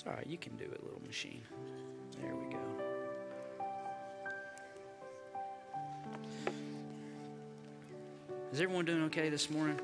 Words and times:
It's 0.00 0.06
all 0.06 0.14
right. 0.14 0.26
You 0.26 0.38
can 0.38 0.56
do 0.56 0.64
it, 0.64 0.82
little 0.82 1.02
machine. 1.06 1.42
There 2.22 2.34
we 2.34 2.54
go. 2.54 2.58
Is 8.50 8.62
everyone 8.62 8.86
doing 8.86 9.02
okay 9.04 9.28
this 9.28 9.50
morning? 9.50 9.78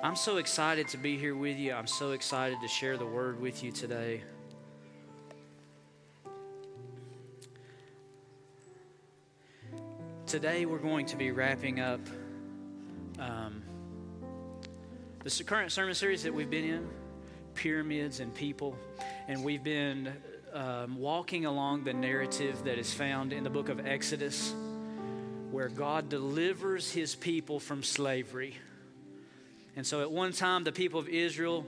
I'm 0.00 0.14
so 0.14 0.36
excited 0.36 0.86
to 0.90 0.96
be 0.96 1.18
here 1.18 1.34
with 1.34 1.58
you. 1.58 1.72
I'm 1.72 1.88
so 1.88 2.12
excited 2.12 2.58
to 2.62 2.68
share 2.68 2.96
the 2.96 3.04
word 3.04 3.40
with 3.40 3.64
you 3.64 3.72
today. 3.72 4.22
Today, 10.26 10.66
we're 10.66 10.78
going 10.78 11.06
to 11.06 11.16
be 11.16 11.32
wrapping 11.32 11.80
up 11.80 12.00
um, 13.18 13.60
the 15.24 15.42
current 15.42 15.72
sermon 15.72 15.96
series 15.96 16.22
that 16.22 16.32
we've 16.32 16.48
been 16.48 16.64
in 16.64 16.88
pyramids 17.58 18.20
and 18.20 18.32
people. 18.32 18.78
And 19.26 19.42
we've 19.42 19.64
been 19.64 20.12
um, 20.54 20.96
walking 20.96 21.44
along 21.44 21.82
the 21.82 21.92
narrative 21.92 22.62
that 22.64 22.78
is 22.78 22.94
found 22.94 23.32
in 23.32 23.42
the 23.42 23.50
book 23.50 23.68
of 23.68 23.84
Exodus, 23.84 24.54
where 25.50 25.68
God 25.68 26.08
delivers 26.08 26.92
his 26.92 27.16
people 27.16 27.58
from 27.58 27.82
slavery. 27.82 28.54
And 29.74 29.84
so 29.84 30.02
at 30.02 30.10
one 30.10 30.32
time, 30.32 30.62
the 30.62 30.70
people 30.70 31.00
of 31.00 31.08
Israel, 31.08 31.66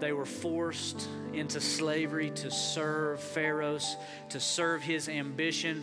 they 0.00 0.12
were 0.12 0.26
forced 0.26 1.08
into 1.32 1.62
slavery 1.62 2.30
to 2.32 2.50
serve 2.50 3.18
Pharaoh's, 3.18 3.96
to 4.28 4.38
serve 4.38 4.82
his 4.82 5.08
ambition. 5.08 5.82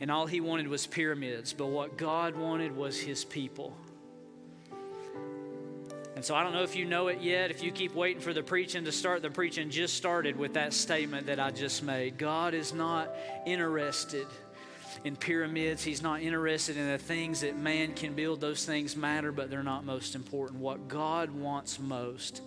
And 0.00 0.10
all 0.10 0.26
he 0.26 0.40
wanted 0.40 0.66
was 0.66 0.88
pyramids. 0.88 1.52
But 1.52 1.66
what 1.66 1.96
God 1.96 2.34
wanted 2.34 2.76
was 2.76 2.98
his 2.98 3.24
people. 3.24 3.72
And 6.20 6.24
so 6.26 6.34
I 6.34 6.42
don't 6.42 6.52
know 6.52 6.64
if 6.64 6.76
you 6.76 6.84
know 6.84 7.08
it 7.08 7.22
yet. 7.22 7.50
If 7.50 7.62
you 7.62 7.72
keep 7.72 7.94
waiting 7.94 8.20
for 8.20 8.34
the 8.34 8.42
preaching 8.42 8.84
to 8.84 8.92
start, 8.92 9.22
the 9.22 9.30
preaching 9.30 9.70
just 9.70 9.94
started 9.94 10.36
with 10.36 10.52
that 10.52 10.74
statement 10.74 11.28
that 11.28 11.40
I 11.40 11.50
just 11.50 11.82
made. 11.82 12.18
God 12.18 12.52
is 12.52 12.74
not 12.74 13.08
interested 13.46 14.26
in 15.02 15.16
pyramids. 15.16 15.82
He's 15.82 16.02
not 16.02 16.20
interested 16.20 16.76
in 16.76 16.88
the 16.88 16.98
things 16.98 17.40
that 17.40 17.56
man 17.56 17.94
can 17.94 18.12
build. 18.12 18.42
Those 18.42 18.66
things 18.66 18.96
matter, 18.96 19.32
but 19.32 19.48
they're 19.48 19.62
not 19.62 19.86
most 19.86 20.14
important. 20.14 20.60
What 20.60 20.88
God 20.88 21.30
wants 21.30 21.78
most 21.78 22.42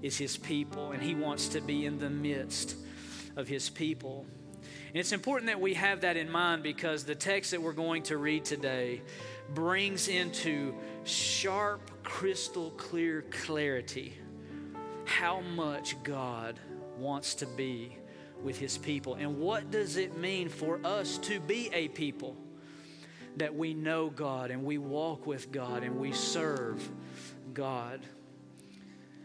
is 0.00 0.16
His 0.16 0.36
people, 0.36 0.92
and 0.92 1.02
He 1.02 1.16
wants 1.16 1.48
to 1.48 1.60
be 1.60 1.86
in 1.86 1.98
the 1.98 2.10
midst 2.10 2.76
of 3.34 3.48
His 3.48 3.68
people. 3.68 4.26
And 4.52 4.96
it's 4.96 5.10
important 5.10 5.48
that 5.48 5.60
we 5.60 5.74
have 5.74 6.02
that 6.02 6.16
in 6.16 6.30
mind 6.30 6.62
because 6.62 7.02
the 7.02 7.16
text 7.16 7.50
that 7.50 7.60
we're 7.60 7.72
going 7.72 8.04
to 8.04 8.16
read 8.16 8.44
today 8.44 9.02
brings 9.54 10.06
into 10.06 10.72
sharp, 11.04 11.90
crystal 12.08 12.70
clear 12.70 13.22
clarity 13.30 14.14
how 15.04 15.40
much 15.40 16.02
God 16.02 16.58
wants 16.98 17.34
to 17.34 17.46
be 17.46 17.98
with 18.42 18.58
his 18.58 18.78
people. 18.78 19.14
And 19.14 19.38
what 19.38 19.70
does 19.70 19.98
it 19.98 20.16
mean 20.16 20.48
for 20.48 20.80
us 20.84 21.18
to 21.18 21.38
be 21.38 21.68
a 21.72 21.88
people 21.88 22.34
that 23.36 23.54
we 23.54 23.74
know 23.74 24.08
God 24.08 24.50
and 24.50 24.64
we 24.64 24.78
walk 24.78 25.26
with 25.26 25.52
God 25.52 25.82
and 25.82 26.00
we 26.00 26.12
serve 26.12 26.88
God? 27.52 28.00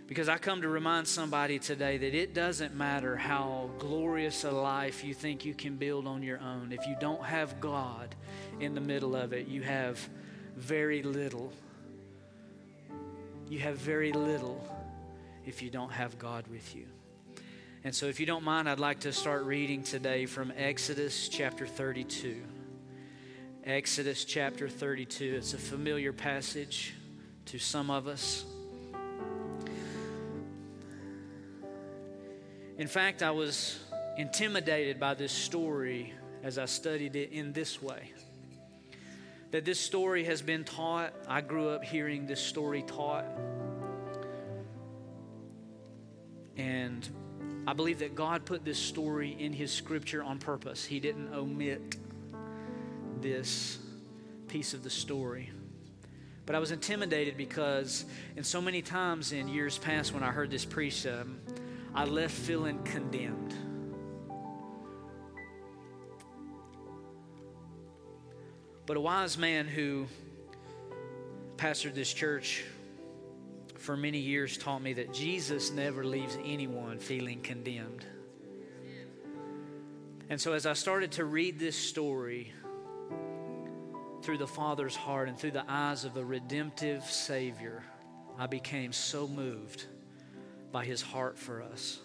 Because 0.05 0.27
I 0.27 0.37
come 0.37 0.61
to 0.61 0.67
remind 0.67 1.07
somebody 1.07 1.59
today 1.59 1.97
that 1.97 2.13
it 2.13 2.33
doesn't 2.33 2.75
matter 2.75 3.15
how 3.15 3.69
glorious 3.79 4.43
a 4.43 4.51
life 4.51 5.05
you 5.05 5.13
think 5.13 5.45
you 5.45 5.53
can 5.53 5.77
build 5.77 6.05
on 6.05 6.21
your 6.21 6.41
own. 6.41 6.73
If 6.73 6.85
you 6.85 6.97
don't 6.99 7.23
have 7.23 7.61
God 7.61 8.13
in 8.59 8.75
the 8.75 8.81
middle 8.81 9.15
of 9.15 9.31
it, 9.31 9.47
you 9.47 9.61
have 9.61 9.97
very 10.57 11.01
little. 11.01 11.53
You 13.53 13.59
have 13.59 13.77
very 13.77 14.11
little 14.11 14.59
if 15.45 15.61
you 15.61 15.69
don't 15.69 15.91
have 15.91 16.17
God 16.17 16.47
with 16.47 16.75
you. 16.75 16.87
And 17.83 17.93
so, 17.93 18.07
if 18.07 18.19
you 18.19 18.25
don't 18.25 18.43
mind, 18.43 18.67
I'd 18.67 18.79
like 18.79 19.01
to 19.01 19.13
start 19.13 19.43
reading 19.43 19.83
today 19.83 20.25
from 20.25 20.51
Exodus 20.57 21.29
chapter 21.29 21.67
32. 21.67 22.41
Exodus 23.63 24.25
chapter 24.25 24.67
32. 24.67 25.35
It's 25.37 25.53
a 25.53 25.59
familiar 25.59 26.11
passage 26.11 26.95
to 27.45 27.59
some 27.59 27.91
of 27.91 28.07
us. 28.07 28.43
In 32.79 32.87
fact, 32.87 33.21
I 33.21 33.29
was 33.29 33.77
intimidated 34.17 34.99
by 34.99 35.13
this 35.13 35.31
story 35.31 36.11
as 36.41 36.57
I 36.57 36.65
studied 36.65 37.15
it 37.15 37.31
in 37.31 37.53
this 37.53 37.83
way. 37.83 38.13
That 39.53 39.65
this 39.65 39.79
story 39.79 40.23
has 40.23 40.41
been 40.41 40.63
taught. 40.63 41.13
I 41.27 41.41
grew 41.41 41.69
up 41.69 41.83
hearing 41.83 42.25
this 42.25 42.39
story 42.41 42.81
taught. 42.81 43.25
And 46.57 47.07
I 47.67 47.73
believe 47.73 47.99
that 47.99 48.15
God 48.15 48.45
put 48.45 48.65
this 48.65 48.79
story 48.79 49.35
in 49.37 49.53
His 49.53 49.71
scripture 49.71 50.23
on 50.23 50.39
purpose. 50.39 50.83
He 50.83 50.99
didn't 50.99 51.35
omit 51.35 51.97
this 53.21 53.77
piece 54.47 54.73
of 54.73 54.83
the 54.83 54.89
story. 54.89 55.51
But 56.47 56.55
I 56.55 56.59
was 56.59 56.71
intimidated 56.71 57.37
because, 57.37 58.05
in 58.35 58.43
so 58.43 58.59
many 58.59 58.81
times 58.81 59.33
in 59.33 59.47
years 59.47 59.77
past 59.77 60.15
when 60.15 60.23
I 60.23 60.31
heard 60.31 60.49
this 60.49 60.65
preached, 60.65 61.05
um, 61.05 61.37
I 61.93 62.05
left 62.05 62.33
feeling 62.33 62.81
condemned. 62.85 63.53
But 68.85 68.97
a 68.97 69.01
wise 69.01 69.37
man 69.37 69.67
who 69.67 70.07
pastored 71.57 71.93
this 71.95 72.11
church 72.13 72.63
for 73.77 73.95
many 73.95 74.17
years 74.17 74.57
taught 74.57 74.81
me 74.81 74.93
that 74.93 75.13
Jesus 75.13 75.71
never 75.71 76.03
leaves 76.03 76.37
anyone 76.43 76.99
feeling 76.99 77.41
condemned. 77.41 78.05
And 80.29 80.39
so, 80.39 80.53
as 80.53 80.65
I 80.65 80.73
started 80.73 81.13
to 81.13 81.25
read 81.25 81.59
this 81.59 81.75
story 81.75 82.51
through 84.21 84.37
the 84.37 84.47
Father's 84.47 84.95
heart 84.95 85.27
and 85.27 85.37
through 85.37 85.51
the 85.51 85.65
eyes 85.67 86.05
of 86.05 86.17
a 86.17 86.23
redemptive 86.23 87.03
Savior, 87.03 87.83
I 88.37 88.47
became 88.47 88.93
so 88.93 89.27
moved 89.27 89.85
by 90.71 90.85
his 90.85 91.01
heart 91.01 91.37
for 91.37 91.61
us. 91.61 91.99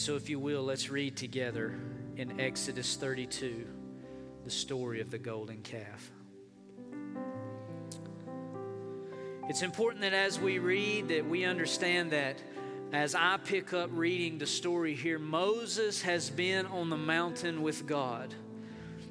So, 0.00 0.14
if 0.14 0.30
you 0.30 0.38
will, 0.38 0.62
let's 0.62 0.90
read 0.90 1.16
together 1.16 1.74
in 2.16 2.40
Exodus 2.40 2.94
32 2.96 3.66
the 4.44 4.50
story 4.50 5.00
of 5.00 5.10
the 5.10 5.18
golden 5.18 5.60
calf. 5.62 6.10
It's 9.48 9.62
important 9.62 10.02
that 10.02 10.12
as 10.12 10.38
we 10.38 10.58
read 10.58 11.08
that 11.08 11.28
we 11.28 11.44
understand 11.44 12.12
that 12.12 12.40
as 12.92 13.14
I 13.14 13.38
pick 13.44 13.72
up 13.72 13.90
reading 13.92 14.38
the 14.38 14.46
story 14.46 14.94
here, 14.94 15.18
Moses 15.18 16.02
has 16.02 16.30
been 16.30 16.66
on 16.66 16.90
the 16.90 16.96
mountain 16.96 17.60
with 17.60 17.86
God. 17.86 18.34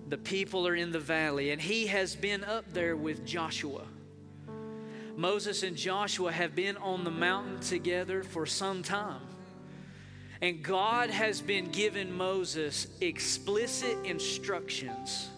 The 0.09 0.17
people 0.17 0.67
are 0.67 0.75
in 0.75 0.91
the 0.91 0.99
valley, 0.99 1.51
and 1.51 1.61
he 1.61 1.87
has 1.87 2.15
been 2.15 2.43
up 2.43 2.65
there 2.71 2.95
with 2.95 3.25
Joshua. 3.25 3.83
Moses 5.15 5.63
and 5.63 5.75
Joshua 5.75 6.31
have 6.31 6.55
been 6.55 6.77
on 6.77 7.03
the 7.03 7.11
mountain 7.11 7.59
together 7.59 8.23
for 8.23 8.45
some 8.45 8.83
time. 8.83 9.21
And 10.41 10.63
God 10.63 11.09
has 11.09 11.41
been 11.41 11.71
giving 11.71 12.11
Moses 12.11 12.87
explicit 13.01 13.97
instructions 14.03 15.29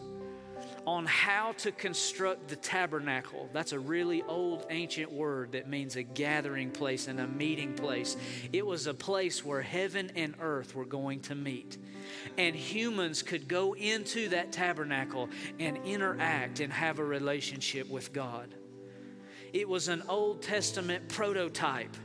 on 0.85 1.05
how 1.05 1.51
to 1.53 1.71
construct 1.71 2.47
the 2.47 2.55
tabernacle. 2.55 3.49
That's 3.53 3.73
a 3.73 3.79
really 3.79 4.23
old 4.23 4.65
ancient 4.69 5.11
word 5.11 5.51
that 5.51 5.69
means 5.69 5.95
a 5.95 6.03
gathering 6.03 6.71
place 6.71 7.07
and 7.07 7.19
a 7.19 7.27
meeting 7.27 7.75
place. 7.75 8.17
It 8.51 8.65
was 8.65 8.87
a 8.87 8.93
place 8.93 9.45
where 9.45 9.61
heaven 9.61 10.11
and 10.15 10.33
earth 10.39 10.75
were 10.75 10.85
going 10.85 11.19
to 11.21 11.35
meet. 11.35 11.77
And 12.37 12.55
humans 12.55 13.21
could 13.21 13.47
go 13.47 13.75
into 13.75 14.29
that 14.29 14.51
tabernacle 14.51 15.29
and 15.59 15.77
interact 15.85 16.59
and 16.59 16.73
have 16.73 16.99
a 16.99 17.05
relationship 17.05 17.87
with 17.87 18.11
God. 18.11 18.55
It 19.53 19.67
was 19.67 19.87
an 19.87 20.03
Old 20.07 20.41
Testament 20.41 21.07
prototype. 21.09 21.95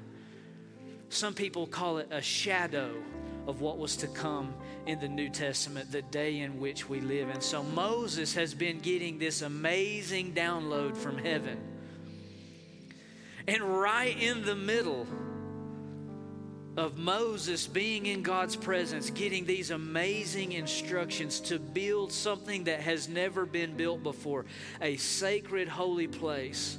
Some 1.14 1.32
people 1.32 1.68
call 1.68 1.98
it 1.98 2.08
a 2.10 2.20
shadow 2.20 2.90
of 3.46 3.60
what 3.60 3.78
was 3.78 3.94
to 3.98 4.08
come 4.08 4.52
in 4.84 4.98
the 4.98 5.06
New 5.06 5.28
Testament, 5.28 5.92
the 5.92 6.02
day 6.02 6.40
in 6.40 6.58
which 6.58 6.88
we 6.88 7.00
live. 7.00 7.28
And 7.28 7.40
so 7.40 7.62
Moses 7.62 8.34
has 8.34 8.52
been 8.52 8.80
getting 8.80 9.20
this 9.20 9.40
amazing 9.40 10.32
download 10.32 10.96
from 10.96 11.16
heaven. 11.16 11.56
And 13.46 13.62
right 13.62 14.20
in 14.20 14.44
the 14.44 14.56
middle 14.56 15.06
of 16.76 16.98
Moses 16.98 17.68
being 17.68 18.06
in 18.06 18.22
God's 18.22 18.56
presence, 18.56 19.10
getting 19.10 19.44
these 19.44 19.70
amazing 19.70 20.50
instructions 20.50 21.38
to 21.42 21.60
build 21.60 22.10
something 22.10 22.64
that 22.64 22.80
has 22.80 23.08
never 23.08 23.46
been 23.46 23.76
built 23.76 24.02
before 24.02 24.46
a 24.80 24.96
sacred, 24.96 25.68
holy 25.68 26.08
place 26.08 26.76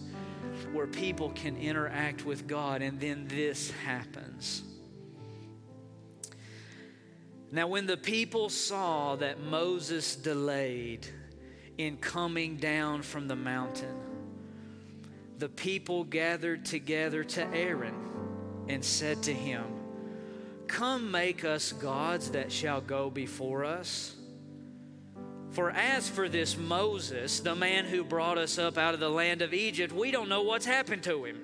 where 0.71 0.87
people 0.87 1.29
can 1.31 1.57
interact 1.57 2.25
with 2.25 2.47
God, 2.47 2.81
and 2.81 2.99
then 2.99 3.27
this 3.27 3.71
happens. 3.71 4.63
Now, 7.51 7.67
when 7.67 7.85
the 7.85 7.97
people 7.97 8.49
saw 8.49 9.15
that 9.17 9.39
Moses 9.39 10.15
delayed 10.15 11.07
in 11.77 11.97
coming 11.97 12.57
down 12.57 13.01
from 13.01 13.27
the 13.27 13.35
mountain, 13.35 13.95
the 15.37 15.49
people 15.49 16.03
gathered 16.03 16.65
together 16.65 17.23
to 17.23 17.45
Aaron 17.53 17.95
and 18.67 18.83
said 18.83 19.23
to 19.23 19.33
him, 19.33 19.63
Come 20.67 21.11
make 21.11 21.45
us 21.45 21.71
gods 21.71 22.31
that 22.31 22.51
shall 22.51 22.81
go 22.81 23.09
before 23.09 23.63
us. 23.63 24.15
For 25.55 25.71
as 25.71 26.09
for 26.09 26.27
this 26.27 26.57
Moses, 26.57 27.39
the 27.39 27.55
man 27.55 27.85
who 27.85 28.03
brought 28.03 28.37
us 28.37 28.57
up 28.57 28.77
out 28.77 28.93
of 28.93 28.99
the 28.99 29.09
land 29.09 29.41
of 29.41 29.53
Egypt, 29.53 29.93
we 29.93 30.11
don't 30.11 30.27
know 30.27 30.41
what's 30.41 30.65
happened 30.65 31.03
to 31.03 31.23
him. 31.23 31.39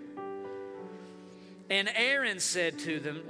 And 1.70 1.90
Aaron 1.96 2.42
said 2.42 2.78
to 2.80 3.00
them, 3.00 3.24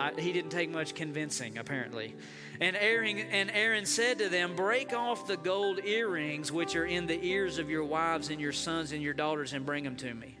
uh, 0.00 0.12
he 0.18 0.32
didn't 0.32 0.50
take 0.50 0.70
much 0.70 0.94
convincing, 0.94 1.58
apparently. 1.58 2.16
And 2.58 2.74
Aaron, 2.74 3.18
and 3.18 3.50
Aaron 3.50 3.84
said 3.84 4.20
to 4.20 4.30
them, 4.30 4.56
Break 4.56 4.94
off 4.94 5.26
the 5.26 5.36
gold 5.36 5.84
earrings 5.84 6.50
which 6.50 6.74
are 6.74 6.86
in 6.86 7.06
the 7.06 7.22
ears 7.22 7.58
of 7.58 7.68
your 7.68 7.84
wives 7.84 8.30
and 8.30 8.40
your 8.40 8.52
sons 8.52 8.92
and 8.92 9.02
your 9.02 9.12
daughters 9.12 9.52
and 9.52 9.66
bring 9.66 9.84
them 9.84 9.96
to 9.96 10.14
me. 10.14 10.38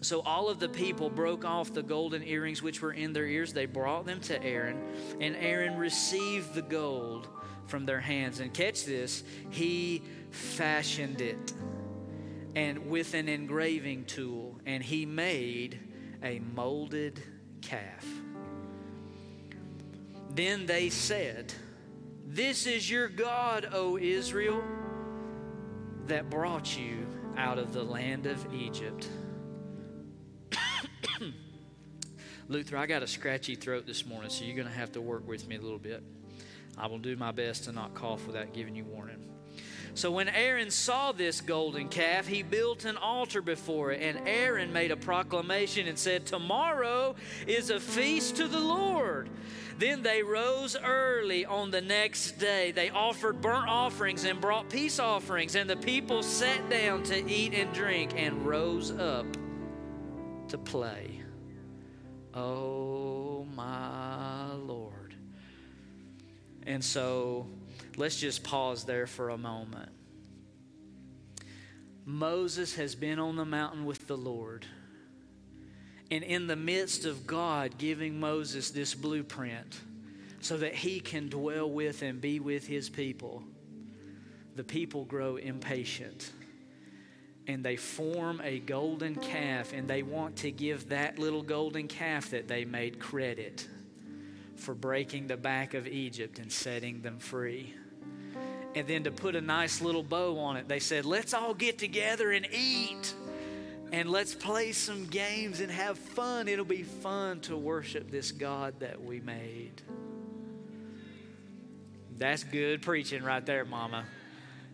So 0.00 0.22
all 0.22 0.48
of 0.48 0.60
the 0.60 0.70
people 0.70 1.10
broke 1.10 1.44
off 1.44 1.74
the 1.74 1.82
golden 1.82 2.22
earrings 2.22 2.62
which 2.62 2.80
were 2.80 2.92
in 2.92 3.12
their 3.12 3.26
ears. 3.26 3.52
They 3.52 3.66
brought 3.66 4.06
them 4.06 4.20
to 4.22 4.42
Aaron, 4.42 4.82
and 5.20 5.36
Aaron 5.36 5.76
received 5.76 6.54
the 6.54 6.62
gold 6.62 7.28
from 7.66 7.86
their 7.86 8.00
hands. 8.00 8.40
And 8.40 8.52
catch 8.52 8.84
this, 8.84 9.22
he 9.50 10.02
fashioned 10.30 11.20
it 11.20 11.52
and 12.56 12.88
with 12.88 13.12
an 13.12 13.28
engraving 13.28 14.06
tool, 14.06 14.58
and 14.64 14.82
he 14.82 15.04
made 15.04 15.78
a 16.22 16.38
molded 16.54 17.22
calf. 17.60 18.06
Then 20.30 20.64
they 20.64 20.88
said, 20.88 21.52
This 22.26 22.66
is 22.66 22.90
your 22.90 23.08
God, 23.08 23.68
O 23.72 23.98
Israel, 23.98 24.62
that 26.06 26.30
brought 26.30 26.78
you 26.78 27.06
out 27.36 27.58
of 27.58 27.74
the 27.74 27.82
land 27.82 28.24
of 28.24 28.54
Egypt. 28.54 29.06
Luther, 32.48 32.78
I 32.78 32.86
got 32.86 33.02
a 33.02 33.06
scratchy 33.06 33.54
throat 33.54 33.86
this 33.86 34.06
morning, 34.06 34.30
so 34.30 34.46
you're 34.46 34.56
going 34.56 34.66
to 34.68 34.72
have 34.72 34.92
to 34.92 35.02
work 35.02 35.28
with 35.28 35.46
me 35.46 35.56
a 35.56 35.60
little 35.60 35.78
bit. 35.78 36.02
I 36.78 36.86
will 36.86 36.98
do 36.98 37.16
my 37.16 37.32
best 37.32 37.64
to 37.64 37.72
not 37.72 37.94
cough 37.94 38.26
without 38.26 38.52
giving 38.52 38.76
you 38.76 38.84
warning. 38.84 39.26
So 39.94 40.10
when 40.10 40.28
Aaron 40.28 40.70
saw 40.70 41.12
this 41.12 41.40
golden 41.40 41.88
calf, 41.88 42.26
he 42.26 42.42
built 42.42 42.84
an 42.84 42.98
altar 42.98 43.40
before 43.40 43.92
it. 43.92 44.02
And 44.02 44.28
Aaron 44.28 44.70
made 44.70 44.90
a 44.90 44.96
proclamation 44.96 45.88
and 45.88 45.98
said, 45.98 46.26
Tomorrow 46.26 47.16
is 47.46 47.70
a 47.70 47.80
feast 47.80 48.36
to 48.36 48.46
the 48.46 48.60
Lord. 48.60 49.30
Then 49.78 50.02
they 50.02 50.22
rose 50.22 50.76
early 50.76 51.46
on 51.46 51.70
the 51.70 51.80
next 51.80 52.32
day. 52.32 52.72
They 52.72 52.90
offered 52.90 53.40
burnt 53.40 53.68
offerings 53.68 54.24
and 54.24 54.38
brought 54.38 54.68
peace 54.68 54.98
offerings. 54.98 55.54
And 55.54 55.68
the 55.68 55.76
people 55.76 56.22
sat 56.22 56.68
down 56.68 57.02
to 57.04 57.30
eat 57.30 57.54
and 57.54 57.72
drink 57.72 58.12
and 58.16 58.46
rose 58.46 58.90
up 58.90 59.26
to 60.48 60.58
play. 60.58 61.22
Oh, 62.34 63.46
my. 63.54 64.05
And 66.66 66.84
so 66.84 67.46
Let's 67.96 68.20
just 68.20 68.44
pause 68.44 68.84
there 68.84 69.06
for 69.06 69.30
a 69.30 69.38
moment. 69.38 69.88
Moses 72.04 72.74
has 72.76 72.94
been 72.94 73.18
on 73.18 73.36
the 73.36 73.44
mountain 73.44 73.86
with 73.86 74.06
the 74.06 74.16
Lord. 74.16 74.66
And 76.10 76.22
in 76.22 76.46
the 76.46 76.56
midst 76.56 77.04
of 77.06 77.26
God 77.26 77.78
giving 77.78 78.20
Moses 78.20 78.70
this 78.70 78.94
blueprint 78.94 79.80
so 80.40 80.58
that 80.58 80.74
he 80.74 81.00
can 81.00 81.28
dwell 81.28 81.68
with 81.68 82.02
and 82.02 82.20
be 82.20 82.38
with 82.38 82.66
his 82.66 82.90
people, 82.90 83.42
the 84.54 84.62
people 84.62 85.04
grow 85.04 85.36
impatient. 85.36 86.32
And 87.48 87.64
they 87.64 87.76
form 87.76 88.40
a 88.44 88.58
golden 88.58 89.14
calf, 89.14 89.72
and 89.72 89.88
they 89.88 90.02
want 90.02 90.36
to 90.38 90.50
give 90.50 90.88
that 90.90 91.18
little 91.18 91.42
golden 91.42 91.88
calf 91.88 92.30
that 92.30 92.46
they 92.46 92.64
made 92.64 92.98
credit 92.98 93.66
for 94.56 94.74
breaking 94.74 95.26
the 95.26 95.36
back 95.36 95.74
of 95.74 95.86
Egypt 95.86 96.38
and 96.38 96.50
setting 96.50 97.02
them 97.02 97.18
free 97.18 97.74
and 98.76 98.86
then 98.86 99.04
to 99.04 99.10
put 99.10 99.34
a 99.34 99.40
nice 99.40 99.80
little 99.80 100.02
bow 100.02 100.38
on 100.38 100.58
it, 100.58 100.68
they 100.68 100.80
said, 100.80 101.06
let's 101.06 101.32
all 101.32 101.54
get 101.54 101.78
together 101.78 102.30
and 102.30 102.46
eat 102.52 103.14
and 103.90 104.10
let's 104.10 104.34
play 104.34 104.72
some 104.72 105.06
games 105.06 105.60
and 105.60 105.70
have 105.72 105.96
fun. 105.96 106.46
It'll 106.46 106.66
be 106.66 106.82
fun 106.82 107.40
to 107.40 107.56
worship 107.56 108.10
this 108.10 108.32
God 108.32 108.80
that 108.80 109.02
we 109.02 109.20
made. 109.20 109.80
That's 112.18 112.44
good 112.44 112.82
preaching 112.82 113.22
right 113.22 113.44
there, 113.46 113.64
Mama. 113.64 114.04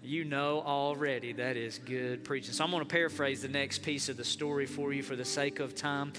You 0.04 0.24
know 0.24 0.60
already 0.66 1.32
that 1.34 1.56
is 1.56 1.78
good 1.78 2.24
preaching. 2.24 2.52
So 2.52 2.64
I'm 2.64 2.72
going 2.72 2.82
to 2.82 2.88
paraphrase 2.88 3.42
the 3.42 3.48
next 3.48 3.84
piece 3.84 4.08
of 4.08 4.16
the 4.16 4.24
story 4.24 4.66
for 4.66 4.92
you 4.92 5.00
for 5.00 5.14
the 5.14 5.24
sake 5.24 5.60
of 5.60 5.76
time. 5.76 6.12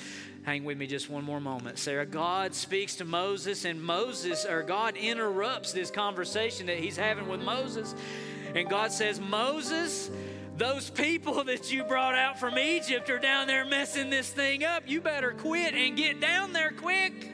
Hang 0.43 0.63
with 0.63 0.77
me 0.77 0.87
just 0.87 1.09
one 1.09 1.25
more 1.25 1.41
moment. 1.41 1.77
Sarah, 1.77 2.05
God 2.05 2.55
speaks 2.55 2.95
to 2.97 3.05
Moses, 3.05 3.65
and 3.65 3.83
Moses, 3.83 4.45
or 4.45 4.63
God 4.63 4.95
interrupts 4.95 5.73
this 5.73 5.91
conversation 5.91 6.67
that 6.67 6.79
he's 6.79 6.95
having 6.95 7.27
with 7.27 7.41
Moses. 7.41 7.93
And 8.55 8.69
God 8.69 8.93
says, 8.93 9.19
Moses, 9.19 10.09
those 10.55 10.89
people 10.89 11.43
that 11.45 11.69
you 11.69 11.83
brought 11.83 12.15
out 12.15 12.39
from 12.39 12.57
Egypt 12.57 13.09
are 13.09 13.19
down 13.19 13.47
there 13.47 13.65
messing 13.65 14.09
this 14.09 14.29
thing 14.29 14.63
up. 14.63 14.83
You 14.87 15.01
better 15.01 15.31
quit 15.31 15.73
and 15.73 15.97
get 15.97 16.21
down 16.21 16.53
there 16.53 16.71
quick. 16.71 17.32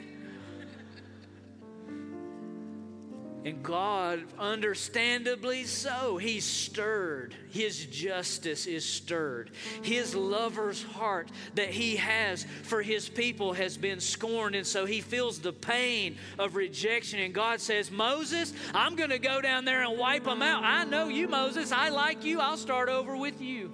And 3.42 3.62
God, 3.62 4.22
understandably 4.38 5.64
so, 5.64 6.18
He's 6.18 6.44
stirred. 6.44 7.34
His 7.50 7.86
justice 7.86 8.66
is 8.66 8.84
stirred. 8.84 9.50
His 9.82 10.14
lover's 10.14 10.82
heart 10.82 11.30
that 11.54 11.70
He 11.70 11.96
has 11.96 12.44
for 12.64 12.82
His 12.82 13.08
people 13.08 13.54
has 13.54 13.78
been 13.78 13.98
scorned. 13.98 14.56
And 14.56 14.66
so 14.66 14.84
He 14.84 15.00
feels 15.00 15.38
the 15.38 15.54
pain 15.54 16.18
of 16.38 16.54
rejection. 16.54 17.18
And 17.18 17.32
God 17.32 17.62
says, 17.62 17.90
Moses, 17.90 18.52
I'm 18.74 18.94
going 18.94 19.10
to 19.10 19.18
go 19.18 19.40
down 19.40 19.64
there 19.64 19.84
and 19.84 19.98
wipe 19.98 20.24
them 20.24 20.42
out. 20.42 20.62
I 20.62 20.84
know 20.84 21.08
you, 21.08 21.26
Moses. 21.26 21.72
I 21.72 21.88
like 21.88 22.24
you. 22.24 22.40
I'll 22.40 22.58
start 22.58 22.90
over 22.90 23.16
with 23.16 23.40
you. 23.40 23.72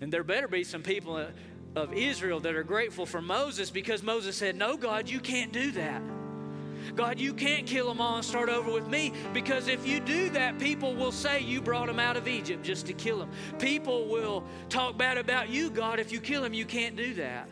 And 0.00 0.12
there 0.12 0.24
better 0.24 0.48
be 0.48 0.64
some 0.64 0.82
people 0.82 1.24
of 1.76 1.92
Israel 1.92 2.40
that 2.40 2.56
are 2.56 2.64
grateful 2.64 3.04
for 3.04 3.20
Moses 3.20 3.70
because 3.70 4.02
Moses 4.02 4.34
said, 4.34 4.56
No, 4.56 4.76
God, 4.76 5.08
you 5.08 5.20
can't 5.20 5.52
do 5.52 5.70
that. 5.72 6.02
God, 6.94 7.20
you 7.20 7.34
can't 7.34 7.66
kill 7.66 7.88
them 7.88 8.00
all 8.00 8.16
and 8.16 8.24
start 8.24 8.48
over 8.48 8.72
with 8.72 8.88
me 8.88 9.12
because 9.34 9.68
if 9.68 9.86
you 9.86 10.00
do 10.00 10.30
that, 10.30 10.58
people 10.58 10.94
will 10.94 11.12
say 11.12 11.40
you 11.40 11.60
brought 11.60 11.88
them 11.88 11.98
out 12.00 12.16
of 12.16 12.26
Egypt 12.26 12.64
just 12.64 12.86
to 12.86 12.94
kill 12.94 13.18
them. 13.18 13.28
People 13.58 14.06
will 14.06 14.44
talk 14.68 14.96
bad 14.96 15.18
about 15.18 15.50
you, 15.50 15.68
God. 15.68 15.98
If 16.00 16.10
you 16.10 16.20
kill 16.20 16.42
them, 16.42 16.54
you 16.54 16.64
can't 16.64 16.96
do 16.96 17.12
that. 17.14 17.48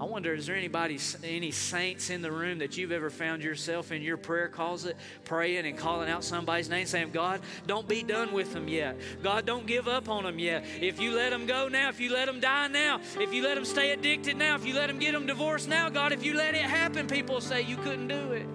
I 0.00 0.04
wonder, 0.04 0.32
is 0.32 0.46
there 0.46 0.54
anybody, 0.54 0.98
any 1.24 1.50
saints 1.50 2.10
in 2.10 2.22
the 2.22 2.30
room 2.30 2.58
that 2.58 2.76
you've 2.76 2.92
ever 2.92 3.10
found 3.10 3.42
yourself 3.42 3.90
in 3.90 4.00
your 4.00 4.16
prayer 4.16 4.48
closet 4.48 4.96
praying 5.24 5.66
and 5.66 5.76
calling 5.76 6.08
out 6.08 6.22
somebody's 6.22 6.68
name, 6.68 6.86
saying, 6.86 7.10
God, 7.10 7.40
don't 7.66 7.88
be 7.88 8.04
done 8.04 8.32
with 8.32 8.52
them 8.52 8.68
yet. 8.68 8.96
God, 9.24 9.44
don't 9.44 9.66
give 9.66 9.88
up 9.88 10.08
on 10.08 10.22
them 10.22 10.38
yet. 10.38 10.64
If 10.80 11.00
you 11.00 11.10
let 11.12 11.30
them 11.30 11.46
go 11.46 11.66
now, 11.66 11.88
if 11.88 11.98
you 11.98 12.12
let 12.12 12.26
them 12.26 12.38
die 12.38 12.68
now, 12.68 13.00
if 13.18 13.34
you 13.34 13.42
let 13.42 13.56
them 13.56 13.64
stay 13.64 13.90
addicted 13.90 14.36
now, 14.36 14.54
if 14.54 14.64
you 14.64 14.74
let 14.74 14.86
them 14.86 15.00
get 15.00 15.12
them 15.12 15.26
divorced 15.26 15.68
now, 15.68 15.88
God, 15.88 16.12
if 16.12 16.24
you 16.24 16.34
let 16.34 16.54
it 16.54 16.62
happen, 16.62 17.08
people 17.08 17.40
say 17.40 17.62
you 17.62 17.76
couldn't 17.78 18.08
do 18.08 18.32
it. 18.32 18.46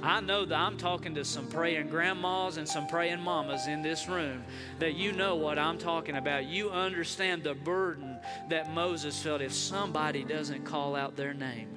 I 0.00 0.20
know 0.20 0.44
that 0.44 0.54
I'm 0.54 0.76
talking 0.76 1.16
to 1.16 1.24
some 1.24 1.48
praying 1.48 1.88
grandmas 1.88 2.56
and 2.56 2.68
some 2.68 2.86
praying 2.86 3.20
mamas 3.20 3.66
in 3.66 3.82
this 3.82 4.08
room 4.08 4.44
that 4.78 4.94
you 4.94 5.10
know 5.10 5.34
what 5.34 5.58
I'm 5.58 5.76
talking 5.76 6.16
about. 6.16 6.46
You 6.46 6.70
understand 6.70 7.42
the 7.42 7.54
burden 7.54 8.07
that 8.48 8.72
Moses 8.72 9.20
felt 9.22 9.40
if 9.40 9.52
somebody 9.52 10.24
doesn't 10.24 10.64
call 10.64 10.94
out 10.96 11.16
their 11.16 11.34
name. 11.34 11.68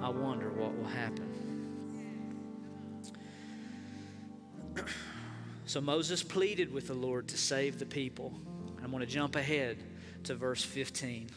I 0.00 0.08
wonder 0.08 0.50
what 0.50 0.76
will 0.76 0.86
happen. 0.86 1.26
So 5.66 5.80
Moses 5.80 6.22
pleaded 6.22 6.72
with 6.72 6.88
the 6.88 6.94
Lord 6.94 7.28
to 7.28 7.38
save 7.38 7.78
the 7.78 7.86
people. 7.86 8.34
I'm 8.82 8.90
going 8.90 9.06
to 9.06 9.06
jump 9.06 9.36
ahead 9.36 9.76
to 10.24 10.34
verse 10.34 10.64
15. 10.64 11.30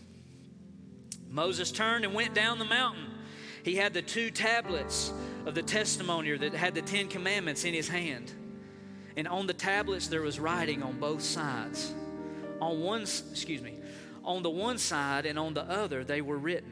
Moses 1.29 1.72
turned 1.72 2.05
and 2.05 2.13
went 2.13 2.33
down 2.33 2.60
the 2.60 2.65
mountain. 2.65 3.05
He 3.63 3.75
had 3.75 3.93
the 3.93 4.01
two 4.01 4.29
tablets 4.29 5.13
of 5.45 5.55
the 5.55 5.62
testimony 5.62 6.36
that 6.38 6.53
had 6.53 6.74
the 6.75 6.81
Ten 6.81 7.07
Commandments 7.07 7.63
in 7.63 7.74
his 7.74 7.88
hand. 7.88 8.31
And 9.15 9.27
on 9.27 9.45
the 9.48 9.53
tablets 9.53 10.07
there 10.07 10.22
was 10.22 10.39
writing 10.39 10.83
on 10.83 11.00
both 11.00 11.22
sides. 11.22 11.93
On 12.60 12.79
one, 12.81 13.01
excuse 13.01 13.62
me, 13.62 13.77
on 14.24 14.44
the 14.44 14.50
one 14.50 14.77
side 14.77 15.25
and 15.25 15.38
on 15.38 15.53
the 15.53 15.63
other 15.63 16.03
they 16.03 16.22
were 16.22 16.38
written. 16.38 16.72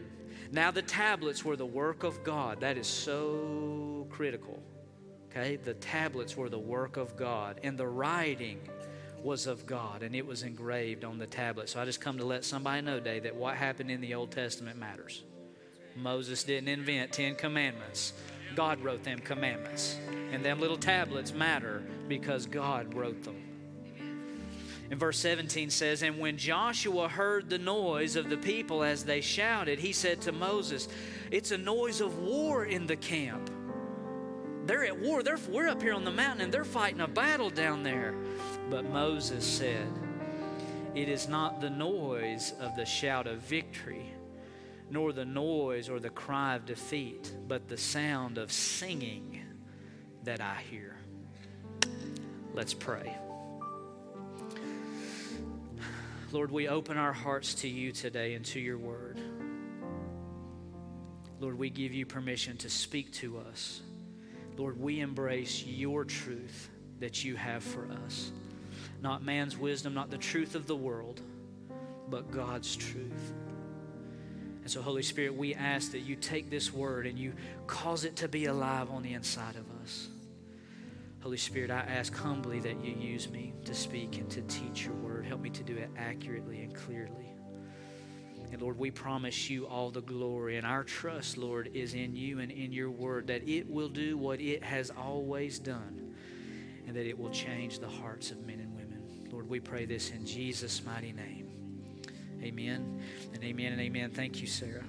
Now 0.51 0.71
the 0.71 0.81
tablets 0.81 1.45
were 1.45 1.55
the 1.55 1.65
work 1.65 2.03
of 2.03 2.23
God. 2.23 2.61
That 2.61 2.77
is 2.77 2.87
so 2.87 4.07
critical. 4.09 4.61
Okay? 5.29 5.55
The 5.55 5.73
tablets 5.75 6.35
were 6.35 6.49
the 6.49 6.59
work 6.59 6.97
of 6.97 7.15
God, 7.15 7.59
and 7.63 7.77
the 7.77 7.87
writing 7.87 8.59
was 9.23 9.47
of 9.47 9.65
God, 9.65 10.03
and 10.03 10.15
it 10.15 10.25
was 10.25 10.43
engraved 10.43 11.05
on 11.05 11.17
the 11.17 11.27
tablet. 11.27 11.69
So 11.69 11.79
I 11.79 11.85
just 11.85 12.01
come 12.01 12.17
to 12.17 12.25
let 12.25 12.43
somebody 12.43 12.81
know 12.81 12.97
today 12.97 13.19
that 13.19 13.35
what 13.35 13.55
happened 13.55 13.91
in 13.91 14.01
the 14.01 14.15
Old 14.15 14.31
Testament 14.31 14.77
matters. 14.77 15.23
Moses 15.95 16.43
didn't 16.43 16.69
invent 16.69 17.11
10 17.11 17.35
commandments. 17.35 18.13
God 18.55 18.81
wrote 18.81 19.03
them 19.03 19.19
commandments. 19.19 19.97
And 20.31 20.43
them 20.43 20.59
little 20.59 20.77
tablets 20.77 21.33
matter 21.33 21.83
because 22.07 22.45
God 22.45 22.93
wrote 22.93 23.23
them. 23.23 23.40
And 24.91 24.99
verse 24.99 25.17
17 25.19 25.69
says, 25.69 26.03
And 26.03 26.19
when 26.19 26.37
Joshua 26.37 27.07
heard 27.07 27.49
the 27.49 27.57
noise 27.57 28.17
of 28.17 28.29
the 28.29 28.35
people 28.35 28.83
as 28.83 29.05
they 29.05 29.21
shouted, 29.21 29.79
he 29.79 29.93
said 29.93 30.19
to 30.21 30.33
Moses, 30.33 30.89
It's 31.31 31.51
a 31.51 31.57
noise 31.57 32.01
of 32.01 32.19
war 32.19 32.65
in 32.65 32.87
the 32.87 32.97
camp. 32.97 33.49
They're 34.65 34.83
at 34.83 34.99
war. 34.99 35.23
They're, 35.23 35.39
we're 35.49 35.69
up 35.69 35.81
here 35.81 35.93
on 35.93 36.03
the 36.03 36.11
mountain 36.11 36.41
and 36.41 36.53
they're 36.53 36.65
fighting 36.65 36.99
a 36.99 37.07
battle 37.07 37.49
down 37.49 37.83
there. 37.83 38.13
But 38.69 38.83
Moses 38.83 39.45
said, 39.45 39.87
It 40.93 41.07
is 41.07 41.29
not 41.29 41.61
the 41.61 41.69
noise 41.69 42.53
of 42.59 42.75
the 42.75 42.85
shout 42.85 43.27
of 43.27 43.39
victory, 43.39 44.11
nor 44.89 45.13
the 45.13 45.25
noise 45.25 45.87
or 45.87 46.01
the 46.01 46.09
cry 46.09 46.55
of 46.55 46.65
defeat, 46.65 47.33
but 47.47 47.69
the 47.69 47.77
sound 47.77 48.37
of 48.37 48.51
singing 48.51 49.41
that 50.25 50.41
I 50.41 50.57
hear. 50.69 50.97
Let's 52.53 52.73
pray. 52.73 53.20
Lord, 56.33 56.51
we 56.51 56.67
open 56.67 56.97
our 56.97 57.11
hearts 57.11 57.55
to 57.55 57.67
you 57.67 57.91
today 57.91 58.35
and 58.35 58.45
to 58.45 58.59
your 58.59 58.77
word. 58.77 59.19
Lord, 61.41 61.57
we 61.57 61.69
give 61.69 61.93
you 61.93 62.05
permission 62.05 62.55
to 62.57 62.69
speak 62.69 63.11
to 63.13 63.39
us. 63.39 63.81
Lord, 64.55 64.79
we 64.79 64.99
embrace 64.99 65.65
your 65.65 66.05
truth 66.05 66.69
that 66.99 67.23
you 67.25 67.35
have 67.35 67.63
for 67.63 67.89
us. 68.05 68.31
Not 69.01 69.23
man's 69.23 69.57
wisdom, 69.57 69.93
not 69.93 70.11
the 70.11 70.17
truth 70.17 70.55
of 70.55 70.67
the 70.67 70.75
world, 70.75 71.19
but 72.09 72.31
God's 72.31 72.75
truth. 72.75 73.33
And 74.61 74.69
so, 74.69 74.81
Holy 74.81 75.01
Spirit, 75.01 75.35
we 75.35 75.55
ask 75.55 75.91
that 75.91 76.01
you 76.01 76.15
take 76.15 76.49
this 76.49 76.71
word 76.71 77.07
and 77.07 77.17
you 77.17 77.33
cause 77.65 78.05
it 78.05 78.17
to 78.17 78.27
be 78.27 78.45
alive 78.45 78.91
on 78.91 79.01
the 79.01 79.13
inside 79.13 79.55
of 79.55 79.65
us. 79.83 80.07
Holy 81.21 81.37
Spirit, 81.37 81.69
I 81.69 81.81
ask 81.81 82.15
humbly 82.15 82.59
that 82.61 82.83
you 82.83 82.93
use 82.93 83.29
me 83.29 83.53
to 83.65 83.75
speak 83.75 84.17
and 84.17 84.29
to 84.31 84.41
teach 84.43 84.85
your 84.85 84.95
word. 84.95 85.25
Help 85.25 85.41
me 85.41 85.51
to 85.51 85.63
do 85.63 85.77
it 85.77 85.89
accurately 85.95 86.61
and 86.61 86.73
clearly. 86.73 87.31
And 88.51 88.61
Lord, 88.61 88.77
we 88.77 88.91
promise 88.91 89.49
you 89.49 89.67
all 89.67 89.91
the 89.91 90.01
glory. 90.01 90.57
And 90.57 90.65
our 90.65 90.83
trust, 90.83 91.37
Lord, 91.37 91.69
is 91.73 91.93
in 91.93 92.15
you 92.15 92.39
and 92.39 92.51
in 92.51 92.73
your 92.73 92.89
word 92.89 93.27
that 93.27 93.47
it 93.47 93.69
will 93.69 93.87
do 93.87 94.17
what 94.17 94.41
it 94.41 94.63
has 94.63 94.89
always 94.89 95.59
done 95.59 96.15
and 96.87 96.95
that 96.95 97.05
it 97.05 97.17
will 97.17 97.29
change 97.29 97.79
the 97.79 97.87
hearts 97.87 98.31
of 98.31 98.45
men 98.45 98.59
and 98.59 98.73
women. 98.75 99.01
Lord, 99.31 99.47
we 99.47 99.59
pray 99.59 99.85
this 99.85 100.09
in 100.09 100.25
Jesus' 100.25 100.83
mighty 100.83 101.13
name. 101.13 101.49
Amen 102.41 103.01
and 103.33 103.43
amen 103.43 103.73
and 103.73 103.81
amen. 103.81 104.09
Thank 104.09 104.41
you, 104.41 104.47
Sarah. 104.47 104.83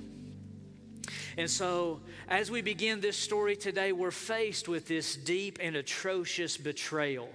And 1.37 1.51
so, 1.51 2.01
as 2.29 2.51
we 2.51 2.63
begin 2.63 3.01
this 3.01 3.17
story 3.17 3.57
today, 3.57 3.93
we're 3.93 4.11
faced 4.11 4.69
with 4.69 4.87
this 4.87 5.17
deep 5.17 5.59
and 5.61 5.77
atrocious 5.77 6.57
betrayal 6.57 7.29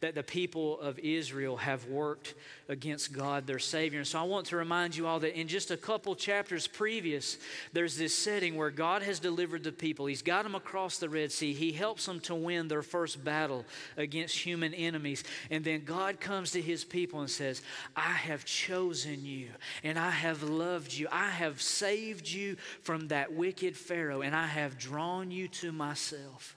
that 0.00 0.14
the 0.14 0.22
people 0.22 0.80
of 0.80 0.98
Israel 0.98 1.56
have 1.56 1.86
worked 1.86 2.34
against 2.68 3.12
God, 3.12 3.46
their 3.46 3.58
Savior. 3.58 3.98
And 4.00 4.06
so 4.06 4.18
I 4.18 4.24
want 4.24 4.46
to 4.46 4.56
remind 4.56 4.96
you 4.96 5.06
all 5.06 5.20
that 5.20 5.38
in 5.38 5.48
just 5.48 5.70
a 5.70 5.76
couple 5.76 6.14
chapters 6.14 6.66
previous, 6.66 7.38
there's 7.72 7.96
this 7.96 8.16
setting 8.16 8.56
where 8.56 8.70
God 8.70 9.02
has 9.02 9.18
delivered 9.18 9.62
the 9.62 9.72
people. 9.72 10.06
He's 10.06 10.22
got 10.22 10.42
them 10.42 10.54
across 10.54 10.98
the 10.98 11.08
Red 11.08 11.32
Sea. 11.32 11.52
He 11.52 11.72
helps 11.72 12.06
them 12.06 12.20
to 12.20 12.34
win 12.34 12.68
their 12.68 12.82
first 12.82 13.24
battle 13.24 13.64
against 13.96 14.36
human 14.38 14.74
enemies. 14.74 15.24
And 15.50 15.64
then 15.64 15.84
God 15.84 16.20
comes 16.20 16.52
to 16.52 16.60
His 16.60 16.84
people 16.84 17.20
and 17.20 17.30
says, 17.30 17.62
I 17.94 18.12
have 18.12 18.44
chosen 18.44 19.24
you 19.24 19.48
and 19.82 19.98
I 19.98 20.10
have 20.10 20.42
loved 20.42 20.92
you. 20.92 21.08
I 21.10 21.30
have 21.30 21.62
saved 21.62 22.28
you 22.28 22.56
from 22.82 23.08
that 23.08 23.32
wicked 23.32 23.76
Pharaoh 23.76 24.22
and 24.22 24.34
I 24.34 24.46
have 24.46 24.78
drawn 24.78 25.30
you 25.30 25.48
to 25.48 25.72
myself. 25.72 26.55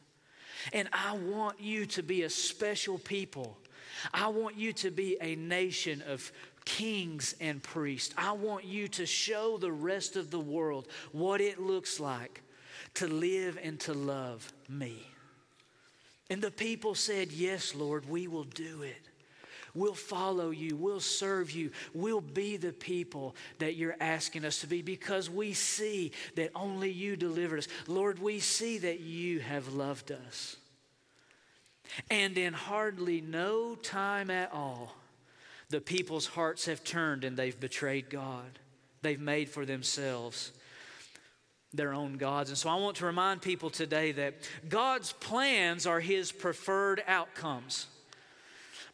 And 0.74 0.90
I 0.92 1.16
want 1.16 1.60
you 1.60 1.86
to 1.88 2.04
be 2.04 2.24
a 2.24 2.30
special 2.30 2.98
people. 2.98 3.58
I 4.14 4.28
want 4.28 4.58
you 4.58 4.74
to 4.74 4.92
be 4.92 5.18
a 5.22 5.36
nation 5.36 6.04
of 6.08 6.32
kings 6.66 7.36
and 7.40 7.62
priests. 7.62 8.14
I 8.18 8.34
want 8.34 8.66
you 8.66 8.88
to 8.90 9.06
show 9.06 9.58
the 9.58 9.72
rest 9.72 10.16
of 10.16 10.32
the 10.32 10.40
world 10.40 10.88
what 11.12 11.42
it 11.42 11.60
looks 11.60 12.00
like 12.00 12.42
to 12.96 13.08
live 13.08 13.58
and 13.62 13.80
to 13.82 13.94
love 13.94 14.52
me. 14.68 15.08
And 16.30 16.42
the 16.42 16.52
people 16.52 16.96
said, 16.96 17.32
Yes, 17.32 17.74
Lord, 17.74 18.08
we 18.08 18.28
will 18.28 18.44
do 18.44 18.84
it. 18.84 19.09
We'll 19.80 19.94
follow 19.94 20.50
you. 20.50 20.76
We'll 20.76 21.00
serve 21.00 21.52
you. 21.52 21.72
We'll 21.94 22.20
be 22.20 22.58
the 22.58 22.74
people 22.74 23.34
that 23.60 23.78
you're 23.78 23.96
asking 24.02 24.44
us 24.44 24.60
to 24.60 24.68
be 24.68 24.82
because 24.82 25.30
we 25.30 25.54
see 25.54 26.12
that 26.36 26.52
only 26.54 26.92
you 26.92 27.16
delivered 27.16 27.60
us. 27.60 27.70
Lord, 27.88 28.20
we 28.20 28.40
see 28.40 28.80
that 28.80 29.00
you 29.00 29.40
have 29.40 29.74
loved 29.74 30.12
us. 30.12 30.58
And 32.12 32.38
in 32.38 32.52
hardly 32.52 33.22
no 33.22 33.76
time 33.76 34.30
at 34.30 34.52
all, 34.52 34.98
the 35.70 35.80
people's 35.80 36.28
hearts 36.28 36.66
have 36.66 36.84
turned 36.84 37.24
and 37.24 37.38
they've 37.38 37.58
betrayed 37.58 38.10
God. 38.10 38.60
They've 39.02 39.18
made 39.18 39.48
for 39.48 39.66
themselves 39.66 40.52
their 41.74 41.94
own 41.94 42.18
gods. 42.18 42.50
And 42.50 42.58
so 42.58 42.70
I 42.70 42.76
want 42.76 42.98
to 42.98 43.06
remind 43.06 43.42
people 43.42 43.70
today 43.70 44.12
that 44.12 44.34
God's 44.68 45.14
plans 45.14 45.88
are 45.88 46.02
His 46.02 46.34
preferred 46.34 47.02
outcomes. 47.08 47.88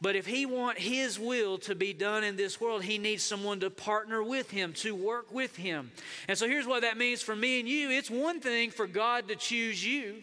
But 0.02 0.16
if 0.16 0.26
he 0.26 0.46
want 0.46 0.78
his 0.78 1.20
will 1.20 1.58
to 1.60 1.76
be 1.76 1.94
done 1.94 2.24
in 2.24 2.36
this 2.36 2.60
world, 2.60 2.84
he 2.84 2.98
needs 2.98 3.24
someone 3.24 3.60
to 3.62 3.70
partner 3.70 4.22
with 4.22 4.52
him, 4.52 4.74
to 4.74 4.94
work 4.94 5.34
with 5.34 5.56
him. 5.56 5.92
And 6.28 6.38
so 6.38 6.48
here's 6.48 6.68
what 6.68 6.82
that 6.82 6.98
means 6.98 7.22
for 7.22 7.36
me 7.36 7.60
and 7.60 7.70
you. 7.70 7.90
It's 7.90 8.10
one 8.10 8.40
thing 8.40 8.72
for 8.72 8.88
God 8.88 9.28
to 9.30 9.36
choose 9.36 9.86
you. 9.86 10.22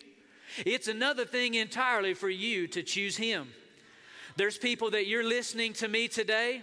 It's 0.67 0.89
another 0.89 1.25
thing 1.25 1.55
entirely 1.55 2.15
for 2.15 2.29
you 2.29 2.67
to 2.69 2.83
choose 2.83 3.17
him. 3.17 3.49
There's 4.37 4.59
people 4.59 4.91
that 4.91 5.07
you're 5.07 5.27
listening 5.27 5.73
to 5.75 5.89
me 5.89 6.09
today 6.09 6.63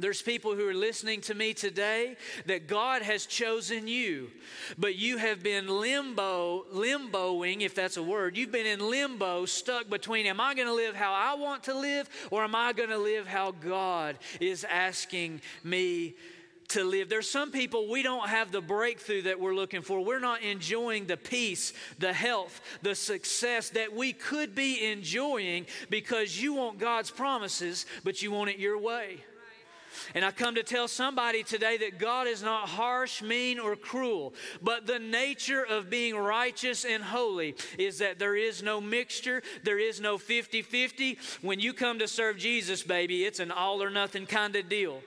there's 0.00 0.22
people 0.22 0.54
who 0.54 0.68
are 0.68 0.74
listening 0.74 1.20
to 1.22 1.34
me 1.34 1.54
today 1.54 2.16
that 2.46 2.66
God 2.66 3.02
has 3.02 3.26
chosen 3.26 3.86
you, 3.86 4.30
but 4.78 4.96
you 4.96 5.18
have 5.18 5.42
been 5.42 5.68
limbo, 5.68 6.64
limboing, 6.72 7.60
if 7.60 7.74
that's 7.74 7.96
a 7.96 8.02
word. 8.02 8.36
You've 8.36 8.52
been 8.52 8.66
in 8.66 8.80
limbo, 8.80 9.46
stuck 9.46 9.88
between 9.88 10.26
am 10.26 10.40
I 10.40 10.54
going 10.54 10.68
to 10.68 10.74
live 10.74 10.94
how 10.94 11.12
I 11.12 11.34
want 11.34 11.64
to 11.64 11.74
live 11.74 12.08
or 12.30 12.44
am 12.44 12.54
I 12.54 12.72
going 12.72 12.90
to 12.90 12.98
live 12.98 13.26
how 13.26 13.52
God 13.52 14.18
is 14.40 14.64
asking 14.64 15.40
me 15.64 16.14
to 16.70 16.84
live. 16.84 17.08
There's 17.08 17.28
some 17.28 17.50
people 17.50 17.88
we 17.88 18.02
don't 18.02 18.28
have 18.28 18.52
the 18.52 18.60
breakthrough 18.60 19.22
that 19.22 19.40
we're 19.40 19.54
looking 19.54 19.82
for. 19.82 20.04
We're 20.04 20.20
not 20.20 20.42
enjoying 20.42 21.06
the 21.06 21.16
peace, 21.16 21.72
the 21.98 22.12
health, 22.12 22.60
the 22.82 22.94
success 22.94 23.70
that 23.70 23.92
we 23.92 24.12
could 24.12 24.54
be 24.54 24.84
enjoying 24.84 25.66
because 25.90 26.40
you 26.40 26.54
want 26.54 26.78
God's 26.78 27.10
promises, 27.10 27.86
but 28.04 28.22
you 28.22 28.30
want 28.30 28.50
it 28.50 28.58
your 28.58 28.78
way. 28.78 29.24
And 30.14 30.24
I 30.24 30.30
come 30.30 30.54
to 30.54 30.62
tell 30.62 30.88
somebody 30.88 31.42
today 31.42 31.76
that 31.78 31.98
God 31.98 32.26
is 32.26 32.42
not 32.42 32.68
harsh, 32.68 33.22
mean, 33.22 33.58
or 33.58 33.76
cruel, 33.76 34.34
but 34.62 34.86
the 34.86 34.98
nature 34.98 35.64
of 35.64 35.90
being 35.90 36.16
righteous 36.16 36.84
and 36.84 37.02
holy 37.02 37.54
is 37.78 37.98
that 37.98 38.18
there 38.18 38.36
is 38.36 38.62
no 38.62 38.80
mixture, 38.80 39.42
there 39.62 39.78
is 39.78 40.00
no 40.00 40.18
50 40.18 40.62
50. 40.62 41.18
When 41.42 41.60
you 41.60 41.72
come 41.72 41.98
to 41.98 42.08
serve 42.08 42.38
Jesus, 42.38 42.82
baby, 42.82 43.24
it's 43.24 43.40
an 43.40 43.50
all 43.50 43.82
or 43.82 43.90
nothing 43.90 44.26
kind 44.26 44.56
of 44.56 44.68
deal. 44.68 45.02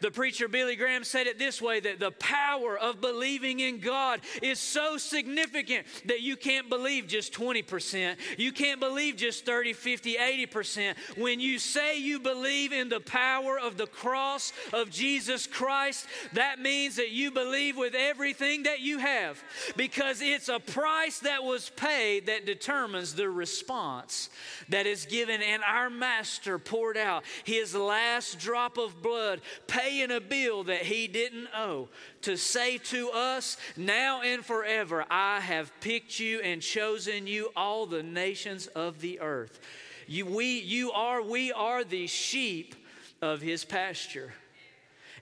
The 0.00 0.10
preacher 0.10 0.48
Billy 0.48 0.76
Graham 0.76 1.04
said 1.04 1.26
it 1.26 1.38
this 1.38 1.60
way 1.60 1.80
that 1.80 1.98
the 1.98 2.12
power 2.12 2.78
of 2.78 3.00
believing 3.00 3.60
in 3.60 3.80
God 3.80 4.20
is 4.42 4.58
so 4.58 4.96
significant 4.96 5.86
that 6.06 6.20
you 6.20 6.36
can't 6.36 6.68
believe 6.68 7.06
just 7.06 7.32
20%. 7.32 8.16
You 8.38 8.52
can't 8.52 8.80
believe 8.80 9.16
just 9.16 9.44
30, 9.44 9.72
50, 9.72 10.16
80%. 10.16 10.94
When 11.16 11.40
you 11.40 11.58
say 11.58 11.98
you 11.98 12.20
believe 12.20 12.72
in 12.72 12.88
the 12.88 13.00
power 13.00 13.58
of 13.58 13.76
the 13.76 13.86
cross 13.86 14.52
of 14.72 14.90
Jesus 14.90 15.46
Christ, 15.46 16.06
that 16.34 16.60
means 16.60 16.96
that 16.96 17.10
you 17.10 17.30
believe 17.30 17.76
with 17.76 17.94
everything 17.94 18.64
that 18.64 18.80
you 18.80 18.98
have 18.98 19.42
because 19.76 20.20
it's 20.22 20.48
a 20.48 20.60
price 20.60 21.20
that 21.20 21.42
was 21.42 21.70
paid 21.70 22.26
that 22.26 22.46
determines 22.46 23.14
the 23.14 23.28
response 23.28 24.30
that 24.68 24.86
is 24.86 25.06
given. 25.06 25.42
And 25.42 25.62
our 25.62 25.90
Master 25.90 26.58
poured 26.58 26.96
out 26.96 27.24
his 27.44 27.74
last 27.74 28.38
drop 28.38 28.78
of 28.78 29.02
blood, 29.02 29.40
paid 29.66 29.87
paying 29.88 30.10
a 30.10 30.20
bill 30.20 30.64
that 30.64 30.82
he 30.82 31.06
didn't 31.06 31.48
owe 31.54 31.88
to 32.22 32.36
say 32.36 32.78
to 32.78 33.10
us, 33.10 33.56
now 33.76 34.20
and 34.20 34.44
forever, 34.44 35.04
I 35.10 35.40
have 35.40 35.72
picked 35.80 36.20
you 36.20 36.40
and 36.40 36.60
chosen 36.60 37.26
you, 37.26 37.50
all 37.56 37.86
the 37.86 38.02
nations 38.02 38.66
of 38.68 39.00
the 39.00 39.20
earth. 39.20 39.60
You, 40.06 40.26
we, 40.26 40.60
you 40.60 40.92
are, 40.92 41.22
we 41.22 41.52
are 41.52 41.84
the 41.84 42.06
sheep 42.06 42.74
of 43.22 43.40
his 43.40 43.64
pasture. 43.64 44.32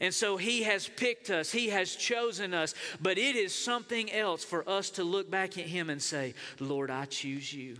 And 0.00 0.12
so 0.12 0.36
he 0.36 0.64
has 0.64 0.88
picked 0.88 1.30
us, 1.30 1.52
he 1.52 1.68
has 1.68 1.94
chosen 1.94 2.52
us, 2.52 2.74
but 3.00 3.18
it 3.18 3.36
is 3.36 3.54
something 3.54 4.12
else 4.12 4.44
for 4.44 4.68
us 4.68 4.90
to 4.90 5.04
look 5.04 5.30
back 5.30 5.56
at 5.58 5.66
him 5.66 5.90
and 5.90 6.02
say, 6.02 6.34
Lord, 6.60 6.90
I 6.90 7.06
choose 7.06 7.52
you. 7.52 7.76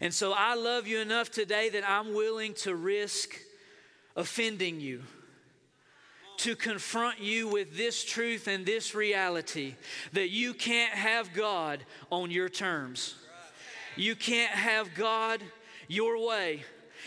And 0.00 0.12
so 0.12 0.32
I 0.36 0.54
love 0.54 0.86
you 0.86 0.98
enough 0.98 1.30
today 1.30 1.68
that 1.70 1.88
I'm 1.88 2.12
willing 2.14 2.54
to 2.54 2.74
risk 2.74 3.38
offending 4.20 4.80
you, 4.80 5.02
to 6.36 6.54
confront 6.54 7.20
you 7.20 7.48
with 7.48 7.76
this 7.76 8.04
truth 8.04 8.46
and 8.46 8.64
this 8.64 8.94
reality 8.94 9.74
that 10.12 10.30
you 10.30 10.54
can't 10.54 10.92
have 10.92 11.34
God 11.34 11.80
on 12.10 12.30
your 12.30 12.48
terms. 12.48 13.16
You 13.96 14.14
can't 14.14 14.52
have 14.52 14.94
God 14.94 15.42
your 15.88 16.26
way. 16.26 16.62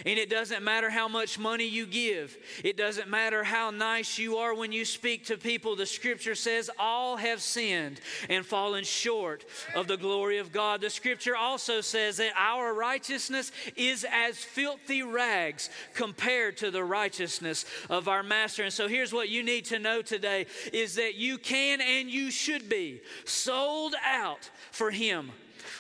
And 0.06 0.18
it 0.18 0.30
doesn't 0.30 0.64
matter 0.64 0.90
how 0.90 1.08
much 1.08 1.38
money 1.38 1.66
you 1.66 1.86
give. 1.86 2.38
It 2.64 2.78
doesn't 2.78 3.10
matter 3.10 3.44
how 3.44 3.70
nice 3.70 4.18
you 4.18 4.38
are 4.38 4.56
when 4.56 4.72
you 4.72 4.86
speak 4.86 5.26
to 5.26 5.38
people. 5.38 5.76
The 5.76 5.86
scripture 5.86 6.36
says 6.36 6.70
all 6.80 7.18
have 7.18 7.42
sinned 7.42 8.02
and 8.30 8.46
fallen 8.46 8.84
short 8.84 9.46
of 9.76 9.88
the 9.88 9.98
glory 9.98 10.40
of 10.40 10.52
God. 10.52 10.82
The 10.82 10.90
scripture 10.90 11.36
also 11.36 11.82
says 11.82 12.18
that 12.18 12.34
our 12.38 12.74
righteousness 12.74 13.52
is 13.76 14.06
as 14.12 14.38
filthy 14.38 15.04
rags 15.04 15.70
compared 15.94 16.58
to 16.58 16.72
the 16.72 16.84
righteousness 16.84 17.66
of 17.90 18.08
our 18.08 18.24
master. 18.24 18.64
And 18.64 18.74
so 18.74 18.88
here's 18.88 19.14
what 19.14 19.30
you 19.30 19.44
need 19.44 19.66
to 19.66 19.80
know 19.80 20.02
today 20.02 20.48
is 20.72 20.96
that 20.96 21.16
you 21.16 21.38
can 21.38 21.82
and 21.82 22.10
you 22.10 22.32
should 22.32 22.70
be 22.70 23.02
sold 23.26 23.96
out 24.06 24.50
for 24.72 24.92
him. 24.92 25.32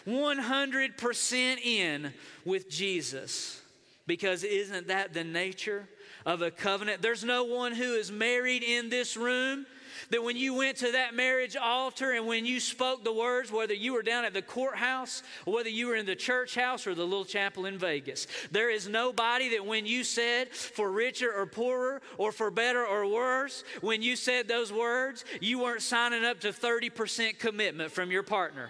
100% 0.05 1.65
in 1.65 2.13
with 2.45 2.69
Jesus. 2.69 3.62
Because 4.05 4.43
isn't 4.43 4.87
that 4.87 5.13
the 5.13 5.23
nature 5.23 5.87
of 6.25 6.41
a 6.41 6.51
covenant? 6.51 7.01
There's 7.01 7.23
no 7.23 7.45
one 7.45 7.73
who 7.73 7.93
is 7.93 8.11
married 8.11 8.63
in 8.63 8.89
this 8.89 9.15
room 9.15 9.65
that 10.09 10.23
when 10.23 10.35
you 10.35 10.53
went 10.53 10.77
to 10.77 10.91
that 10.91 11.13
marriage 11.13 11.55
altar 11.55 12.11
and 12.11 12.27
when 12.27 12.45
you 12.45 12.59
spoke 12.59 13.03
the 13.03 13.13
words, 13.13 13.51
whether 13.51 13.73
you 13.73 13.93
were 13.93 14.03
down 14.03 14.25
at 14.25 14.33
the 14.33 14.41
courthouse 14.41 15.23
or 15.45 15.53
whether 15.53 15.69
you 15.69 15.87
were 15.87 15.95
in 15.95 16.05
the 16.05 16.15
church 16.15 16.55
house 16.55 16.85
or 16.85 16.95
the 16.95 17.03
little 17.03 17.25
chapel 17.25 17.65
in 17.65 17.77
Vegas, 17.77 18.27
there 18.51 18.69
is 18.69 18.87
nobody 18.87 19.49
that 19.49 19.65
when 19.65 19.85
you 19.85 20.03
said 20.03 20.49
for 20.49 20.91
richer 20.91 21.31
or 21.31 21.45
poorer 21.45 22.01
or 22.17 22.31
for 22.31 22.51
better 22.51 22.85
or 22.85 23.07
worse, 23.07 23.63
when 23.81 24.01
you 24.01 24.15
said 24.15 24.47
those 24.47 24.71
words, 24.71 25.23
you 25.39 25.59
weren't 25.59 25.81
signing 25.81 26.25
up 26.25 26.39
to 26.41 26.49
30% 26.49 27.39
commitment 27.39 27.91
from 27.91 28.11
your 28.11 28.23
partner. 28.23 28.69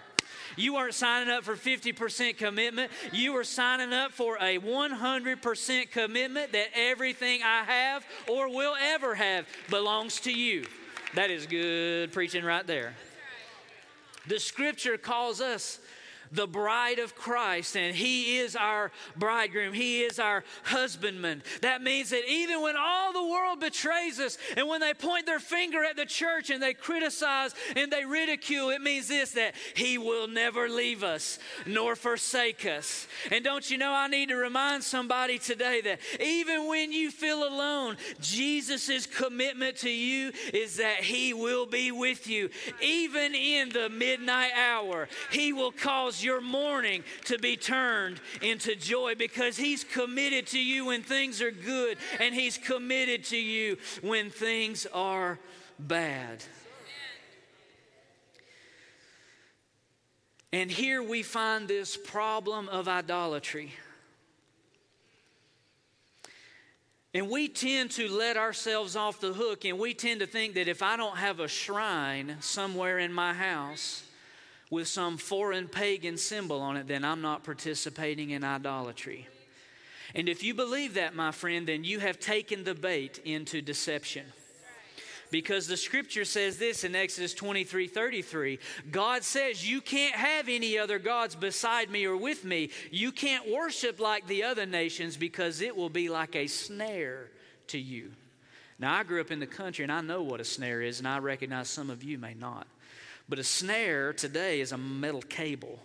You 0.56 0.74
weren't 0.74 0.94
signing 0.94 1.28
up 1.28 1.44
for 1.44 1.54
50% 1.54 2.36
commitment. 2.36 2.90
You 3.12 3.32
were 3.32 3.44
signing 3.44 3.92
up 3.92 4.12
for 4.12 4.36
a 4.36 4.58
100% 4.58 5.90
commitment 5.90 6.52
that 6.52 6.66
everything 6.74 7.42
I 7.42 7.64
have 7.64 8.04
or 8.28 8.48
will 8.48 8.74
ever 8.80 9.14
have 9.14 9.46
belongs 9.70 10.20
to 10.20 10.32
you. 10.32 10.64
That 11.14 11.30
is 11.30 11.46
good 11.46 12.12
preaching 12.12 12.44
right 12.44 12.66
there. 12.66 12.94
The 14.26 14.40
scripture 14.40 14.96
calls 14.96 15.40
us 15.40 15.78
the 16.34 16.46
bride 16.46 16.98
of 16.98 17.14
Christ, 17.14 17.76
and 17.76 17.94
He 17.94 18.38
is 18.38 18.56
our 18.56 18.90
bridegroom. 19.16 19.72
He 19.72 20.02
is 20.02 20.18
our 20.18 20.44
husbandman. 20.64 21.42
That 21.62 21.82
means 21.82 22.10
that 22.10 22.28
even 22.28 22.60
when 22.62 22.76
all 22.76 23.12
the 23.12 23.24
world 23.24 23.60
betrays 23.60 24.18
us, 24.18 24.36
and 24.56 24.68
when 24.68 24.80
they 24.80 24.94
point 24.94 25.26
their 25.26 25.38
finger 25.38 25.84
at 25.84 25.96
the 25.96 26.06
church 26.06 26.50
and 26.50 26.62
they 26.62 26.74
criticize 26.74 27.54
and 27.76 27.92
they 27.92 28.04
ridicule, 28.04 28.70
it 28.70 28.82
means 28.82 29.08
this 29.08 29.32
that 29.32 29.54
He 29.74 29.98
will 29.98 30.26
never 30.26 30.68
leave 30.68 31.04
us 31.04 31.38
nor 31.66 31.94
forsake 31.96 32.66
us. 32.66 33.06
And 33.30 33.44
don't 33.44 33.70
you 33.70 33.78
know, 33.78 33.92
I 33.92 34.08
need 34.08 34.30
to 34.30 34.36
remind 34.36 34.82
somebody 34.82 35.38
today 35.38 35.80
that 35.82 36.00
even 36.20 36.68
when 36.68 36.92
you 36.92 37.10
feel 37.10 37.44
alone, 37.44 37.96
Jesus' 38.20 39.06
commitment 39.06 39.76
to 39.78 39.90
you 39.90 40.32
is 40.52 40.76
that 40.76 40.96
He 40.96 41.32
will 41.32 41.66
be 41.66 41.92
with 41.92 42.26
you. 42.26 42.50
Even 42.82 43.34
in 43.34 43.68
the 43.68 43.88
midnight 43.88 44.52
hour, 44.56 45.08
He 45.30 45.52
will 45.52 45.72
cause 45.72 46.23
your 46.24 46.40
mourning 46.40 47.04
to 47.26 47.38
be 47.38 47.56
turned 47.56 48.20
into 48.42 48.74
joy 48.74 49.14
because 49.14 49.56
He's 49.56 49.84
committed 49.84 50.46
to 50.48 50.58
you 50.58 50.86
when 50.86 51.02
things 51.02 51.42
are 51.42 51.50
good 51.50 51.98
and 52.20 52.34
He's 52.34 52.58
committed 52.58 53.24
to 53.24 53.36
you 53.36 53.76
when 54.02 54.30
things 54.30 54.86
are 54.92 55.38
bad. 55.78 56.42
And 60.52 60.70
here 60.70 61.02
we 61.02 61.24
find 61.24 61.66
this 61.66 61.96
problem 61.96 62.68
of 62.68 62.86
idolatry. 62.86 63.72
And 67.12 67.28
we 67.28 67.48
tend 67.48 67.92
to 67.92 68.08
let 68.08 68.36
ourselves 68.36 68.94
off 68.96 69.20
the 69.20 69.32
hook, 69.32 69.64
and 69.64 69.78
we 69.78 69.94
tend 69.94 70.20
to 70.20 70.26
think 70.26 70.54
that 70.54 70.66
if 70.66 70.82
I 70.82 70.96
don't 70.96 71.16
have 71.16 71.38
a 71.38 71.46
shrine 71.46 72.36
somewhere 72.40 72.98
in 72.98 73.12
my 73.12 73.32
house, 73.32 74.04
with 74.70 74.88
some 74.88 75.16
foreign 75.16 75.68
pagan 75.68 76.16
symbol 76.16 76.60
on 76.60 76.76
it, 76.76 76.86
then 76.86 77.04
I'm 77.04 77.20
not 77.20 77.44
participating 77.44 78.30
in 78.30 78.44
idolatry. 78.44 79.28
And 80.14 80.28
if 80.28 80.42
you 80.42 80.54
believe 80.54 80.94
that, 80.94 81.14
my 81.14 81.32
friend, 81.32 81.66
then 81.66 81.84
you 81.84 81.98
have 82.00 82.20
taken 82.20 82.64
the 82.64 82.74
bait 82.74 83.20
into 83.24 83.60
deception. 83.60 84.26
Because 85.30 85.66
the 85.66 85.76
scripture 85.76 86.24
says 86.24 86.58
this 86.58 86.84
in 86.84 86.94
Exodus 86.94 87.34
23 87.34 87.88
33. 87.88 88.58
God 88.92 89.24
says, 89.24 89.68
You 89.68 89.80
can't 89.80 90.14
have 90.14 90.48
any 90.48 90.78
other 90.78 91.00
gods 91.00 91.34
beside 91.34 91.90
me 91.90 92.04
or 92.04 92.16
with 92.16 92.44
me. 92.44 92.70
You 92.92 93.10
can't 93.10 93.50
worship 93.50 93.98
like 93.98 94.28
the 94.28 94.44
other 94.44 94.66
nations 94.66 95.16
because 95.16 95.60
it 95.60 95.76
will 95.76 95.88
be 95.88 96.08
like 96.08 96.36
a 96.36 96.46
snare 96.46 97.30
to 97.68 97.78
you. 97.78 98.12
Now, 98.78 98.94
I 98.94 99.02
grew 99.02 99.20
up 99.20 99.32
in 99.32 99.40
the 99.40 99.46
country 99.46 99.82
and 99.82 99.92
I 99.92 100.02
know 100.02 100.22
what 100.22 100.40
a 100.40 100.44
snare 100.44 100.82
is, 100.82 100.98
and 100.98 101.08
I 101.08 101.18
recognize 101.18 101.68
some 101.68 101.90
of 101.90 102.04
you 102.04 102.18
may 102.18 102.34
not. 102.34 102.68
But 103.28 103.38
a 103.38 103.44
snare 103.44 104.12
today 104.12 104.60
is 104.60 104.72
a 104.72 104.78
metal 104.78 105.22
cable 105.22 105.78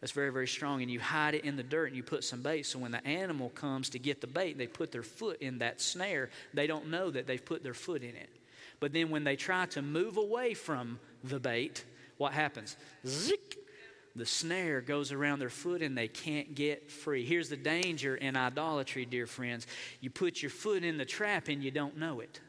that's 0.00 0.12
very, 0.12 0.30
very 0.30 0.46
strong, 0.46 0.82
and 0.82 0.90
you 0.90 1.00
hide 1.00 1.34
it 1.34 1.44
in 1.44 1.56
the 1.56 1.62
dirt 1.62 1.86
and 1.86 1.96
you 1.96 2.02
put 2.02 2.22
some 2.22 2.42
bait. 2.42 2.64
So 2.66 2.78
when 2.78 2.92
the 2.92 3.04
animal 3.06 3.48
comes 3.50 3.88
to 3.90 3.98
get 3.98 4.20
the 4.20 4.26
bait, 4.26 4.58
they 4.58 4.66
put 4.66 4.92
their 4.92 5.02
foot 5.02 5.40
in 5.40 5.58
that 5.58 5.80
snare. 5.80 6.30
They 6.54 6.66
don't 6.66 6.90
know 6.90 7.10
that 7.10 7.26
they've 7.26 7.44
put 7.44 7.62
their 7.62 7.74
foot 7.74 8.02
in 8.02 8.14
it. 8.14 8.30
But 8.78 8.92
then 8.92 9.10
when 9.10 9.24
they 9.24 9.36
try 9.36 9.66
to 9.66 9.82
move 9.82 10.16
away 10.16 10.54
from 10.54 11.00
the 11.24 11.40
bait, 11.40 11.84
what 12.18 12.32
happens? 12.32 12.76
Zick! 13.06 13.58
The 14.14 14.26
snare 14.26 14.80
goes 14.80 15.12
around 15.12 15.40
their 15.40 15.50
foot 15.50 15.82
and 15.82 15.96
they 15.96 16.08
can't 16.08 16.54
get 16.54 16.90
free. 16.90 17.24
Here's 17.24 17.50
the 17.50 17.56
danger 17.56 18.16
in 18.16 18.34
idolatry, 18.34 19.04
dear 19.04 19.26
friends. 19.26 19.66
You 20.00 20.08
put 20.08 20.40
your 20.40 20.50
foot 20.50 20.84
in 20.84 20.96
the 20.96 21.04
trap 21.04 21.48
and 21.48 21.62
you 21.62 21.70
don't 21.70 21.98
know 21.98 22.20
it. 22.20 22.40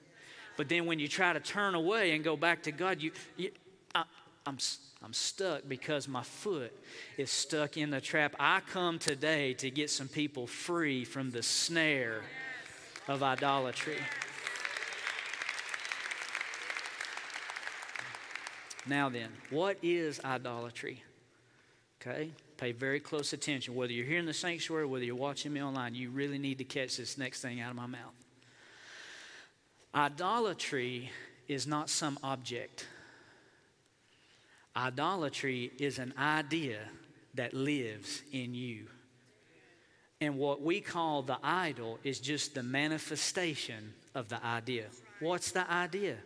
But 0.56 0.69
then 0.69 0.86
when 0.86 0.97
you 1.00 1.10
try 1.10 1.34
to 1.34 1.41
turn 1.41 1.76
away 1.76 2.12
and 2.12 2.23
go 2.23 2.38
back 2.38 2.63
to 2.63 2.71
God, 2.71 3.02
you, 3.02 3.12
you 3.36 3.52
uh, 3.93 4.04
I'm, 4.47 4.57
I'm 5.03 5.13
stuck 5.13 5.63
because 5.67 6.07
my 6.07 6.23
foot 6.23 6.71
is 7.17 7.29
stuck 7.29 7.75
in 7.75 7.89
the 7.89 7.99
trap. 7.99 8.33
I 8.39 8.62
come 8.62 8.97
today 8.97 9.53
to 9.55 9.69
get 9.69 9.89
some 9.89 10.07
people 10.07 10.47
free 10.47 11.03
from 11.03 11.31
the 11.31 11.43
snare 11.43 12.21
of 13.10 13.23
idolatry. 13.23 13.97
Now, 18.88 19.10
then, 19.10 19.27
what 19.49 19.77
is 19.83 20.21
idolatry? 20.23 21.03
Okay, 22.01 22.29
pay 22.55 22.71
very 22.71 23.01
close 23.01 23.33
attention. 23.33 23.75
Whether 23.75 23.91
you're 23.91 24.05
here 24.05 24.19
in 24.19 24.25
the 24.25 24.33
sanctuary, 24.33 24.86
whether 24.86 25.03
you're 25.03 25.15
watching 25.15 25.51
me 25.51 25.62
online, 25.62 25.93
you 25.93 26.10
really 26.10 26.38
need 26.38 26.60
to 26.60 26.63
catch 26.63 26.95
this 26.95 27.17
next 27.17 27.41
thing 27.41 27.60
out 27.60 27.71
of 27.71 27.75
my 27.75 27.86
mouth. 27.86 28.13
Idolatry 29.93 31.12
is 31.49 31.67
not 31.67 31.89
some 31.89 32.17
object. 32.23 32.88
Idolatry 34.77 35.71
is 35.79 35.97
an 35.97 36.13
idea 36.19 36.77
that 37.33 37.55
lives 37.55 38.21
in 38.31 38.53
you. 38.53 38.85
And 40.21 40.37
what 40.37 40.61
we 40.61 40.81
call 40.81 41.23
the 41.23 41.39
idol 41.41 41.99
is 42.03 42.19
just 42.19 42.53
the 42.53 42.61
manifestation 42.61 43.93
of 44.13 44.29
the 44.29 44.43
idea. 44.45 44.85
What's 45.19 45.51
the 45.51 45.69
idea? 45.71 46.17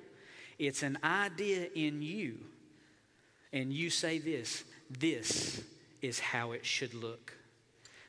It's 0.59 0.83
an 0.83 0.97
idea 1.01 1.67
in 1.73 2.01
you. 2.01 2.39
And 3.53 3.71
you 3.71 3.89
say 3.89 4.19
this 4.19 4.65
this 4.89 5.63
is 6.01 6.19
how 6.19 6.51
it 6.51 6.65
should 6.65 6.93
look. 6.93 7.33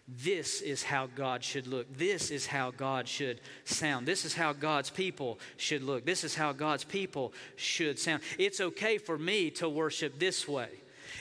This 0.08 0.60
is 0.60 0.82
how 0.82 1.06
God 1.14 1.44
should 1.44 1.66
look. 1.66 1.96
This 1.96 2.30
is 2.30 2.46
how 2.46 2.72
God 2.72 3.06
should 3.06 3.40
sound. 3.64 4.06
This 4.06 4.24
is 4.24 4.34
how 4.34 4.52
God's 4.52 4.90
people 4.90 5.38
should 5.56 5.82
look. 5.82 6.04
This 6.04 6.24
is 6.24 6.34
how 6.34 6.52
God's 6.52 6.84
people 6.84 7.32
should 7.56 7.98
sound. 7.98 8.22
It's 8.38 8.60
okay 8.60 8.98
for 8.98 9.16
me 9.16 9.50
to 9.52 9.68
worship 9.68 10.18
this 10.18 10.48
way. 10.48 10.68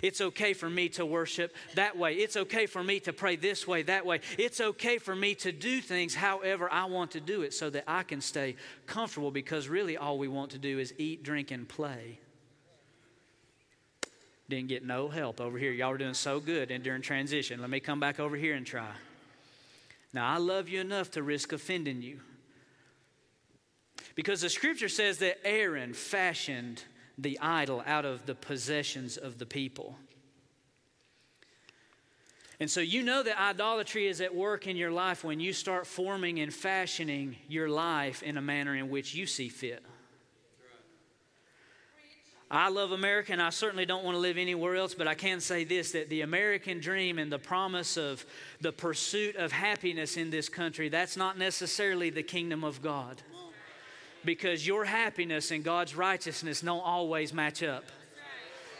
It's 0.02 0.22
okay 0.22 0.54
for 0.54 0.70
me 0.70 0.89
to 0.89 1.06
worship 1.06 1.54
that 1.76 1.98
way. 1.98 2.15
It's 2.15 2.38
okay 2.38 2.65
for 2.65 2.84
me 2.84 3.00
to 3.02 3.13
pray 3.13 3.36
this 3.36 3.67
way, 3.67 3.84
that 3.84 4.06
way. 4.06 4.22
It's 4.38 4.62
okay 4.62 4.98
for 4.98 5.15
me 5.15 5.36
to 5.36 5.52
do 5.52 5.82
things 5.82 6.15
however 6.15 6.72
I 6.72 6.86
want 6.86 7.12
to 7.12 7.20
do 7.20 7.41
it 7.44 7.54
so 7.54 7.70
that 7.70 7.84
I 7.88 8.04
can 8.04 8.22
stay 8.22 8.56
comfortable 8.88 9.32
because 9.32 9.67
really 9.67 9.98
all 9.98 10.17
we 10.17 10.28
want 10.28 10.52
to 10.52 10.58
do 10.58 10.80
is 10.80 10.94
eat, 10.98 11.24
drink, 11.24 11.52
and 11.52 11.67
play. 11.67 12.20
Didn't 14.51 14.67
get 14.67 14.83
no 14.83 15.07
help 15.07 15.39
over 15.39 15.57
here. 15.57 15.71
Y'all 15.71 15.91
were 15.91 15.97
doing 15.97 16.13
so 16.13 16.41
good 16.41 16.71
and 16.71 16.83
during 16.83 17.01
transition. 17.01 17.61
Let 17.61 17.69
me 17.69 17.79
come 17.79 18.01
back 18.01 18.19
over 18.19 18.35
here 18.35 18.53
and 18.53 18.65
try. 18.65 18.91
Now, 20.11 20.27
I 20.27 20.39
love 20.39 20.67
you 20.67 20.81
enough 20.81 21.09
to 21.11 21.23
risk 21.23 21.53
offending 21.53 22.01
you. 22.01 22.19
Because 24.13 24.41
the 24.41 24.49
scripture 24.49 24.89
says 24.89 25.19
that 25.19 25.37
Aaron 25.47 25.93
fashioned 25.93 26.83
the 27.17 27.39
idol 27.39 27.81
out 27.85 28.03
of 28.03 28.25
the 28.25 28.35
possessions 28.35 29.15
of 29.15 29.37
the 29.37 29.45
people. 29.45 29.95
And 32.59 32.69
so 32.69 32.81
you 32.81 33.03
know 33.03 33.23
that 33.23 33.41
idolatry 33.41 34.07
is 34.07 34.19
at 34.19 34.35
work 34.35 34.67
in 34.67 34.75
your 34.75 34.91
life 34.91 35.23
when 35.23 35.39
you 35.39 35.53
start 35.53 35.87
forming 35.87 36.41
and 36.41 36.53
fashioning 36.53 37.37
your 37.47 37.69
life 37.69 38.21
in 38.21 38.35
a 38.35 38.41
manner 38.41 38.75
in 38.75 38.89
which 38.89 39.15
you 39.15 39.25
see 39.25 39.47
fit. 39.47 39.81
I 42.53 42.67
love 42.67 42.91
America 42.91 43.31
and 43.31 43.41
I 43.41 43.49
certainly 43.49 43.85
don't 43.85 44.03
want 44.03 44.15
to 44.15 44.19
live 44.19 44.37
anywhere 44.37 44.75
else, 44.75 44.93
but 44.93 45.07
I 45.07 45.13
can 45.15 45.39
say 45.39 45.63
this 45.63 45.93
that 45.93 46.09
the 46.09 46.19
American 46.19 46.81
dream 46.81 47.17
and 47.17 47.31
the 47.31 47.39
promise 47.39 47.95
of 47.95 48.25
the 48.59 48.73
pursuit 48.73 49.37
of 49.37 49.53
happiness 49.53 50.17
in 50.17 50.31
this 50.31 50.49
country, 50.49 50.89
that's 50.89 51.15
not 51.15 51.37
necessarily 51.37 52.09
the 52.09 52.23
kingdom 52.23 52.65
of 52.65 52.81
God. 52.81 53.21
Because 54.25 54.67
your 54.67 54.83
happiness 54.83 55.51
and 55.51 55.63
God's 55.63 55.95
righteousness 55.95 56.59
don't 56.59 56.81
always 56.81 57.33
match 57.33 57.63
up. 57.63 57.85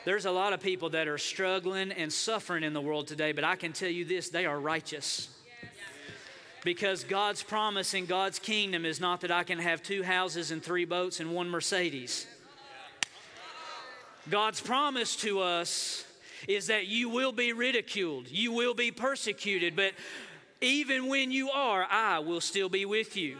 There's 0.04 0.26
a 0.26 0.32
lot 0.32 0.52
of 0.52 0.60
people 0.60 0.90
that 0.90 1.08
are 1.08 1.18
struggling 1.18 1.94
and 1.94 2.12
suffering 2.12 2.66
in 2.66 2.74
the 2.74 2.82
world 2.82 3.08
today, 3.08 3.32
but 3.32 3.46
I 3.46 3.56
can 3.56 3.72
tell 3.72 3.90
you 3.90 4.04
this 4.04 4.30
they 4.30 4.46
are 4.46 4.60
righteous. 4.60 5.30
Because 6.66 7.06
God's 7.06 7.42
promise 7.42 7.94
in 7.94 8.06
God's 8.06 8.38
kingdom 8.38 8.86
is 8.86 9.00
not 9.00 9.22
that 9.22 9.32
I 9.32 9.44
can 9.44 9.60
have 9.60 9.82
two 9.82 10.04
houses 10.04 10.52
and 10.52 10.62
three 10.62 10.86
boats 10.86 11.22
and 11.22 11.34
one 11.34 11.50
Mercedes. 11.50 12.28
God's 14.30 14.62
promise 14.62 15.16
to 15.18 15.40
us 15.40 16.06
is 16.48 16.68
that 16.68 16.88
you 16.88 17.10
will 17.10 17.32
be 17.32 17.54
ridiculed, 17.54 18.28
you 18.30 18.52
will 18.52 18.74
be 18.74 18.92
persecuted, 18.92 19.76
but 19.76 19.94
even 20.62 21.08
when 21.08 21.32
you 21.32 21.50
are, 21.50 21.88
I 21.90 22.20
will 22.20 22.42
still 22.42 22.70
be 22.70 22.86
with 22.86 23.18
you. 23.18 23.38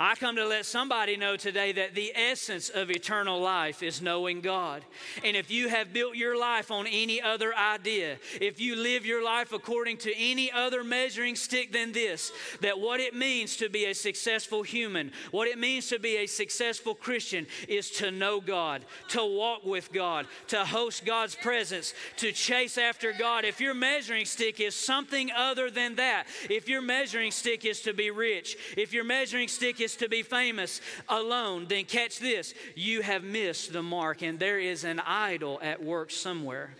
I 0.00 0.16
come 0.16 0.34
to 0.36 0.46
let 0.46 0.66
somebody 0.66 1.16
know 1.16 1.36
today 1.36 1.70
that 1.72 1.94
the 1.94 2.12
essence 2.16 2.68
of 2.68 2.90
eternal 2.90 3.40
life 3.40 3.80
is 3.80 4.02
knowing 4.02 4.40
God. 4.40 4.82
And 5.22 5.36
if 5.36 5.52
you 5.52 5.68
have 5.68 5.92
built 5.92 6.16
your 6.16 6.36
life 6.36 6.72
on 6.72 6.88
any 6.88 7.22
other 7.22 7.54
idea, 7.54 8.16
if 8.40 8.60
you 8.60 8.74
live 8.74 9.06
your 9.06 9.24
life 9.24 9.52
according 9.52 9.98
to 9.98 10.12
any 10.16 10.50
other 10.50 10.82
measuring 10.82 11.36
stick 11.36 11.72
than 11.72 11.92
this, 11.92 12.32
that 12.60 12.80
what 12.80 12.98
it 12.98 13.14
means 13.14 13.56
to 13.58 13.68
be 13.68 13.84
a 13.84 13.94
successful 13.94 14.64
human, 14.64 15.12
what 15.30 15.46
it 15.46 15.58
means 15.58 15.88
to 15.88 16.00
be 16.00 16.16
a 16.16 16.26
successful 16.26 16.96
Christian 16.96 17.46
is 17.68 17.90
to 17.92 18.10
know 18.10 18.40
God, 18.40 18.82
to 19.10 19.24
walk 19.24 19.64
with 19.64 19.92
God, 19.92 20.26
to 20.48 20.64
host 20.64 21.04
God's 21.04 21.36
presence, 21.36 21.94
to 22.16 22.32
chase 22.32 22.78
after 22.78 23.12
God. 23.12 23.44
If 23.44 23.60
your 23.60 23.74
measuring 23.74 24.26
stick 24.26 24.58
is 24.58 24.74
something 24.74 25.30
other 25.30 25.70
than 25.70 25.94
that, 25.96 26.26
if 26.50 26.68
your 26.68 26.82
measuring 26.82 27.30
stick 27.30 27.64
is 27.64 27.80
to 27.82 27.92
be 27.92 28.10
rich, 28.10 28.56
if 28.76 28.92
your 28.92 29.04
measuring 29.04 29.46
stick 29.46 29.80
is 29.80 29.83
to 29.96 30.08
be 30.08 30.22
famous 30.22 30.80
alone, 31.08 31.66
then 31.68 31.84
catch 31.84 32.18
this 32.18 32.54
you 32.74 33.02
have 33.02 33.22
missed 33.22 33.72
the 33.72 33.82
mark, 33.82 34.22
and 34.22 34.38
there 34.38 34.58
is 34.58 34.84
an 34.84 35.00
idol 35.00 35.58
at 35.62 35.82
work 35.82 36.10
somewhere. 36.10 36.70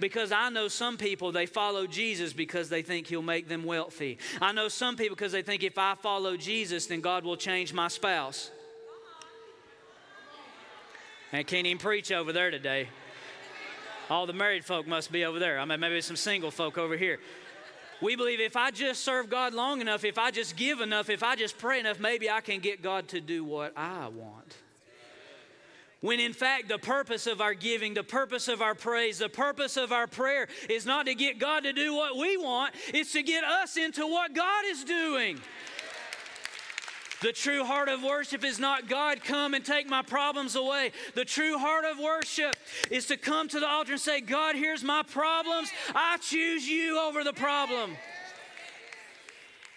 Because 0.00 0.32
I 0.32 0.48
know 0.48 0.68
some 0.68 0.96
people, 0.96 1.30
they 1.30 1.46
follow 1.46 1.86
Jesus 1.86 2.32
because 2.32 2.70
they 2.70 2.82
think 2.82 3.06
he'll 3.06 3.20
make 3.22 3.48
them 3.48 3.64
wealthy. 3.64 4.18
I 4.40 4.52
know 4.52 4.68
some 4.68 4.96
people 4.96 5.14
because 5.14 5.32
they 5.32 5.42
think 5.42 5.62
if 5.62 5.76
I 5.76 5.94
follow 5.94 6.36
Jesus, 6.36 6.86
then 6.86 7.02
God 7.02 7.24
will 7.24 7.36
change 7.36 7.74
my 7.74 7.88
spouse. 7.88 8.50
I 11.32 11.42
can't 11.42 11.66
even 11.66 11.78
preach 11.78 12.10
over 12.10 12.32
there 12.32 12.50
today. 12.50 12.88
All 14.08 14.26
the 14.26 14.32
married 14.32 14.64
folk 14.64 14.88
must 14.88 15.12
be 15.12 15.24
over 15.24 15.38
there. 15.38 15.60
I 15.60 15.64
mean, 15.64 15.78
maybe 15.78 16.00
some 16.00 16.16
single 16.16 16.50
folk 16.50 16.76
over 16.78 16.96
here. 16.96 17.20
We 18.00 18.16
believe 18.16 18.40
if 18.40 18.56
I 18.56 18.70
just 18.70 19.04
serve 19.04 19.28
God 19.28 19.52
long 19.52 19.80
enough, 19.80 20.04
if 20.04 20.18
I 20.18 20.30
just 20.30 20.56
give 20.56 20.80
enough, 20.80 21.10
if 21.10 21.22
I 21.22 21.36
just 21.36 21.58
pray 21.58 21.80
enough, 21.80 22.00
maybe 22.00 22.30
I 22.30 22.40
can 22.40 22.60
get 22.60 22.82
God 22.82 23.08
to 23.08 23.20
do 23.20 23.44
what 23.44 23.76
I 23.76 24.08
want. 24.08 24.56
When 26.00 26.18
in 26.18 26.32
fact, 26.32 26.68
the 26.68 26.78
purpose 26.78 27.26
of 27.26 27.42
our 27.42 27.52
giving, 27.52 27.92
the 27.92 28.02
purpose 28.02 28.48
of 28.48 28.62
our 28.62 28.74
praise, 28.74 29.18
the 29.18 29.28
purpose 29.28 29.76
of 29.76 29.92
our 29.92 30.06
prayer 30.06 30.48
is 30.70 30.86
not 30.86 31.04
to 31.06 31.14
get 31.14 31.38
God 31.38 31.64
to 31.64 31.74
do 31.74 31.94
what 31.94 32.16
we 32.16 32.38
want, 32.38 32.74
it's 32.88 33.12
to 33.12 33.22
get 33.22 33.44
us 33.44 33.76
into 33.76 34.06
what 34.06 34.34
God 34.34 34.64
is 34.66 34.82
doing. 34.82 35.38
The 37.22 37.32
true 37.32 37.64
heart 37.64 37.88
of 37.88 38.02
worship 38.02 38.44
is 38.44 38.58
not 38.58 38.88
God, 38.88 39.22
come 39.22 39.52
and 39.52 39.64
take 39.64 39.88
my 39.88 40.02
problems 40.02 40.56
away. 40.56 40.92
The 41.14 41.24
true 41.24 41.58
heart 41.58 41.84
of 41.84 41.98
worship 41.98 42.56
is 42.90 43.06
to 43.06 43.16
come 43.18 43.48
to 43.48 43.60
the 43.60 43.68
altar 43.68 43.92
and 43.92 44.00
say, 44.00 44.20
God, 44.22 44.56
here's 44.56 44.82
my 44.82 45.02
problems. 45.02 45.70
I 45.94 46.16
choose 46.18 46.66
you 46.66 46.98
over 46.98 47.22
the 47.22 47.34
problem. 47.34 47.96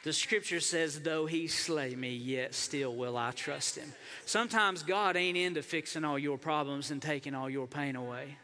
The 0.04 0.14
scripture 0.14 0.60
says, 0.60 1.02
though 1.02 1.26
he 1.26 1.48
slay 1.48 1.96
me, 1.96 2.14
yet 2.14 2.54
still 2.54 2.96
will 2.96 3.18
I 3.18 3.32
trust 3.32 3.78
him. 3.78 3.94
Sometimes 4.26 4.84
God 4.84 5.16
ain't 5.16 5.38
into 5.38 5.64
fixing 5.64 6.04
all 6.04 6.20
your 6.20 6.38
problems 6.38 6.92
and 6.92 7.02
taking 7.02 7.34
all 7.34 7.50
your 7.50 7.68
pain 7.68 7.96
away. 7.96 8.38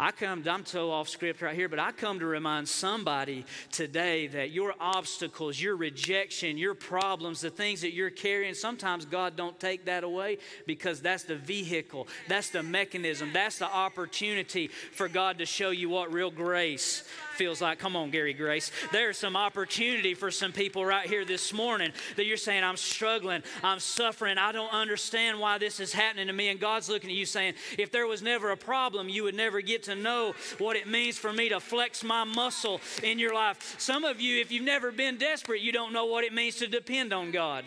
I 0.00 0.12
come, 0.12 0.42
I'm 0.48 0.64
so 0.64 0.90
off 0.90 1.10
script 1.10 1.42
right 1.42 1.54
here, 1.54 1.68
but 1.68 1.78
I 1.78 1.92
come 1.92 2.20
to 2.20 2.26
remind 2.26 2.66
somebody 2.66 3.44
today 3.70 4.28
that 4.28 4.50
your 4.50 4.72
obstacles, 4.80 5.60
your 5.60 5.76
rejection, 5.76 6.56
your 6.56 6.74
problems, 6.74 7.42
the 7.42 7.50
things 7.50 7.82
that 7.82 7.92
you're 7.92 8.08
carrying, 8.08 8.54
sometimes 8.54 9.04
God 9.04 9.36
don't 9.36 9.60
take 9.60 9.84
that 9.84 10.02
away 10.02 10.38
because 10.66 11.02
that's 11.02 11.24
the 11.24 11.36
vehicle, 11.36 12.08
that's 12.28 12.48
the 12.48 12.62
mechanism, 12.62 13.28
that's 13.34 13.58
the 13.58 13.70
opportunity 13.70 14.68
for 14.68 15.06
God 15.06 15.36
to 15.36 15.44
show 15.44 15.68
you 15.68 15.90
what 15.90 16.14
real 16.14 16.30
grace 16.30 17.04
feels 17.40 17.62
like. 17.62 17.78
Come 17.78 17.96
on, 17.96 18.10
Gary 18.10 18.34
Grace. 18.34 18.70
There's 18.92 19.16
some 19.16 19.34
opportunity 19.34 20.12
for 20.12 20.30
some 20.30 20.52
people 20.52 20.84
right 20.84 21.08
here 21.08 21.24
this 21.24 21.54
morning 21.54 21.90
that 22.16 22.26
you're 22.26 22.36
saying, 22.36 22.62
I'm 22.62 22.76
struggling, 22.76 23.42
I'm 23.62 23.80
suffering, 23.80 24.36
I 24.36 24.52
don't 24.52 24.70
understand 24.74 25.40
why 25.40 25.56
this 25.56 25.80
is 25.80 25.90
happening 25.90 26.26
to 26.26 26.34
me. 26.34 26.48
And 26.48 26.60
God's 26.60 26.90
looking 26.90 27.08
at 27.08 27.16
you 27.16 27.24
saying, 27.24 27.54
if 27.78 27.90
there 27.90 28.06
was 28.06 28.20
never 28.20 28.50
a 28.50 28.58
problem, 28.58 29.08
you 29.08 29.22
would 29.22 29.34
never 29.34 29.62
get 29.62 29.84
to 29.84 29.94
know 29.94 30.34
what 30.58 30.76
it 30.76 30.86
means 30.86 31.16
for 31.16 31.32
me 31.32 31.48
to 31.48 31.60
flex 31.60 32.04
my 32.04 32.24
muscle 32.24 32.78
in 33.02 33.18
your 33.18 33.34
life. 33.34 33.74
Some 33.78 34.04
of 34.04 34.20
you, 34.20 34.38
if 34.38 34.52
you've 34.52 34.62
never 34.62 34.92
been 34.92 35.16
desperate, 35.16 35.62
you 35.62 35.72
don't 35.72 35.94
know 35.94 36.04
what 36.04 36.24
it 36.24 36.34
means 36.34 36.56
to 36.56 36.66
depend 36.66 37.14
on 37.14 37.30
God. 37.30 37.64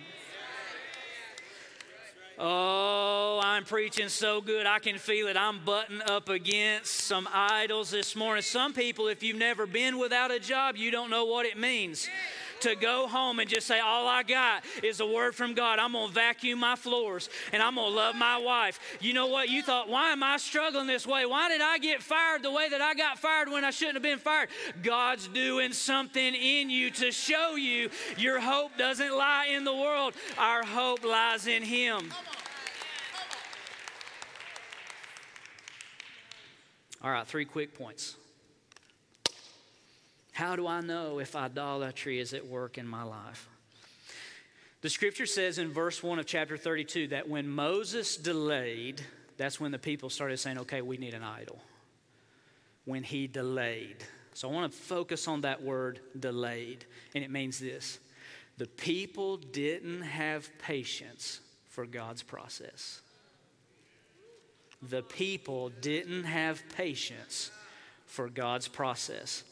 Oh, 2.40 3.40
I'm 3.44 3.64
preaching 3.64 4.10
so 4.10 4.42
good. 4.42 4.66
I 4.66 4.80
can 4.80 4.98
feel 4.98 5.28
it. 5.28 5.38
I'm 5.38 5.60
butting 5.64 6.02
up 6.08 6.30
against 6.30 6.92
some 6.92 7.28
idols 7.32 7.92
this 7.92 8.16
morning. 8.16 8.42
Some 8.42 8.74
people, 8.74 9.08
if 9.08 9.22
you've 9.22 9.38
never 9.38 9.68
been 9.68 10.00
without 10.00 10.32
a 10.32 10.40
job, 10.40 10.76
you 10.76 10.90
don't 10.90 11.10
know 11.10 11.26
what 11.26 11.46
it 11.46 11.58
means 11.58 12.10
to 12.64 12.76
go 12.76 13.08
home 13.08 13.40
and 13.40 13.50
just 13.50 13.68
say, 13.68 13.80
All 13.80 14.08
I 14.08 14.24
got 14.24 14.64
is 14.82 15.00
a 15.00 15.06
word 15.06 15.36
from 15.36 15.54
God. 15.54 15.80
I'm 15.80 15.94
going 15.94 16.08
to 16.08 16.14
vacuum 16.14 16.60
my 16.60 16.76
floors 16.76 17.30
and 17.52 17.62
I'm 17.62 17.76
going 17.76 17.90
to 17.90 17.96
love 17.96 18.16
my 18.16 18.38
wife. 18.38 18.80
You 19.00 19.14
know 19.14 19.28
what? 19.28 19.50
You 19.50 19.62
thought, 19.62 19.90
Why 19.90 20.12
am 20.12 20.24
I 20.24 20.38
struggling 20.38 20.88
this 20.88 21.06
way? 21.06 21.26
Why 21.26 21.50
did 21.50 21.62
I 21.62 21.78
get 21.78 22.02
fired 22.02 22.42
the 22.44 22.52
way 22.52 22.70
that 22.70 22.82
I 22.82 22.94
got 22.94 23.20
fired 23.20 23.50
when 23.50 23.64
I 23.64 23.72
shouldn't 23.72 23.96
have 23.96 24.04
been 24.04 24.20
fired? 24.20 24.50
God's 24.82 25.28
doing 25.28 25.74
something 25.74 26.34
in 26.34 26.70
you 26.70 26.90
to 26.92 27.12
show 27.12 27.56
you 27.56 27.90
your 28.18 28.40
hope 28.40 28.78
doesn't 28.78 29.16
lie 29.16 29.48
in 29.54 29.64
the 29.64 29.76
world, 29.76 30.14
our 30.38 30.64
hope 30.64 31.04
lies 31.04 31.48
in 31.48 31.64
Him. 31.64 32.12
All 37.04 37.12
right, 37.12 37.28
three 37.28 37.44
quick 37.44 37.78
points. 37.78 38.16
How 40.34 40.56
do 40.56 40.68
I 40.68 40.82
know 40.82 41.20
if 41.20 41.36
idolatry 41.36 42.20
is 42.20 42.34
at 42.34 42.46
work 42.46 42.78
in 42.78 42.88
my 42.88 43.04
life? 43.04 43.48
The 44.82 44.90
scripture 44.90 45.26
says 45.26 45.58
in 45.58 45.72
verse 45.72 46.04
1 46.04 46.20
of 46.20 46.26
chapter 46.26 46.58
32 46.58 47.08
that 47.08 47.30
when 47.30 47.48
Moses 47.48 48.18
delayed, 48.18 49.02
that's 49.38 49.60
when 49.60 49.72
the 49.72 49.80
people 49.80 50.10
started 50.10 50.38
saying, 50.38 50.58
okay, 50.60 50.82
we 50.82 50.98
need 50.98 51.14
an 51.14 51.24
idol. 51.24 51.62
When 52.84 53.04
he 53.04 53.28
delayed. 53.28 53.98
So 54.34 54.50
I 54.50 54.52
want 54.52 54.74
to 54.74 54.78
focus 54.78 55.28
on 55.28 55.42
that 55.42 55.62
word 55.62 56.02
delayed, 56.20 56.86
and 57.16 57.24
it 57.24 57.32
means 57.32 57.60
this 57.60 58.00
the 58.58 58.68
people 58.68 59.38
didn't 59.38 60.02
have 60.02 60.50
patience 60.60 61.40
for 61.70 61.86
God's 61.86 62.22
process 62.22 63.02
the 64.90 65.02
people 65.02 65.70
didn't 65.82 66.26
have 66.26 66.62
patience 66.76 67.52
for 68.06 68.28
God's 68.28 68.68
process. 68.68 69.44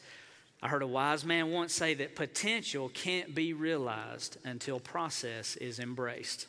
I 0.62 0.68
heard 0.68 0.84
a 0.84 0.88
wise 0.88 1.26
man 1.26 1.52
once 1.52 1.74
say 1.74 1.96
that 1.96 2.16
potential 2.16 2.90
can't 2.90 3.34
be 3.34 3.54
realized 3.54 4.38
until 4.44 4.80
process 4.80 5.56
is 5.56 5.80
embraced. 5.80 6.46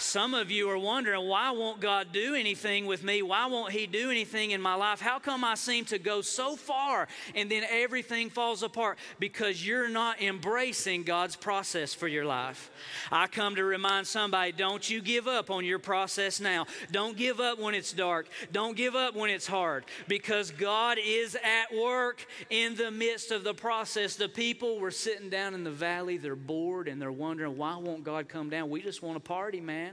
Some 0.00 0.32
of 0.32 0.48
you 0.48 0.70
are 0.70 0.78
wondering, 0.78 1.26
why 1.26 1.50
won't 1.50 1.80
God 1.80 2.12
do 2.12 2.36
anything 2.36 2.86
with 2.86 3.02
me? 3.02 3.20
Why 3.20 3.46
won't 3.46 3.72
He 3.72 3.88
do 3.88 4.12
anything 4.12 4.52
in 4.52 4.60
my 4.60 4.74
life? 4.74 5.00
How 5.00 5.18
come 5.18 5.42
I 5.42 5.56
seem 5.56 5.84
to 5.86 5.98
go 5.98 6.20
so 6.20 6.54
far 6.54 7.08
and 7.34 7.50
then 7.50 7.64
everything 7.68 8.30
falls 8.30 8.62
apart? 8.62 8.98
Because 9.18 9.66
you're 9.66 9.88
not 9.88 10.22
embracing 10.22 11.02
God's 11.02 11.34
process 11.34 11.94
for 11.94 12.06
your 12.06 12.24
life. 12.24 12.70
I 13.10 13.26
come 13.26 13.56
to 13.56 13.64
remind 13.64 14.06
somebody 14.06 14.52
don't 14.52 14.88
you 14.88 15.00
give 15.00 15.26
up 15.26 15.50
on 15.50 15.64
your 15.64 15.80
process 15.80 16.38
now. 16.38 16.66
Don't 16.92 17.16
give 17.16 17.40
up 17.40 17.58
when 17.58 17.74
it's 17.74 17.92
dark. 17.92 18.28
Don't 18.52 18.76
give 18.76 18.94
up 18.94 19.16
when 19.16 19.30
it's 19.30 19.48
hard 19.48 19.84
because 20.06 20.52
God 20.52 20.98
is 21.04 21.34
at 21.34 21.76
work 21.76 22.24
in 22.50 22.76
the 22.76 22.92
midst 22.92 23.32
of 23.32 23.42
the 23.42 23.54
process. 23.54 24.14
The 24.14 24.28
people 24.28 24.78
were 24.78 24.92
sitting 24.92 25.28
down 25.28 25.54
in 25.54 25.64
the 25.64 25.72
valley, 25.72 26.18
they're 26.18 26.36
bored 26.36 26.86
and 26.86 27.02
they're 27.02 27.10
wondering, 27.10 27.56
why 27.56 27.74
won't 27.76 28.04
God 28.04 28.28
come 28.28 28.48
down? 28.48 28.70
We 28.70 28.80
just 28.80 29.02
want 29.02 29.16
to 29.16 29.20
party, 29.20 29.60
man. 29.60 29.87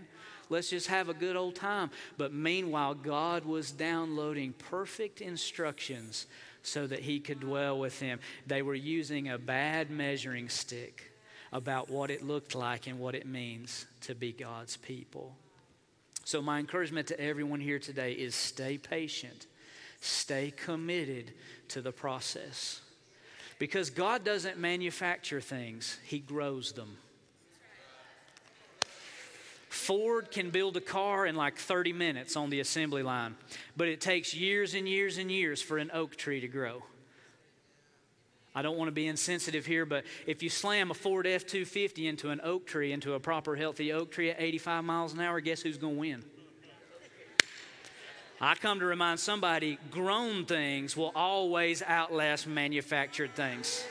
Let's 0.49 0.69
just 0.69 0.87
have 0.87 1.09
a 1.09 1.13
good 1.13 1.35
old 1.35 1.55
time. 1.55 1.91
But 2.17 2.33
meanwhile, 2.33 2.93
God 2.93 3.45
was 3.45 3.71
downloading 3.71 4.53
perfect 4.53 5.21
instructions 5.21 6.27
so 6.63 6.87
that 6.87 7.01
he 7.01 7.19
could 7.19 7.39
dwell 7.39 7.79
with 7.79 7.99
them. 7.99 8.19
They 8.47 8.61
were 8.61 8.75
using 8.75 9.29
a 9.29 9.37
bad 9.37 9.89
measuring 9.89 10.49
stick 10.49 11.11
about 11.51 11.89
what 11.89 12.11
it 12.11 12.23
looked 12.23 12.55
like 12.55 12.87
and 12.87 12.99
what 12.99 13.15
it 13.15 13.25
means 13.25 13.85
to 14.01 14.15
be 14.15 14.31
God's 14.31 14.77
people. 14.77 15.35
So, 16.25 16.41
my 16.41 16.59
encouragement 16.59 17.07
to 17.07 17.19
everyone 17.19 17.59
here 17.59 17.77
today 17.77 18.13
is 18.13 18.33
stay 18.33 18.77
patient, 18.77 19.45
stay 20.01 20.51
committed 20.51 21.31
to 21.69 21.81
the 21.81 21.91
process. 21.91 22.81
Because 23.59 23.89
God 23.89 24.25
doesn't 24.25 24.57
manufacture 24.57 25.39
things, 25.39 25.99
He 26.03 26.19
grows 26.19 26.73
them. 26.73 26.97
Ford 29.75 30.31
can 30.31 30.51
build 30.51 30.77
a 30.77 30.81
car 30.81 31.25
in 31.25 31.35
like 31.35 31.57
30 31.57 31.91
minutes 31.91 32.37
on 32.37 32.49
the 32.49 32.61
assembly 32.61 33.03
line, 33.03 33.35
but 33.75 33.89
it 33.89 33.99
takes 33.99 34.33
years 34.33 34.73
and 34.73 34.87
years 34.87 35.17
and 35.17 35.29
years 35.29 35.61
for 35.61 35.77
an 35.77 35.91
oak 35.93 36.15
tree 36.15 36.39
to 36.39 36.47
grow. 36.47 36.81
I 38.55 38.61
don't 38.61 38.77
want 38.77 38.87
to 38.87 38.93
be 38.93 39.05
insensitive 39.05 39.65
here, 39.65 39.85
but 39.85 40.05
if 40.25 40.41
you 40.41 40.49
slam 40.49 40.91
a 40.91 40.93
Ford 40.93 41.27
F 41.27 41.45
250 41.45 42.07
into 42.07 42.29
an 42.29 42.39
oak 42.41 42.65
tree, 42.65 42.93
into 42.93 43.15
a 43.15 43.19
proper 43.19 43.57
healthy 43.57 43.91
oak 43.91 44.11
tree 44.11 44.29
at 44.29 44.39
85 44.39 44.83
miles 44.85 45.13
an 45.13 45.19
hour, 45.19 45.41
guess 45.41 45.61
who's 45.61 45.77
going 45.77 45.95
to 45.95 45.99
win? 45.99 46.23
I 48.39 48.55
come 48.55 48.79
to 48.79 48.85
remind 48.85 49.19
somebody 49.19 49.77
grown 49.91 50.45
things 50.45 50.95
will 50.95 51.11
always 51.15 51.83
outlast 51.85 52.47
manufactured 52.47 53.35
things. 53.35 53.83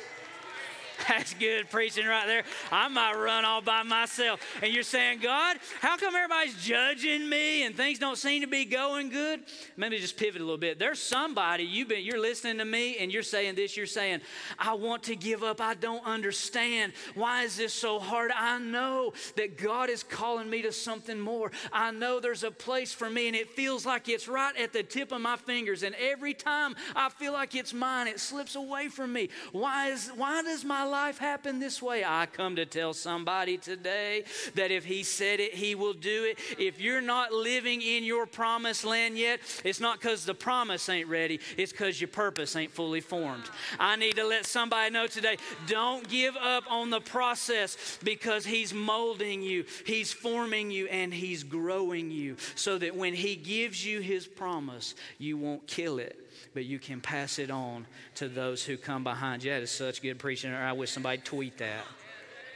That's 1.09 1.35
good 1.35 1.70
preaching 1.70 2.07
right 2.07 2.26
there. 2.26 2.44
I 2.70 2.88
might 2.88 3.14
run 3.14 3.44
all 3.44 3.61
by 3.61 3.83
myself. 3.83 4.40
And 4.62 4.72
you're 4.72 4.83
saying, 4.83 5.20
God, 5.20 5.57
how 5.80 5.96
come 5.96 6.14
everybody's 6.14 6.61
judging 6.62 7.28
me 7.28 7.64
and 7.64 7.74
things 7.74 7.98
don't 7.98 8.16
seem 8.16 8.42
to 8.42 8.46
be 8.46 8.64
going 8.64 9.11
good? 9.11 9.40
Maybe 9.76 9.98
just 9.98 10.16
pivot 10.16 10.40
a 10.40 10.44
little 10.44 10.59
bit. 10.59 10.78
There's 10.78 11.00
somebody 11.00 11.64
you've 11.64 11.88
been 11.88 12.04
you're 12.04 12.20
listening 12.20 12.59
to 12.59 12.64
me 12.64 12.98
and 12.98 13.12
you're 13.12 13.22
saying 13.22 13.54
this, 13.54 13.76
you're 13.76 13.87
saying, 13.87 14.20
I 14.59 14.74
want 14.74 15.04
to 15.04 15.16
give 15.16 15.42
up. 15.42 15.61
I 15.61 15.74
don't 15.74 16.04
understand. 16.04 16.92
Why 17.14 17.42
is 17.42 17.57
this 17.57 17.72
so 17.72 17.98
hard? 17.98 18.30
I 18.35 18.59
know 18.59 19.12
that 19.37 19.59
God 19.59 19.90
is 19.90 20.02
calling 20.02 20.48
me 20.48 20.62
to 20.62 20.72
something 20.72 21.18
more. 21.18 21.50
I 21.72 21.90
know 21.90 22.20
there's 22.20 22.44
a 22.44 22.50
place 22.50 22.92
for 22.92 23.09
me 23.11 23.26
and 23.26 23.37
it 23.37 23.50
feels 23.50 23.87
like 23.87 24.09
it's 24.09 24.28
right 24.28 24.57
at 24.57 24.72
the 24.72 24.83
tip 24.83 25.12
of 25.12 25.20
my 25.20 25.37
fingers. 25.37 25.83
And 25.83 25.94
every 25.96 26.35
time 26.35 26.74
I 26.94 27.09
feel 27.09 27.33
like 27.33 27.54
it's 27.54 27.72
mine, 27.72 28.07
it 28.07 28.20
slips 28.20 28.54
away 28.54 28.88
from 28.88 29.12
me. 29.12 29.30
Why 29.52 29.88
is 29.90 30.09
why 30.16 30.42
does 30.42 30.64
my 30.64 30.84
life 30.85 31.18
happen 31.18 31.59
this 31.59 31.83
way? 31.83 32.05
I 32.05 32.27
come 32.27 32.57
to 32.57 32.66
tell 32.66 32.92
somebody 32.92 33.57
today 33.57 34.25
that 34.55 34.70
if 34.70 34.85
He 34.85 35.03
said 35.03 35.40
it, 35.40 35.55
He 35.55 35.75
will 35.75 35.92
do 35.92 36.25
it. 36.25 36.38
If 36.59 36.81
you're 36.81 37.01
not 37.01 37.33
living 37.33 37.83
in 37.83 38.05
your 38.05 38.27
promised 38.27 38.85
land 38.85 39.18
yet, 39.18 39.40
it's 39.64 39.81
not 39.81 40.01
because 40.01 40.25
the 40.25 40.35
promise 40.35 40.88
ain't 40.88 41.09
ready, 41.09 41.40
it's 41.57 41.73
because 41.73 42.01
your 42.01 42.09
purpose 42.09 42.57
ain't 42.57 42.73
fully 42.73 43.01
formed. 43.01 43.44
I 43.79 43.97
need 43.97 44.16
to 44.16 44.25
let 44.25 44.47
somebody 44.47 44.90
know 44.90 45.07
today 45.07 45.37
don't 45.66 46.09
give 46.09 46.37
up 46.37 46.64
on 46.70 46.90
the 46.90 47.01
process 47.01 47.99
because 48.03 48.44
He's 48.44 48.73
molding 48.73 49.42
you, 49.42 49.64
He's 49.87 50.12
forming 50.12 50.70
you, 50.70 50.87
and 50.87 51.12
He's 51.12 51.44
growing 51.44 52.11
you 52.11 52.37
so 52.55 52.79
that 52.79 52.97
when 52.97 53.14
He 53.14 53.37
gives 53.37 53.85
you 53.85 54.01
His 54.01 54.27
promise, 54.27 54.94
you 55.18 55.37
won't 55.37 55.66
kill 55.66 55.99
it 55.99 56.23
but 56.52 56.64
you 56.64 56.78
can 56.78 57.00
pass 57.00 57.38
it 57.38 57.50
on 57.50 57.87
to 58.16 58.28
those 58.28 58.64
who 58.64 58.76
come 58.76 59.04
behind 59.04 59.42
you. 59.42 59.50
That 59.50 59.62
is 59.62 59.70
such 59.70 60.02
good 60.02 60.18
preaching. 60.18 60.52
I 60.52 60.72
wish 60.72 60.90
somebody 60.90 61.18
tweet 61.18 61.59
that. 61.59 61.85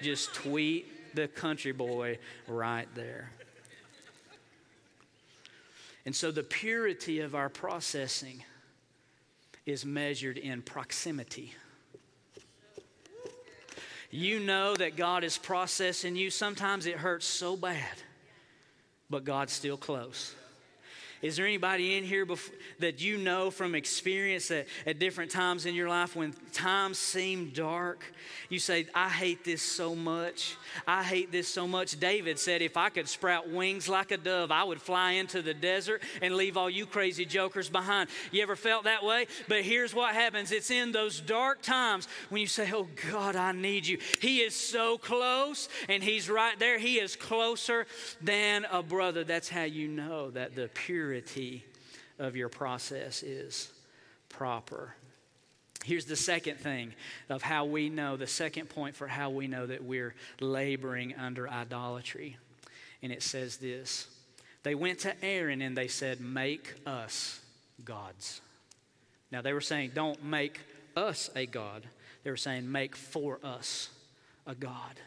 Just 0.02 0.34
tweet 0.34 1.14
the 1.14 1.28
country 1.28 1.72
boy 1.72 2.18
right 2.46 2.86
there. 2.94 3.30
And 6.04 6.14
so 6.14 6.30
the 6.30 6.42
purity 6.42 7.20
of 7.20 7.34
our 7.34 7.48
processing 7.48 8.44
is 9.66 9.84
measured 9.84 10.38
in 10.38 10.62
proximity. 10.62 11.54
You 14.10 14.40
know 14.40 14.74
that 14.74 14.96
God 14.96 15.22
is 15.22 15.36
processing 15.36 16.16
you. 16.16 16.30
Sometimes 16.30 16.86
it 16.86 16.96
hurts 16.96 17.26
so 17.26 17.56
bad, 17.56 17.84
but 19.10 19.24
God's 19.24 19.52
still 19.52 19.76
close. 19.76 20.34
Is 21.22 21.36
there 21.36 21.46
anybody 21.46 21.96
in 21.96 22.04
here 22.04 22.24
before, 22.24 22.54
that 22.78 23.00
you 23.00 23.18
know 23.18 23.50
from 23.50 23.74
experience 23.74 24.48
that 24.48 24.66
at 24.86 24.98
different 24.98 25.30
times 25.30 25.66
in 25.66 25.74
your 25.74 25.88
life 25.88 26.14
when 26.14 26.32
times 26.52 26.98
seem 26.98 27.50
dark, 27.50 28.04
you 28.48 28.58
say, 28.58 28.86
I 28.94 29.08
hate 29.08 29.44
this 29.44 29.62
so 29.62 29.94
much. 29.94 30.56
I 30.86 31.02
hate 31.02 31.32
this 31.32 31.48
so 31.48 31.66
much. 31.66 31.98
David 31.98 32.38
said, 32.38 32.62
If 32.62 32.76
I 32.76 32.88
could 32.88 33.08
sprout 33.08 33.48
wings 33.50 33.88
like 33.88 34.12
a 34.12 34.16
dove, 34.16 34.50
I 34.50 34.64
would 34.64 34.80
fly 34.80 35.12
into 35.12 35.42
the 35.42 35.54
desert 35.54 36.02
and 36.22 36.34
leave 36.34 36.56
all 36.56 36.70
you 36.70 36.86
crazy 36.86 37.24
jokers 37.24 37.68
behind. 37.68 38.10
You 38.30 38.42
ever 38.42 38.56
felt 38.56 38.84
that 38.84 39.04
way? 39.04 39.26
But 39.48 39.62
here's 39.62 39.94
what 39.94 40.14
happens 40.14 40.52
it's 40.52 40.70
in 40.70 40.92
those 40.92 41.20
dark 41.20 41.62
times 41.62 42.06
when 42.28 42.40
you 42.40 42.46
say, 42.46 42.70
Oh 42.72 42.88
God, 43.10 43.34
I 43.34 43.52
need 43.52 43.86
you. 43.86 43.98
He 44.20 44.38
is 44.38 44.54
so 44.54 44.98
close 44.98 45.68
and 45.88 46.02
He's 46.02 46.30
right 46.30 46.58
there. 46.58 46.78
He 46.78 47.00
is 47.00 47.16
closer 47.16 47.86
than 48.22 48.66
a 48.70 48.82
brother. 48.82 49.24
That's 49.24 49.48
how 49.48 49.64
you 49.64 49.88
know 49.88 50.30
that 50.30 50.54
the 50.54 50.70
pure 50.72 51.07
of 52.18 52.36
your 52.36 52.48
process 52.48 53.22
is 53.22 53.72
proper. 54.28 54.94
Here's 55.84 56.06
the 56.06 56.16
second 56.16 56.58
thing 56.58 56.92
of 57.28 57.42
how 57.42 57.64
we 57.64 57.88
know, 57.88 58.16
the 58.16 58.26
second 58.26 58.68
point 58.68 58.96
for 58.96 59.06
how 59.06 59.30
we 59.30 59.46
know 59.46 59.66
that 59.66 59.84
we're 59.84 60.14
laboring 60.40 61.14
under 61.16 61.48
idolatry. 61.48 62.36
And 63.02 63.12
it 63.12 63.22
says 63.22 63.56
this 63.56 64.06
They 64.64 64.74
went 64.74 65.00
to 65.00 65.24
Aaron 65.24 65.62
and 65.62 65.76
they 65.76 65.88
said, 65.88 66.20
Make 66.20 66.74
us 66.84 67.40
gods. 67.84 68.40
Now 69.30 69.40
they 69.40 69.52
were 69.52 69.60
saying, 69.60 69.92
Don't 69.94 70.22
make 70.24 70.60
us 70.96 71.30
a 71.34 71.46
God. 71.46 71.86
They 72.24 72.30
were 72.30 72.36
saying, 72.36 72.70
Make 72.70 72.96
for 72.96 73.38
us 73.44 73.88
a 74.46 74.54
God. 74.54 75.00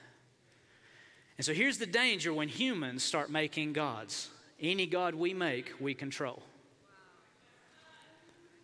And 1.38 1.46
so 1.46 1.54
here's 1.54 1.78
the 1.78 1.86
danger 1.86 2.34
when 2.34 2.48
humans 2.48 3.04
start 3.04 3.30
making 3.30 3.74
gods. 3.74 4.30
Any 4.62 4.86
God 4.86 5.16
we 5.16 5.34
make, 5.34 5.74
we 5.80 5.94
control. 5.96 6.44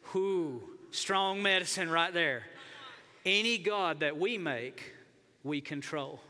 Who? 0.03 0.61
Strong 0.91 1.41
medicine 1.41 1.89
right 1.89 2.13
there. 2.13 2.43
Any 3.25 3.57
God 3.57 3.99
that 4.01 4.17
we 4.17 4.37
make, 4.37 4.93
we 5.43 5.59
control. 5.59 6.21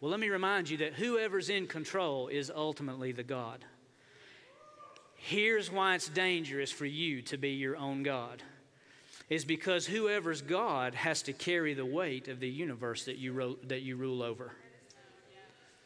Well, 0.00 0.10
let 0.10 0.18
me 0.18 0.30
remind 0.30 0.70
you 0.70 0.78
that 0.78 0.94
whoever's 0.94 1.50
in 1.50 1.66
control 1.66 2.28
is 2.28 2.50
ultimately 2.54 3.12
the 3.12 3.22
God. 3.22 3.64
Here's 5.14 5.70
why 5.70 5.94
it's 5.94 6.08
dangerous 6.08 6.72
for 6.72 6.86
you 6.86 7.20
to 7.22 7.36
be 7.36 7.50
your 7.50 7.76
own 7.76 8.02
God. 8.02 8.42
Is 9.28 9.44
because 9.44 9.86
whoever's 9.86 10.40
God 10.40 10.94
has 10.94 11.22
to 11.22 11.32
carry 11.32 11.74
the 11.74 11.84
weight 11.84 12.26
of 12.26 12.40
the 12.40 12.48
universe 12.48 13.04
that 13.04 13.18
you, 13.18 13.32
ro- 13.32 13.58
that 13.64 13.82
you 13.82 13.96
rule 13.96 14.22
over. 14.22 14.52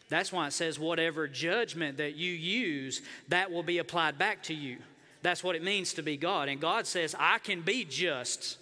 That's 0.09 0.33
why 0.33 0.47
it 0.47 0.53
says, 0.53 0.79
whatever 0.79 1.27
judgment 1.27 1.97
that 1.97 2.14
you 2.14 2.33
use, 2.33 3.03
that 3.29 3.51
will 3.51 3.62
be 3.62 3.79
applied 3.79 4.19
back 4.19 4.43
to 4.45 4.55
you. 4.55 4.79
That's 5.23 5.43
what 5.43 5.57
it 5.57 5.62
means 5.62 5.95
to 5.95 6.03
be 6.03 6.17
God. 6.17 6.49
And 6.49 6.61
God 6.61 6.87
says, 6.87 7.14
I 7.19 7.38
can 7.38 7.62
be 7.62 7.85
just 7.85 8.59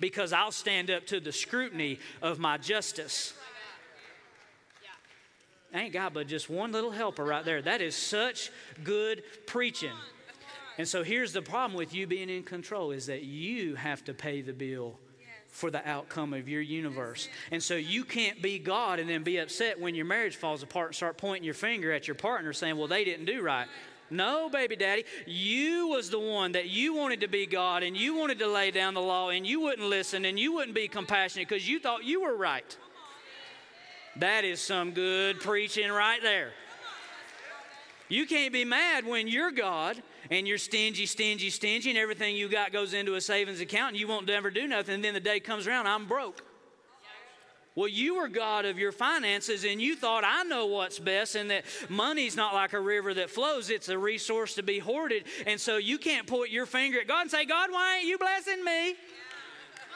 because 0.00 0.32
I'll 0.32 0.52
stand 0.52 0.90
up 0.90 1.06
to 1.08 1.20
the 1.20 1.32
scrutiny 1.32 1.98
of 2.22 2.38
my 2.38 2.56
justice. 2.56 3.34
Ain't 5.74 5.92
God 5.92 6.14
but 6.14 6.26
just 6.26 6.48
one 6.48 6.72
little 6.72 6.90
helper 6.90 7.24
right 7.24 7.44
there. 7.44 7.60
That 7.60 7.82
is 7.82 7.94
such 7.94 8.50
good 8.82 9.22
preaching. 9.46 9.92
And 10.78 10.88
so 10.88 11.02
here's 11.02 11.32
the 11.32 11.42
problem 11.42 11.76
with 11.76 11.92
you 11.92 12.06
being 12.06 12.30
in 12.30 12.42
control 12.42 12.92
is 12.92 13.06
that 13.06 13.24
you 13.24 13.74
have 13.74 14.02
to 14.04 14.14
pay 14.14 14.40
the 14.40 14.52
bill 14.54 14.98
for 15.58 15.72
the 15.72 15.86
outcome 15.88 16.32
of 16.32 16.48
your 16.48 16.62
universe. 16.62 17.28
And 17.50 17.60
so 17.60 17.74
you 17.74 18.04
can't 18.04 18.40
be 18.40 18.60
God 18.60 19.00
and 19.00 19.10
then 19.10 19.24
be 19.24 19.38
upset 19.38 19.80
when 19.80 19.96
your 19.96 20.04
marriage 20.04 20.36
falls 20.36 20.62
apart 20.62 20.90
and 20.90 20.94
start 20.94 21.18
pointing 21.18 21.42
your 21.42 21.52
finger 21.54 21.92
at 21.92 22.06
your 22.06 22.14
partner 22.14 22.52
saying, 22.52 22.76
well, 22.76 22.86
they 22.86 23.04
didn't 23.04 23.26
do 23.26 23.42
right. 23.42 23.66
No, 24.08 24.48
baby 24.48 24.76
daddy, 24.76 25.04
you 25.26 25.88
was 25.88 26.10
the 26.10 26.20
one 26.20 26.52
that 26.52 26.68
you 26.68 26.94
wanted 26.94 27.20
to 27.22 27.28
be 27.28 27.44
God 27.44 27.82
and 27.82 27.96
you 27.96 28.14
wanted 28.14 28.38
to 28.38 28.46
lay 28.46 28.70
down 28.70 28.94
the 28.94 29.02
law 29.02 29.30
and 29.30 29.44
you 29.44 29.60
wouldn't 29.60 29.86
listen 29.88 30.24
and 30.24 30.38
you 30.38 30.52
wouldn't 30.54 30.76
be 30.76 30.86
compassionate 30.86 31.48
because 31.48 31.68
you 31.68 31.80
thought 31.80 32.04
you 32.04 32.22
were 32.22 32.36
right. 32.36 32.76
That 34.16 34.44
is 34.44 34.60
some 34.60 34.92
good 34.92 35.40
preaching 35.40 35.90
right 35.90 36.22
there. 36.22 36.52
You 38.08 38.26
can't 38.26 38.52
be 38.52 38.64
mad 38.64 39.04
when 39.04 39.26
you're 39.26 39.50
God 39.50 40.00
and 40.30 40.46
you're 40.46 40.58
stingy, 40.58 41.06
stingy, 41.06 41.50
stingy, 41.50 41.90
and 41.90 41.98
everything 41.98 42.36
you 42.36 42.48
got 42.48 42.72
goes 42.72 42.94
into 42.94 43.14
a 43.14 43.20
savings 43.20 43.60
account 43.60 43.90
and 43.90 43.96
you 44.00 44.08
won't 44.08 44.28
ever 44.28 44.50
do 44.50 44.66
nothing. 44.66 44.96
And 44.96 45.04
then 45.04 45.14
the 45.14 45.20
day 45.20 45.40
comes 45.40 45.66
around, 45.66 45.86
I'm 45.86 46.06
broke. 46.06 46.42
Well, 47.74 47.88
you 47.88 48.16
were 48.16 48.26
God 48.26 48.64
of 48.64 48.76
your 48.76 48.90
finances 48.90 49.64
and 49.64 49.80
you 49.80 49.94
thought, 49.94 50.24
I 50.26 50.42
know 50.42 50.66
what's 50.66 50.98
best, 50.98 51.36
and 51.36 51.48
that 51.52 51.64
money's 51.88 52.36
not 52.36 52.52
like 52.52 52.72
a 52.72 52.80
river 52.80 53.14
that 53.14 53.30
flows, 53.30 53.70
it's 53.70 53.88
a 53.88 53.96
resource 53.96 54.56
to 54.56 54.64
be 54.64 54.80
hoarded. 54.80 55.26
And 55.46 55.60
so 55.60 55.76
you 55.76 55.96
can't 55.96 56.26
point 56.26 56.50
your 56.50 56.66
finger 56.66 57.00
at 57.00 57.06
God 57.06 57.22
and 57.22 57.30
say, 57.30 57.44
God, 57.44 57.70
why 57.70 57.98
ain't 57.98 58.08
you 58.08 58.18
blessing 58.18 58.64
me? 58.64 58.96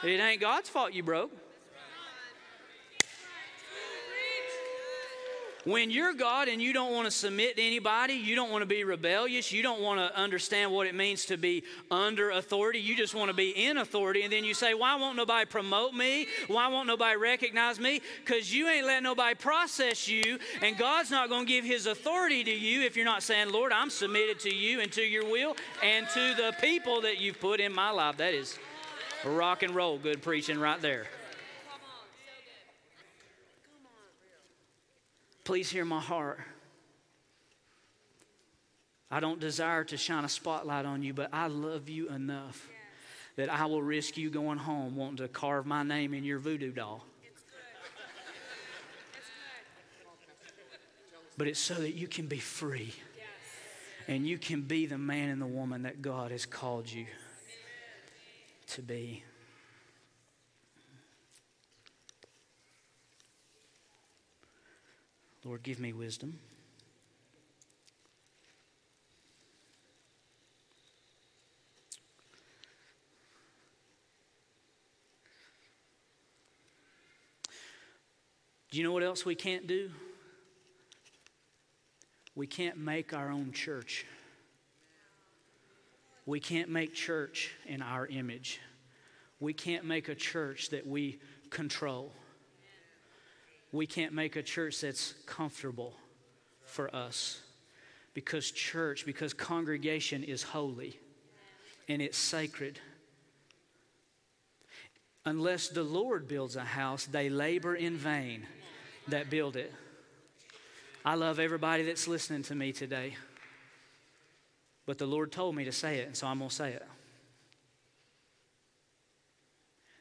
It 0.05 0.21
ain't 0.21 0.41
God's 0.41 0.69
fault 0.69 0.93
you 0.93 1.03
broke. 1.03 1.33
When 5.65 5.93
you're 5.93 6.13
God 6.13 6.49
and 6.49 6.61
you 6.61 6.73
don't 6.73 6.93
want 6.93 7.05
to 7.05 7.11
submit 7.13 7.55
to 7.57 7.63
anybody, 7.63 8.15
you 8.15 8.35
don't 8.35 8.51
want 8.51 8.63
to 8.63 8.67
be 8.67 8.83
rebellious, 8.83 9.53
you 9.53 9.63
don't 9.63 9.81
want 9.81 10.01
to 10.01 10.19
understand 10.19 10.73
what 10.73 10.89
it 10.89 10.95
means 10.95 11.25
to 11.27 11.37
be 11.37 11.63
under 11.89 12.31
authority, 12.31 12.81
you 12.81 12.97
just 12.97 13.15
want 13.15 13.29
to 13.29 13.35
be 13.35 13.51
in 13.51 13.77
authority, 13.77 14.23
and 14.23 14.33
then 14.33 14.43
you 14.43 14.55
say, 14.55 14.75
Why 14.75 14.97
won't 14.97 15.17
nobody 15.17 15.47
promote 15.47 15.95
me? 15.95 16.27
Why 16.49 16.67
won't 16.67 16.89
nobody 16.89 17.17
recognize 17.17 17.79
me? 17.79 18.01
Because 18.25 18.53
you 18.53 18.69
ain't 18.69 18.87
letting 18.87 19.05
nobody 19.05 19.37
process 19.37 20.09
you, 20.09 20.39
and 20.63 20.77
God's 20.77 21.13
not 21.13 21.29
going 21.29 21.47
to 21.47 21.53
give 21.53 21.65
His 21.65 21.87
authority 21.87 22.43
to 22.43 22.51
you 22.51 22.83
if 22.83 22.97
you're 22.97 23.05
not 23.05 23.23
saying, 23.23 23.53
Lord, 23.53 23.71
I'm 23.71 23.91
submitted 23.91 24.41
to 24.41 24.53
you 24.53 24.81
and 24.81 24.91
to 24.93 25.03
your 25.03 25.31
will 25.31 25.57
and 25.81 26.09
to 26.09 26.35
the 26.35 26.57
people 26.61 27.03
that 27.03 27.21
you've 27.21 27.39
put 27.39 27.61
in 27.61 27.73
my 27.73 27.91
life. 27.91 28.17
That 28.17 28.35
is 28.35 28.59
rock 29.25 29.63
and 29.63 29.77
roll 29.77 29.97
good 29.99 30.23
preaching 30.23 30.59
right 30.59 30.81
there. 30.81 31.07
Please 35.45 35.71
hear 35.71 35.85
my 35.85 36.01
heart. 36.01 36.41
I 39.11 39.21
don't 39.21 39.41
desire 39.41 39.85
to 39.85 39.97
shine 39.97 40.25
a 40.25 40.29
spotlight 40.29 40.87
on 40.87 41.03
you, 41.03 41.13
but 41.13 41.29
I 41.33 41.49
love 41.49 41.89
you 41.89 42.09
enough 42.09 42.69
that 43.37 43.51
I 43.51 43.67
will 43.67 43.83
risk 43.83 44.17
you 44.17 44.31
going 44.31 44.59
home 44.59 44.97
wanting 44.97 45.19
to 45.19 45.29
carve 45.29 45.67
my 45.67 45.83
name 45.83 46.15
in 46.15 46.25
your 46.25 46.39
voodoo 46.39 46.73
doll. 46.73 47.05
But 51.37 51.49
it's 51.49 51.61
so 51.61 51.75
that 51.75 51.95
you 51.95 52.07
can 52.07 52.27
be 52.27 52.39
free 52.39 52.95
and 54.07 54.27
you 54.27 54.39
can 54.39 54.63
be 54.63 54.87
the 54.87 54.99
man 54.99 55.31
and 55.31 55.41
the 55.41 55.47
woman 55.47 55.83
that 55.83 56.03
God 56.03 56.31
has 56.31 56.47
called 56.47 56.91
you 56.91 57.07
to 58.69 58.83
be. 58.83 59.25
Lord, 65.45 65.63
give 65.65 65.81
me 65.81 65.93
wisdom. 65.93 66.39
Do 78.71 78.79
you 78.79 78.85
know 78.85 78.93
what 78.93 79.03
else 79.03 79.27
we 79.27 79.35
can't 79.35 79.67
do? 79.67 79.91
We 82.35 82.47
can't 82.47 82.79
make 82.79 83.13
our 83.13 83.31
own 83.31 83.53
church. 83.53 84.07
We 86.25 86.41
can't 86.41 86.71
make 86.71 86.95
church 86.95 87.51
in 87.67 87.83
our 87.83 88.07
image. 88.07 88.61
We 89.41 89.53
can't 89.53 89.85
make 89.85 90.09
a 90.09 90.15
church 90.15 90.71
that 90.71 90.87
we 90.87 91.19
control 91.51 92.13
we 93.73 93.87
can't 93.87 94.13
make 94.13 94.37
a 94.37 94.43
church 94.43 94.83
that's 94.83 95.15
comfortable 95.25 95.95
for 96.65 96.95
us 96.95 97.41
because 98.15 98.51
church, 98.51 99.07
because 99.07 99.33
congregation 99.33 100.23
is 100.23 100.43
holy 100.43 100.99
and 101.89 102.03
it's 102.03 102.19
sacred. 102.19 102.79
Unless 105.25 105.69
the 105.69 105.83
Lord 105.83 106.29
builds 106.29 106.57
a 106.57 106.65
house, 106.65 107.07
they 107.07 107.31
labor 107.31 107.75
in 107.75 107.97
vain 107.97 108.47
that 109.09 109.31
build 109.31 109.57
it. 109.57 109.73
I 111.05 111.15
love 111.15 111.41
everybody 111.41 111.83
that's 111.83 112.07
listening 112.07 112.43
to 112.45 112.55
me 112.55 112.73
today. 112.73 113.17
But 114.85 114.99
the 114.99 115.07
Lord 115.07 115.33
told 115.33 115.57
me 115.57 115.65
to 115.65 115.73
say 115.73 115.99
it, 115.99 116.09
and 116.09 116.17
so 116.17 116.27
I'm 116.27 116.39
going 116.39 116.51
to 116.51 116.55
say 116.55 116.73
it. 116.73 116.87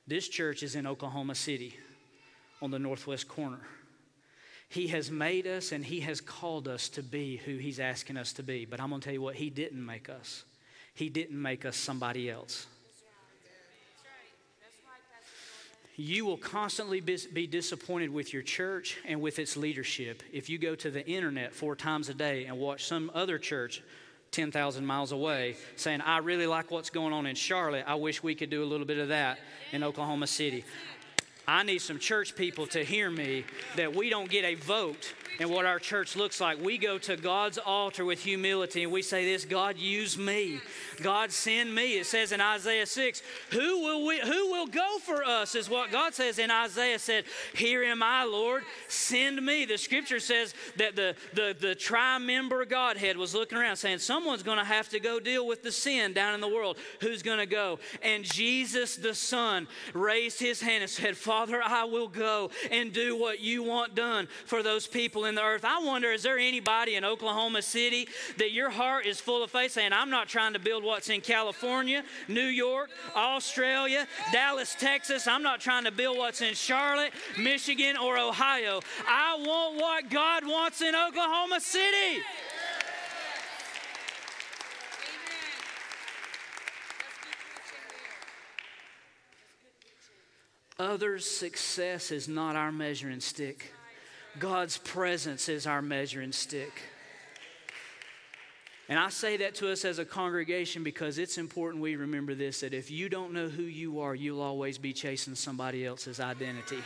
This 0.07 0.27
church 0.27 0.63
is 0.63 0.75
in 0.75 0.85
Oklahoma 0.85 1.35
City 1.35 1.77
on 2.61 2.71
the 2.71 2.79
northwest 2.79 3.27
corner. 3.27 3.59
He 4.69 4.87
has 4.87 5.11
made 5.11 5.47
us 5.47 5.71
and 5.71 5.83
He 5.83 5.99
has 6.01 6.21
called 6.21 6.67
us 6.67 6.87
to 6.89 7.03
be 7.03 7.37
who 7.37 7.57
He's 7.57 7.79
asking 7.79 8.17
us 8.17 8.31
to 8.33 8.43
be. 8.43 8.65
But 8.65 8.79
I'm 8.79 8.89
going 8.89 9.01
to 9.01 9.05
tell 9.05 9.13
you 9.13 9.21
what, 9.21 9.35
He 9.35 9.49
didn't 9.49 9.85
make 9.85 10.09
us. 10.09 10.45
He 10.93 11.09
didn't 11.09 11.41
make 11.41 11.65
us 11.65 11.75
somebody 11.75 12.29
else. 12.29 12.67
You 15.97 16.25
will 16.25 16.37
constantly 16.37 16.99
be 16.99 17.47
disappointed 17.47 18.11
with 18.11 18.33
your 18.33 18.41
church 18.41 18.97
and 19.05 19.21
with 19.21 19.39
its 19.39 19.57
leadership 19.57 20.23
if 20.31 20.49
you 20.49 20.57
go 20.57 20.73
to 20.73 20.89
the 20.89 21.05
internet 21.05 21.53
four 21.53 21.75
times 21.75 22.09
a 22.09 22.13
day 22.13 22.45
and 22.45 22.57
watch 22.57 22.85
some 22.85 23.11
other 23.13 23.37
church 23.37 23.83
10,000 24.31 24.85
miles 24.85 25.11
away 25.11 25.57
saying, 25.75 26.01
I 26.01 26.19
really 26.19 26.47
like 26.47 26.71
what's 26.71 26.89
going 26.89 27.13
on 27.13 27.25
in 27.25 27.35
Charlotte. 27.35 27.83
I 27.85 27.95
wish 27.95 28.23
we 28.23 28.33
could 28.33 28.49
do 28.49 28.63
a 28.63 28.65
little 28.65 28.85
bit 28.85 28.97
of 28.97 29.09
that 29.09 29.39
in 29.73 29.83
Oklahoma 29.83 30.27
City. 30.27 30.63
I 31.51 31.63
need 31.63 31.79
some 31.79 31.99
church 31.99 32.33
people 32.33 32.65
to 32.67 32.81
hear 32.81 33.11
me 33.11 33.43
that 33.75 33.93
we 33.93 34.09
don't 34.09 34.29
get 34.29 34.45
a 34.45 34.55
vote 34.55 35.13
in 35.41 35.49
what 35.49 35.65
our 35.65 35.79
church 35.79 36.15
looks 36.15 36.39
like. 36.39 36.61
We 36.61 36.77
go 36.77 36.99
to 36.99 37.17
God's 37.17 37.57
altar 37.57 38.05
with 38.05 38.21
humility 38.21 38.83
and 38.83 38.91
we 38.91 39.01
say 39.01 39.25
this 39.25 39.43
God, 39.43 39.75
use 39.77 40.15
me. 40.15 40.61
God, 41.01 41.31
send 41.31 41.73
me. 41.73 41.97
It 41.97 42.05
says 42.05 42.31
in 42.31 42.39
Isaiah 42.39 42.85
6, 42.85 43.23
who 43.49 43.81
will, 43.81 44.05
we, 44.05 44.19
who 44.19 44.51
will 44.51 44.67
go 44.67 44.99
for 45.03 45.23
us, 45.23 45.55
is 45.55 45.67
what 45.67 45.91
God 45.91 46.13
says 46.13 46.37
in 46.37 46.51
Isaiah 46.51 46.99
said, 46.99 47.23
Here 47.55 47.83
am 47.83 48.03
I, 48.03 48.23
Lord, 48.23 48.63
send 48.87 49.43
me. 49.43 49.65
The 49.65 49.79
scripture 49.79 50.19
says 50.19 50.53
that 50.77 50.95
the, 50.95 51.15
the, 51.33 51.55
the 51.59 51.73
tri 51.73 52.19
member 52.19 52.63
Godhead 52.65 53.17
was 53.17 53.33
looking 53.33 53.57
around 53.57 53.77
saying, 53.77 53.97
Someone's 53.97 54.43
going 54.43 54.59
to 54.59 54.63
have 54.63 54.89
to 54.89 54.99
go 54.99 55.19
deal 55.19 55.47
with 55.47 55.63
the 55.63 55.71
sin 55.71 56.13
down 56.13 56.35
in 56.35 56.41
the 56.41 56.47
world. 56.47 56.77
Who's 56.99 57.23
going 57.23 57.39
to 57.39 57.47
go? 57.47 57.79
And 58.03 58.23
Jesus 58.23 58.95
the 58.95 59.15
Son 59.15 59.67
raised 59.93 60.39
his 60.39 60.61
hand 60.61 60.83
and 60.83 60.91
said, 60.91 61.17
Father, 61.17 61.40
I 61.49 61.85
will 61.85 62.07
go 62.07 62.51
and 62.69 62.93
do 62.93 63.17
what 63.17 63.39
you 63.39 63.63
want 63.63 63.95
done 63.95 64.27
for 64.45 64.61
those 64.61 64.87
people 64.87 65.25
in 65.25 65.35
the 65.35 65.43
earth. 65.43 65.65
I 65.65 65.79
wonder, 65.79 66.11
is 66.11 66.23
there 66.23 66.37
anybody 66.37 66.95
in 66.95 67.05
Oklahoma 67.05 67.61
City 67.61 68.07
that 68.37 68.51
your 68.51 68.69
heart 68.69 69.05
is 69.05 69.19
full 69.19 69.43
of 69.43 69.51
faith 69.51 69.71
saying, 69.71 69.93
I'm 69.93 70.09
not 70.09 70.27
trying 70.27 70.53
to 70.53 70.59
build 70.59 70.83
what's 70.83 71.09
in 71.09 71.21
California, 71.21 72.03
New 72.27 72.41
York, 72.41 72.89
Australia, 73.15 74.07
Dallas, 74.31 74.75
Texas. 74.77 75.27
I'm 75.27 75.43
not 75.43 75.59
trying 75.59 75.85
to 75.85 75.91
build 75.91 76.17
what's 76.17 76.41
in 76.41 76.53
Charlotte, 76.53 77.13
Michigan, 77.37 77.97
or 77.97 78.17
Ohio. 78.17 78.81
I 79.07 79.37
want 79.39 79.77
what 79.77 80.09
God 80.09 80.45
wants 80.45 80.81
in 80.81 80.95
Oklahoma 80.95 81.59
City. 81.59 82.21
Others' 90.81 91.29
success 91.29 92.09
is 92.09 92.27
not 92.27 92.55
our 92.55 92.71
measuring 92.71 93.19
stick. 93.19 93.71
God's 94.39 94.79
presence 94.79 95.47
is 95.47 95.67
our 95.67 95.79
measuring 95.79 96.31
stick. 96.31 96.71
And 98.89 98.97
I 98.97 99.09
say 99.09 99.37
that 99.37 99.53
to 99.55 99.71
us 99.71 99.85
as 99.85 99.99
a 99.99 100.05
congregation 100.05 100.83
because 100.83 101.19
it's 101.19 101.37
important 101.37 101.83
we 101.83 101.95
remember 101.95 102.33
this 102.33 102.61
that 102.61 102.73
if 102.73 102.89
you 102.89 103.09
don't 103.09 103.31
know 103.31 103.47
who 103.47 103.61
you 103.61 103.99
are, 103.99 104.15
you'll 104.15 104.41
always 104.41 104.79
be 104.79 104.91
chasing 104.91 105.35
somebody 105.35 105.85
else's 105.85 106.19
identity. 106.19 106.79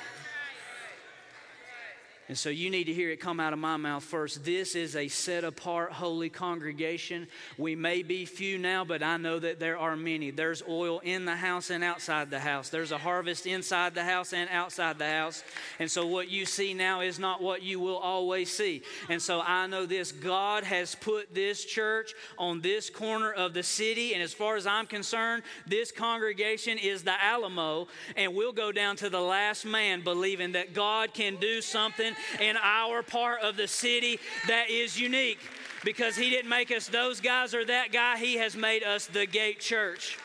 And 2.27 2.35
so 2.35 2.49
you 2.49 2.71
need 2.71 2.85
to 2.85 2.93
hear 2.93 3.11
it 3.11 3.19
come 3.19 3.39
out 3.39 3.53
of 3.53 3.59
my 3.59 3.77
mouth 3.77 4.03
first. 4.03 4.43
This 4.43 4.73
is 4.73 4.95
a 4.95 5.07
set 5.07 5.43
apart, 5.43 5.91
holy 5.91 6.29
congregation. 6.29 7.27
We 7.55 7.75
may 7.75 8.01
be 8.01 8.25
few 8.25 8.57
now, 8.57 8.83
but 8.83 9.03
I 9.03 9.17
know 9.17 9.37
that 9.37 9.59
there 9.59 9.77
are 9.77 9.95
many. 9.95 10.31
There's 10.31 10.63
oil 10.67 10.99
in 11.03 11.25
the 11.25 11.35
house 11.35 11.69
and 11.69 11.83
outside 11.83 12.31
the 12.31 12.39
house, 12.39 12.69
there's 12.69 12.91
a 12.91 12.97
harvest 12.97 13.45
inside 13.45 13.93
the 13.93 14.03
house 14.03 14.33
and 14.33 14.49
outside 14.49 14.97
the 14.97 15.07
house. 15.07 15.43
And 15.77 15.89
so 15.89 16.07
what 16.07 16.29
you 16.29 16.47
see 16.47 16.73
now 16.73 17.01
is 17.01 17.19
not 17.19 17.43
what 17.43 17.61
you 17.61 17.79
will 17.79 17.97
always 17.97 18.51
see. 18.51 18.81
And 19.07 19.21
so 19.21 19.41
I 19.41 19.67
know 19.67 19.85
this 19.85 20.11
God 20.11 20.63
has 20.63 20.95
put 20.95 21.33
this 21.33 21.63
church 21.63 22.13
on 22.39 22.61
this 22.61 22.89
corner 22.89 23.31
of 23.31 23.53
the 23.53 23.61
city. 23.63 24.15
And 24.15 24.23
as 24.23 24.33
far 24.33 24.55
as 24.55 24.65
I'm 24.65 24.87
concerned, 24.87 25.43
this 25.67 25.91
congregation 25.91 26.79
is 26.79 27.03
the 27.03 27.23
Alamo. 27.23 27.87
And 28.15 28.33
we'll 28.33 28.51
go 28.51 28.71
down 28.71 28.95
to 28.97 29.11
the 29.11 29.21
last 29.21 29.63
man 29.63 30.01
believing 30.01 30.53
that 30.53 30.73
God 30.73 31.13
can 31.13 31.35
do 31.35 31.61
something 31.61 32.14
in 32.39 32.57
our 32.57 33.03
part 33.03 33.41
of 33.41 33.57
the 33.57 33.67
city 33.67 34.19
that 34.47 34.69
is 34.69 34.99
unique 34.99 35.39
because 35.83 36.15
He 36.15 36.29
didn't 36.29 36.49
make 36.49 36.71
us 36.71 36.87
those 36.87 37.21
guys 37.21 37.53
or 37.53 37.65
that 37.65 37.91
guy, 37.91 38.17
He 38.17 38.35
has 38.37 38.55
made 38.55 38.83
us 38.83 39.07
the 39.07 39.25
Gate 39.25 39.59
Church. 39.59 40.17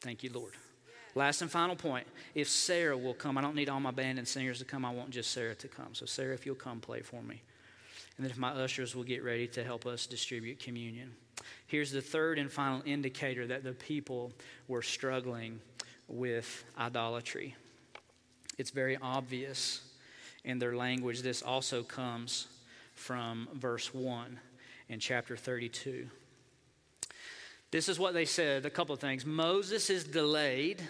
Thank 0.00 0.22
you, 0.22 0.30
Lord. 0.32 0.54
Last 1.14 1.42
and 1.42 1.50
final 1.50 1.76
point. 1.76 2.06
If 2.34 2.48
Sarah 2.48 2.96
will 2.96 3.14
come, 3.14 3.36
I 3.36 3.40
don't 3.40 3.54
need 3.54 3.68
all 3.68 3.80
my 3.80 3.90
band 3.90 4.18
and 4.18 4.26
singers 4.26 4.60
to 4.60 4.64
come. 4.64 4.84
I 4.84 4.90
want 4.90 5.10
just 5.10 5.32
Sarah 5.32 5.54
to 5.56 5.68
come. 5.68 5.92
So, 5.92 6.06
Sarah, 6.06 6.34
if 6.34 6.46
you'll 6.46 6.54
come 6.54 6.80
play 6.80 7.00
for 7.00 7.22
me. 7.22 7.42
And 8.16 8.24
then, 8.24 8.30
if 8.30 8.38
my 8.38 8.50
ushers 8.50 8.94
will 8.94 9.02
get 9.02 9.24
ready 9.24 9.46
to 9.48 9.64
help 9.64 9.86
us 9.86 10.06
distribute 10.06 10.60
communion. 10.60 11.12
Here's 11.66 11.90
the 11.90 12.02
third 12.02 12.38
and 12.38 12.50
final 12.50 12.82
indicator 12.84 13.46
that 13.46 13.64
the 13.64 13.72
people 13.72 14.32
were 14.68 14.82
struggling 14.82 15.60
with 16.06 16.64
idolatry. 16.78 17.56
It's 18.60 18.68
very 18.68 18.98
obvious 19.00 19.80
in 20.44 20.58
their 20.58 20.76
language. 20.76 21.22
This 21.22 21.40
also 21.40 21.82
comes 21.82 22.46
from 22.94 23.48
verse 23.54 23.94
1 23.94 24.38
in 24.90 25.00
chapter 25.00 25.34
32. 25.34 26.06
This 27.70 27.88
is 27.88 27.98
what 27.98 28.12
they 28.12 28.26
said 28.26 28.66
a 28.66 28.70
couple 28.70 28.92
of 28.92 29.00
things. 29.00 29.24
Moses 29.24 29.88
is 29.88 30.04
delayed, 30.04 30.82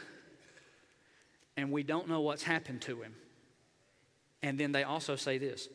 and 1.56 1.70
we 1.70 1.84
don't 1.84 2.08
know 2.08 2.22
what's 2.22 2.42
happened 2.42 2.80
to 2.82 3.02
him. 3.02 3.14
And 4.42 4.58
then 4.58 4.72
they 4.72 4.82
also 4.82 5.14
say 5.14 5.38
this 5.38 5.68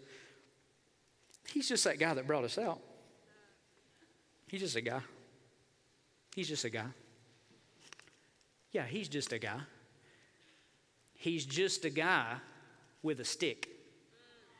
He's 1.47 1.69
just 1.69 1.85
that 1.85 1.97
guy 1.97 2.13
that 2.13 2.27
brought 2.27 2.43
us 2.43 2.57
out. 2.57 2.81
He's 4.49 4.59
just 4.59 4.75
a 4.75 4.81
guy. 4.81 4.99
He's 6.35 6.49
just 6.49 6.65
a 6.65 6.69
guy. 6.69 6.87
Yeah, 8.73 8.83
he's 8.83 9.07
just 9.07 9.31
a 9.31 9.39
guy. 9.39 9.61
He's 11.25 11.43
just 11.43 11.85
a 11.85 11.89
guy 11.89 12.35
with 13.01 13.19
a 13.19 13.25
stick. 13.25 13.67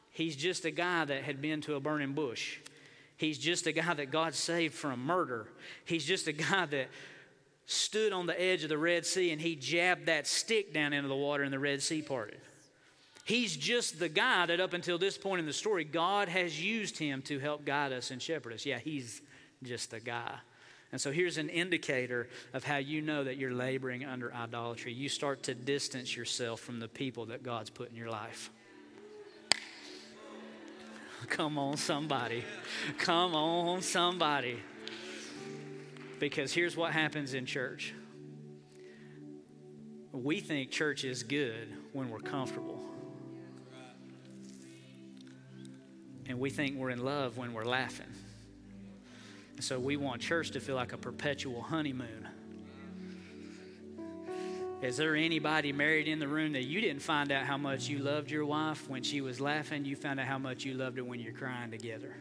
He's 0.10 0.36
just 0.36 0.66
a 0.66 0.72
guy 0.72 1.06
that 1.06 1.22
had 1.22 1.40
been 1.40 1.62
to 1.62 1.76
a 1.76 1.80
burning 1.80 2.14
bush. 2.14 2.58
He's 3.18 3.38
just 3.38 3.68
a 3.68 3.72
guy 3.72 3.94
that 3.94 4.10
God 4.10 4.34
saved 4.34 4.74
from 4.74 5.06
murder. 5.06 5.46
He's 5.86 6.06
just 6.06 6.28
a 6.28 6.32
guy 6.32 6.66
that 6.66 6.88
stood 7.68 8.14
on 8.14 8.26
the 8.26 8.42
edge 8.42 8.64
of 8.64 8.70
the 8.70 8.80
Red 8.80 9.06
Sea 9.06 9.30
and 9.30 9.40
he 9.40 9.56
jabbed 9.56 10.08
that 10.08 10.26
stick 10.26 10.74
down 10.74 10.92
into 10.92 11.08
the 11.08 11.16
water 11.16 11.44
and 11.44 11.54
the 11.54 11.60
Red 11.60 11.84
Sea 11.84 12.02
parted. 12.02 12.42
He's 13.26 13.56
just 13.56 14.00
the 14.00 14.10
guy 14.10 14.48
that 14.48 14.60
up 14.60 14.74
until 14.74 14.98
this 14.98 15.20
point 15.20 15.42
in 15.42 15.46
the 15.46 15.54
story, 15.54 15.84
God 15.84 16.30
has 16.30 16.60
used 16.60 16.98
him 16.98 17.22
to 17.24 17.38
help 17.38 17.64
guide 17.64 17.94
us 17.94 18.10
and 18.10 18.20
shepherd 18.20 18.54
us. 18.54 18.66
Yeah, 18.66 18.80
he's 18.80 19.22
just 19.62 19.94
a 19.94 20.00
guy. 20.00 20.34
And 20.92 21.02
so 21.02 21.12
here's 21.12 21.38
an 21.38 21.50
indicator 21.50 22.30
of 22.54 22.64
how 22.64 22.78
you 22.78 23.02
know 23.02 23.24
that 23.24 23.38
you're 23.38 23.54
laboring 23.54 24.06
under 24.06 24.34
idolatry. 24.34 24.94
You 24.94 25.10
start 25.10 25.44
to 25.44 25.54
distance 25.54 26.16
yourself 26.16 26.62
from 26.62 26.80
the 26.80 26.88
people 26.88 27.26
that 27.28 27.44
God's 27.44 27.70
put 27.70 27.90
in 27.90 27.96
your 27.96 28.10
life. 28.10 28.52
Come 31.28 31.58
on, 31.58 31.78
somebody. 31.78 32.44
Come 33.00 33.34
on, 33.34 33.82
somebody. 33.82 34.60
Because 36.20 36.54
here's 36.54 36.78
what 36.78 36.92
happens 36.92 37.34
in 37.34 37.46
church 37.46 37.94
we 40.12 40.40
think 40.40 40.72
church 40.72 41.04
is 41.04 41.24
good 41.24 41.68
when 41.92 42.10
we're 42.10 42.20
comfortable. 42.20 42.82
And 46.26 46.40
we 46.40 46.50
think 46.50 46.78
we're 46.78 46.90
in 46.90 47.04
love 47.04 47.38
when 47.38 47.54
we're 47.54 47.66
laughing. 47.66 48.08
So 49.60 49.80
we 49.80 49.98
want 49.98 50.22
church 50.22 50.52
to 50.52 50.60
feel 50.60 50.76
like 50.76 50.94
a 50.94 50.98
perpetual 50.98 51.62
honeymoon. 51.62 52.28
Is 54.82 54.98
there 54.98 55.16
anybody 55.16 55.72
married 55.72 56.08
in 56.08 56.20
the 56.20 56.28
room 56.28 56.52
that 56.54 56.64
you 56.64 56.82
didn't 56.82 57.02
find 57.02 57.32
out 57.32 57.46
how 57.46 57.58
much 57.58 57.88
you 57.88 58.00
loved 58.00 58.30
your 58.30 58.46
wife 58.46 58.88
when 58.90 59.04
she 59.04 59.22
was 59.22 59.40
laughing? 59.40 59.86
You 59.86 59.96
found 59.96 60.20
out 60.20 60.28
how 60.28 60.38
much 60.38 60.66
you 60.66 60.74
loved 60.74 60.98
her 60.98 61.04
when 61.04 61.20
you're 61.20 61.34
crying 61.34 61.72
together. 61.72 62.16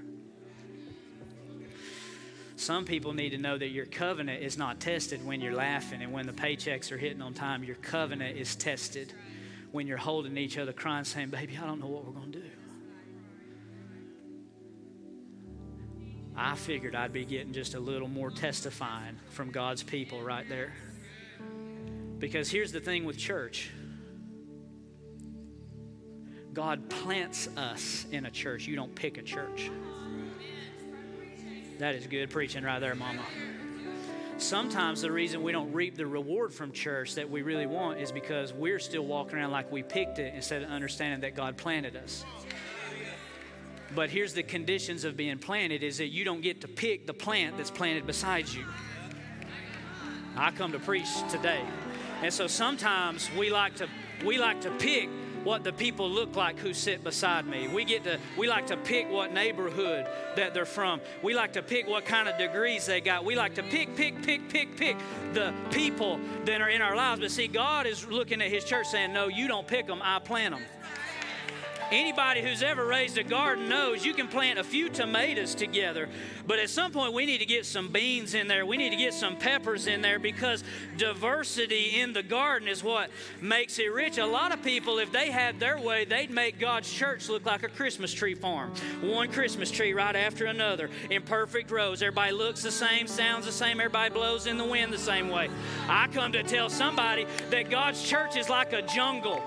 Some 2.57 2.85
people 2.85 3.13
need 3.13 3.31
to 3.31 3.39
know 3.39 3.59
that 3.59 3.69
your 3.69 3.85
covenant 3.85 4.43
is 4.43 4.57
not 4.57 4.79
tested 4.79 5.27
when 5.27 5.41
you're 5.41 5.55
laughing 5.55 6.03
and 6.03 6.13
when 6.13 6.27
the 6.27 6.33
paychecks 6.33 6.93
are 6.93 6.97
hitting 6.97 7.21
on 7.21 7.35
time. 7.35 7.65
Your 7.65 7.77
covenant 7.77 8.39
is 8.39 8.55
tested 8.55 9.13
when 9.73 9.89
you're 9.89 9.99
holding 9.99 10.39
each 10.39 10.57
other, 10.57 10.73
crying, 10.73 11.05
saying, 11.05 11.31
Baby, 11.31 11.59
I 11.61 11.67
don't 11.67 11.81
know 11.81 11.89
what 11.89 12.07
we're 12.07 12.13
going 12.13 12.33
to 12.33 12.39
do. 12.39 12.44
I 16.37 16.57
figured 16.57 16.95
I'd 16.95 17.13
be 17.13 17.25
getting 17.25 17.53
just 17.53 17.75
a 17.75 17.81
little 17.81 18.09
more 18.09 18.31
testifying 18.31 19.19
from 19.31 19.51
God's 19.51 19.83
people 19.83 20.23
right 20.23 20.49
there. 20.49 20.73
Because 22.19 22.51
here's 22.51 22.73
the 22.73 22.81
thing 22.81 23.05
with 23.05 23.19
church 23.19 23.71
God 26.53 26.89
plants 26.89 27.49
us 27.57 28.07
in 28.13 28.27
a 28.27 28.31
church. 28.31 28.67
You 28.67 28.77
don't 28.77 28.95
pick 28.95 29.19
a 29.19 29.23
church. 29.23 29.71
That 31.79 31.97
is 31.97 32.07
good 32.07 32.31
preaching 32.31 32.63
right 32.63 32.79
there, 32.79 32.95
Mama. 32.95 33.23
Sometimes 34.39 35.03
the 35.03 35.11
reason 35.11 35.43
we 35.43 35.53
don't 35.53 35.73
reap 35.73 35.97
the 35.97 36.07
reward 36.07 36.53
from 36.53 36.73
church 36.73 37.15
that 37.15 37.29
we 37.29 37.43
really 37.43 37.67
want 37.67 38.01
is 38.01 38.13
because 38.13 38.53
we're 38.53 38.79
still 38.79 39.05
walking 39.05 39.39
around 39.39 39.51
like 39.51 39.71
we 39.71 39.83
picked 39.83 40.19
it 40.19 40.35
instead 40.35 40.63
of 40.63 40.71
understanding 40.71 41.21
that 41.21 41.35
God 41.35 41.57
planted 41.57 41.97
us. 41.97 42.25
But 43.95 44.11
here's 44.11 44.35
the 44.35 44.43
conditions 44.43 45.05
of 45.05 45.17
being 45.17 45.39
planted 45.39 45.83
is 45.83 45.99
that 45.99 46.09
you 46.09 46.25
don't 46.25 46.41
get 46.41 46.61
to 46.63 46.69
pick 46.69 47.07
the 47.07 47.15
plant 47.15 47.57
that's 47.57 47.71
planted 47.71 48.07
beside 48.07 48.49
you. 48.49 48.65
I 50.37 50.51
come 50.51 50.73
to 50.73 50.81
preach 50.81 51.09
today. 51.31 51.63
And 52.23 52.33
so 52.33 52.47
sometimes 52.47 53.31
we 53.39 53.51
like 53.51 53.77
to 53.77 53.89
we 54.25 54.39
like 54.39 54.63
to 54.63 54.71
pick 54.71 55.09
what 55.45 55.63
the 55.63 55.73
people 55.73 56.09
look 56.09 56.35
like 56.37 56.59
who 56.59 56.73
sit 56.73 57.05
beside 57.05 57.47
me. 57.47 57.69
We 57.69 57.85
get 57.85 58.03
to 58.05 58.19
we 58.37 58.49
like 58.49 58.67
to 58.69 58.77
pick 58.77 59.11
what 59.11 59.33
neighborhood 59.33 60.07
that 60.37 60.55
they're 60.55 60.65
from. 60.65 61.01
We 61.23 61.35
like 61.35 61.53
to 61.53 61.63
pick 61.63 61.87
what 61.87 62.05
kind 62.05 62.29
of 62.29 62.39
degrees 62.39 62.87
they 62.87 63.01
got. 63.01 63.25
We 63.25 63.37
like 63.37 63.55
to 63.57 63.63
pick 63.63 63.95
pick 63.95 64.23
pick 64.23 64.49
pick 64.49 64.77
pick 64.77 64.97
the 65.35 65.53
people 65.71 66.19
that 66.47 66.61
are 66.61 66.71
in 66.71 66.83
our 66.83 66.97
lives. 66.97 67.21
But 67.21 67.31
see 67.31 67.47
God 67.47 67.87
is 67.87 68.07
looking 68.09 68.41
at 68.43 68.51
his 68.51 68.65
church 68.65 68.87
saying, 68.87 69.13
"No, 69.13 69.29
you 69.29 69.47
don't 69.47 69.69
pick 69.69 69.87
them, 69.87 70.01
I 70.03 70.19
plant 70.19 70.55
them." 70.55 70.65
Anybody 71.95 72.43
who's 72.43 72.65
ever 72.65 72.85
raised 72.85 73.19
a 73.19 73.23
garden 73.23 73.69
knows 73.69 74.05
you 74.05 74.15
can 74.15 74.27
plant 74.27 74.59
a 74.59 74.65
few 74.65 74.89
tomatoes 74.89 75.55
together, 75.55 76.09
but 76.45 76.59
at 76.59 76.69
some 76.69 76.91
point 76.91 77.13
we 77.13 77.25
need 77.25 77.39
to 77.39 77.47
get 77.47 77.65
some 77.65 77.93
beans 77.93 78.35
in 78.35 78.49
there. 78.49 78.67
We 78.67 78.77
need 78.77 78.91
to 78.91 78.97
get 78.97 79.15
some 79.15 79.37
peppers 79.37 79.87
in 79.87 80.03
there 80.03 80.19
because 80.19 80.65
diversity 80.97 82.01
in 82.01 82.13
the 82.13 82.25
garden 82.25 82.67
is 82.67 82.83
what 82.83 83.11
makes 83.41 83.79
it 83.79 83.93
rich. 83.93 84.19
A 84.19 84.27
lot 84.27 84.53
of 84.53 84.61
people, 84.65 84.99
if 84.99 85.13
they 85.13 85.31
had 85.31 85.61
their 85.61 85.79
way, 85.79 86.05
they'd 86.05 86.33
make 86.33 86.59
God's 86.59 86.93
church 86.93 87.29
look 87.29 87.47
like 87.47 87.63
a 87.63 87.69
Christmas 87.69 88.13
tree 88.13 88.35
farm. 88.35 88.73
One 89.01 89.31
Christmas 89.31 89.71
tree 89.71 89.93
right 89.93 90.17
after 90.17 90.47
another 90.47 90.91
in 91.11 91.23
perfect 91.23 91.71
rows. 91.71 92.03
Everybody 92.03 92.33
looks 92.33 92.61
the 92.61 92.73
same, 92.73 93.07
sounds 93.07 93.47
the 93.47 93.53
same, 93.53 93.79
everybody 93.79 94.13
blows 94.13 94.49
in 94.49 94.59
the 94.59 94.65
wind 94.65 94.93
the 94.93 94.99
same 94.99 95.29
way. 95.29 95.49
I 95.89 96.09
come 96.09 96.33
to 96.33 96.43
tell 96.43 96.69
somebody 96.69 97.29
that 97.51 97.71
God's 97.71 98.03
church 98.03 98.37
is 98.37 98.49
like 98.49 98.73
a 98.73 98.83
jungle. 98.83 99.41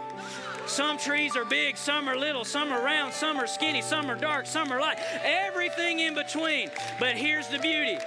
Some 0.68 0.97
trees 0.97 1.36
are 1.36 1.45
big, 1.45 1.78
some 1.78 2.09
are 2.09 2.18
little, 2.18 2.43
some 2.43 2.72
are 2.74 2.84
round, 2.84 3.13
some 3.13 3.38
are 3.38 3.47
skinny, 3.47 3.82
some 3.82 4.09
are 4.11 4.15
dark, 4.15 4.45
some 4.45 4.72
are 4.72 4.80
light. 4.80 4.97
Everything 5.24 5.99
in 5.99 6.13
between. 6.13 6.70
But 6.99 7.15
here's 7.15 7.47
the 7.47 7.57
beauty. 7.59 7.97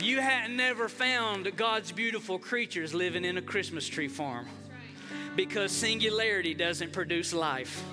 You 0.00 0.20
hadn't 0.20 0.56
never 0.56 0.88
found 0.88 1.54
God's 1.56 1.92
beautiful 1.92 2.38
creatures 2.38 2.94
living 2.94 3.24
in 3.24 3.36
a 3.36 3.42
Christmas 3.42 3.86
tree 3.86 4.08
farm 4.08 4.46
because 5.36 5.72
singularity 5.72 6.54
doesn't 6.54 6.92
produce 6.92 7.32
life. 7.32 7.84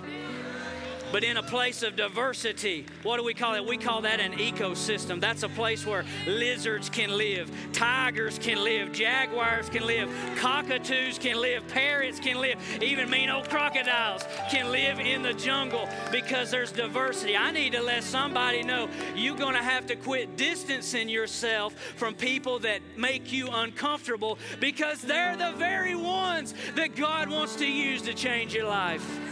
But 1.12 1.24
in 1.26 1.38
a 1.38 1.44
place 1.44 1.84
of 1.84 1.96
diversity, 1.96 2.86
what 3.04 3.18
do 3.18 3.24
we 3.24 3.34
call 3.34 3.56
it? 3.56 3.66
We 3.66 3.78
call 3.78 4.02
that 4.02 4.20
an 4.20 4.34
ecosystem. 4.34 5.20
That's 5.20 5.44
a 5.44 5.50
place 5.50 5.86
where 5.86 6.06
lizards 6.26 6.90
can 6.90 7.18
live, 7.18 7.52
tigers 7.74 8.40
can 8.40 8.64
live, 8.64 8.94
jaguars 8.94 9.70
can 9.70 9.86
live, 9.86 10.10
cockatoos 10.38 11.18
can 11.18 11.40
live, 11.42 11.68
parrots 11.68 12.20
can 12.20 12.40
live, 12.40 12.58
even 12.82 13.10
mean 13.10 13.30
old 13.30 13.50
crocodiles 13.50 14.24
can 14.50 14.72
live 14.72 15.00
in 15.00 15.22
the 15.22 15.34
jungle 15.34 15.88
because 16.12 16.50
there's 16.50 16.72
diversity. 16.72 17.36
I 17.36 17.52
need 17.52 17.74
to 17.74 17.82
let 17.82 18.04
somebody 18.04 18.64
know 18.64 18.88
you're 19.16 19.36
going 19.36 19.56
to 19.56 19.64
have 19.64 19.88
to 19.88 19.96
quit 19.96 20.38
distancing 20.38 21.10
yourself 21.10 21.74
from 21.98 22.14
people 22.14 22.60
that 22.60 22.82
make 22.98 23.32
you 23.32 23.50
uncomfortable 23.52 24.38
because 24.60 25.02
they're 25.02 25.36
the 25.36 25.52
very 25.58 25.96
ones 25.96 26.54
that 26.76 26.96
God 26.96 27.30
wants 27.30 27.56
to 27.58 27.68
use 27.68 28.02
to 28.04 28.14
change 28.14 28.54
your 28.54 28.66
life. 28.66 29.31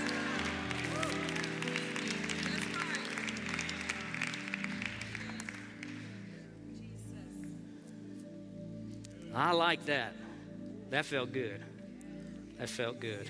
I 9.39 9.53
like 9.53 9.85
that. 9.85 10.13
That 10.89 11.05
felt 11.05 11.31
good. 11.31 11.61
That 12.57 12.67
felt 12.67 12.99
good. 12.99 13.29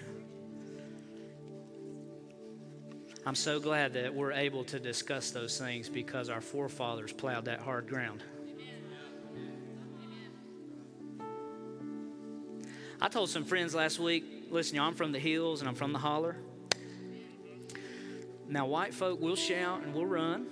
I'm 3.27 3.35
so 3.35 3.59
glad 3.59 3.93
that 3.93 4.15
we're 4.15 4.31
able 4.31 4.63
to 4.65 4.79
discuss 4.79 5.29
those 5.29 5.59
things 5.59 5.87
because 5.87 6.29
our 6.29 6.41
forefathers 6.41 7.13
plowed 7.13 7.45
that 7.45 7.59
hard 7.59 7.87
ground. 7.87 8.23
I 12.99 13.07
told 13.07 13.29
some 13.29 13.45
friends 13.45 13.75
last 13.75 13.99
week, 13.99 14.47
listen, 14.49 14.77
y'all, 14.77 14.87
I'm 14.87 14.95
from 14.95 15.11
the 15.11 15.19
hills 15.19 15.59
and 15.59 15.69
I'm 15.69 15.75
from 15.75 15.93
the 15.93 15.99
holler. 15.99 16.37
Now, 18.47 18.65
white 18.65 18.95
folk 18.95 19.21
will 19.21 19.35
shout 19.35 19.83
and 19.83 19.93
we'll 19.93 20.07
run 20.07 20.47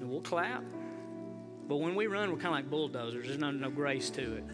and 0.00 0.08
we'll 0.08 0.22
clap 0.22 0.64
but 1.68 1.76
when 1.76 1.94
we 1.94 2.06
run, 2.06 2.30
we're 2.30 2.36
kind 2.36 2.46
of 2.46 2.52
like 2.52 2.70
bulldozers. 2.70 3.26
There's 3.26 3.38
no, 3.38 3.50
no 3.50 3.70
grace 3.70 4.10
to 4.10 4.36
it. 4.36 4.44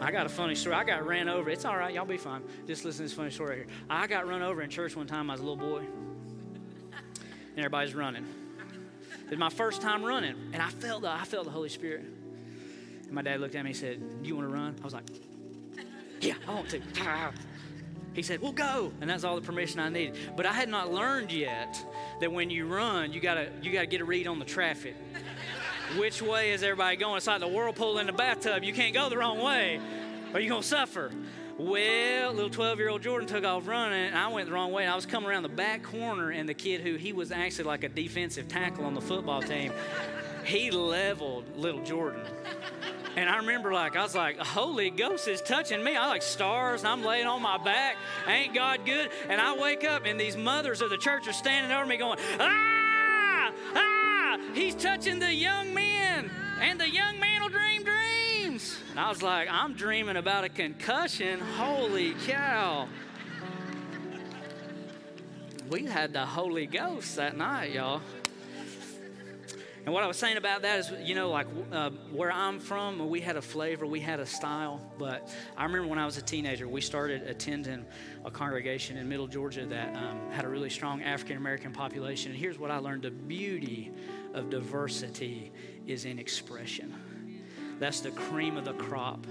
I 0.00 0.10
got 0.10 0.26
a 0.26 0.28
funny 0.28 0.54
story. 0.56 0.74
I 0.74 0.84
got 0.84 1.06
ran 1.06 1.28
over. 1.28 1.48
It's 1.48 1.64
all 1.64 1.76
right. 1.76 1.94
Y'all 1.94 2.04
be 2.04 2.16
fine. 2.16 2.42
Just 2.66 2.84
listen 2.84 2.98
to 2.98 3.02
this 3.04 3.12
funny 3.12 3.30
story 3.30 3.50
right 3.50 3.58
here. 3.58 3.76
I 3.88 4.06
got 4.08 4.26
run 4.26 4.42
over 4.42 4.62
in 4.62 4.68
church 4.68 4.96
one 4.96 5.06
time. 5.06 5.30
I 5.30 5.34
was 5.34 5.40
a 5.40 5.44
little 5.44 5.56
boy. 5.56 5.84
And 6.90 7.58
everybody's 7.58 7.94
running. 7.94 8.26
It 9.24 9.30
was 9.30 9.38
my 9.38 9.48
first 9.48 9.80
time 9.80 10.04
running. 10.04 10.34
And 10.52 10.60
I 10.60 10.70
felt 10.70 11.02
the, 11.02 11.10
I 11.10 11.24
felt 11.24 11.44
the 11.44 11.52
Holy 11.52 11.68
Spirit. 11.68 12.04
And 13.04 13.12
my 13.12 13.22
dad 13.22 13.40
looked 13.40 13.54
at 13.54 13.62
me 13.64 13.70
and 13.70 13.78
said, 13.78 14.22
Do 14.22 14.28
you 14.28 14.34
want 14.36 14.48
to 14.48 14.54
run? 14.54 14.74
I 14.80 14.84
was 14.84 14.94
like, 14.94 15.04
Yeah, 16.20 16.34
I 16.48 16.54
want 16.54 16.68
to. 16.70 16.80
He 18.14 18.22
said, 18.22 18.40
Well, 18.40 18.52
go. 18.52 18.92
And 19.00 19.08
that's 19.08 19.24
all 19.24 19.36
the 19.36 19.46
permission 19.46 19.80
I 19.80 19.88
needed. 19.88 20.16
But 20.36 20.46
I 20.46 20.52
had 20.52 20.68
not 20.68 20.92
learned 20.92 21.32
yet 21.32 21.84
that 22.20 22.32
when 22.32 22.50
you 22.50 22.66
run, 22.66 23.12
you 23.12 23.20
gotta 23.20 23.50
you 23.62 23.72
gotta 23.72 23.86
get 23.86 24.00
a 24.00 24.04
read 24.04 24.26
on 24.26 24.38
the 24.38 24.44
traffic. 24.44 24.94
Which 25.98 26.22
way 26.22 26.52
is 26.52 26.62
everybody 26.62 26.96
going? 26.96 27.18
It's 27.18 27.26
like 27.26 27.40
the 27.40 27.48
whirlpool 27.48 27.98
in 27.98 28.06
the 28.06 28.12
bathtub. 28.12 28.64
You 28.64 28.72
can't 28.72 28.94
go 28.94 29.08
the 29.08 29.18
wrong 29.18 29.38
way, 29.42 29.80
or 30.32 30.40
you're 30.40 30.50
gonna 30.50 30.62
suffer. 30.62 31.10
Well, 31.58 32.32
little 32.32 32.50
12 32.50 32.78
year 32.78 32.88
old 32.88 33.02
Jordan 33.02 33.28
took 33.28 33.44
off 33.44 33.68
running, 33.68 34.06
and 34.06 34.16
I 34.16 34.28
went 34.28 34.46
the 34.46 34.54
wrong 34.54 34.72
way. 34.72 34.86
I 34.86 34.94
was 34.94 35.04
coming 35.04 35.28
around 35.28 35.42
the 35.42 35.50
back 35.50 35.82
corner, 35.82 36.30
and 36.30 36.48
the 36.48 36.54
kid 36.54 36.80
who 36.80 36.96
he 36.96 37.12
was 37.12 37.30
actually 37.30 37.64
like 37.64 37.84
a 37.84 37.88
defensive 37.88 38.48
tackle 38.48 38.84
on 38.86 38.94
the 38.94 39.02
football 39.02 39.42
team, 39.42 39.72
he 40.44 40.70
leveled 40.70 41.56
little 41.56 41.82
Jordan. 41.84 42.22
And 43.16 43.28
I 43.28 43.36
remember, 43.38 43.72
like, 43.72 43.94
I 43.94 44.02
was 44.02 44.14
like, 44.14 44.38
Holy 44.38 44.90
Ghost 44.90 45.28
is 45.28 45.42
touching 45.42 45.84
me. 45.84 45.96
I 45.96 46.08
like 46.08 46.22
stars, 46.22 46.84
I'm 46.84 47.04
laying 47.04 47.26
on 47.26 47.42
my 47.42 47.58
back. 47.58 47.96
Ain't 48.26 48.54
God 48.54 48.86
good? 48.86 49.10
And 49.28 49.40
I 49.40 49.56
wake 49.58 49.84
up, 49.84 50.06
and 50.06 50.18
these 50.18 50.36
mothers 50.36 50.80
of 50.80 50.88
the 50.88 50.96
church 50.96 51.28
are 51.28 51.32
standing 51.32 51.72
over 51.72 51.84
me 51.84 51.98
going, 51.98 52.18
Ah! 52.40 53.52
Ah! 53.74 54.38
He's 54.54 54.74
touching 54.74 55.18
the 55.18 55.32
young 55.32 55.74
men, 55.74 56.30
and 56.60 56.80
the 56.80 56.88
young 56.88 57.20
man 57.20 57.42
will 57.42 57.50
dream 57.50 57.82
dreams. 57.84 58.78
And 58.90 59.00
I 59.00 59.08
was 59.08 59.22
like, 59.22 59.48
I'm 59.50 59.74
dreaming 59.74 60.16
about 60.16 60.44
a 60.44 60.48
concussion. 60.48 61.40
Holy 61.40 62.14
cow. 62.26 62.88
We 65.70 65.84
had 65.84 66.12
the 66.12 66.26
Holy 66.26 66.66
Ghost 66.66 67.16
that 67.16 67.36
night, 67.36 67.72
y'all. 67.72 68.02
And 69.84 69.92
what 69.92 70.04
I 70.04 70.06
was 70.06 70.16
saying 70.16 70.36
about 70.36 70.62
that 70.62 70.78
is, 70.78 70.92
you 71.02 71.16
know, 71.16 71.30
like 71.30 71.48
uh, 71.72 71.90
where 72.12 72.30
I'm 72.30 72.60
from, 72.60 73.08
we 73.10 73.20
had 73.20 73.36
a 73.36 73.42
flavor, 73.42 73.84
we 73.84 73.98
had 73.98 74.20
a 74.20 74.26
style. 74.26 74.80
But 74.96 75.28
I 75.56 75.64
remember 75.64 75.88
when 75.88 75.98
I 75.98 76.06
was 76.06 76.16
a 76.18 76.22
teenager, 76.22 76.68
we 76.68 76.80
started 76.80 77.22
attending 77.22 77.84
a 78.24 78.30
congregation 78.30 78.96
in 78.96 79.08
Middle 79.08 79.26
Georgia 79.26 79.66
that 79.66 79.96
um, 79.96 80.30
had 80.30 80.44
a 80.44 80.48
really 80.48 80.70
strong 80.70 81.02
African 81.02 81.36
American 81.36 81.72
population. 81.72 82.30
And 82.30 82.40
here's 82.40 82.60
what 82.60 82.70
I 82.70 82.78
learned 82.78 83.02
the 83.02 83.10
beauty 83.10 83.90
of 84.34 84.50
diversity 84.50 85.50
is 85.84 86.04
in 86.04 86.20
expression. 86.20 86.94
That's 87.80 88.00
the 88.00 88.12
cream 88.12 88.56
of 88.56 88.64
the 88.64 88.74
crop. 88.74 89.26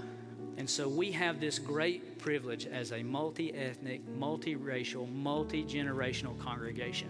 And 0.58 0.68
so 0.68 0.86
we 0.86 1.12
have 1.12 1.40
this 1.40 1.58
great 1.58 2.18
privilege 2.18 2.66
as 2.66 2.92
a 2.92 3.02
multi 3.02 3.54
ethnic, 3.54 4.02
multiracial, 4.18 5.10
multi 5.10 5.64
generational 5.64 6.38
congregation. 6.38 7.08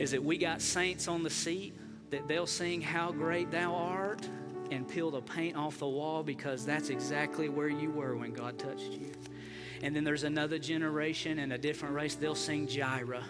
Is 0.00 0.10
that 0.10 0.24
we 0.24 0.36
got 0.36 0.60
saints 0.60 1.06
on 1.06 1.22
the 1.22 1.30
seat 1.30 1.76
that 2.14 2.28
they'll 2.28 2.46
sing 2.46 2.80
How 2.80 3.10
Great 3.10 3.50
Thou 3.50 3.74
Art 3.74 4.28
and 4.70 4.88
peel 4.88 5.10
the 5.10 5.20
paint 5.20 5.56
off 5.56 5.78
the 5.78 5.88
wall 5.88 6.22
because 6.22 6.64
that's 6.64 6.88
exactly 6.88 7.48
where 7.48 7.68
you 7.68 7.90
were 7.90 8.14
when 8.14 8.32
God 8.32 8.56
touched 8.56 8.92
you. 8.92 9.10
And 9.82 9.96
then 9.96 10.04
there's 10.04 10.22
another 10.22 10.60
generation 10.60 11.40
and 11.40 11.52
a 11.52 11.58
different 11.58 11.92
race, 11.92 12.14
they'll 12.14 12.36
sing 12.36 12.68
Jireh 12.68 13.24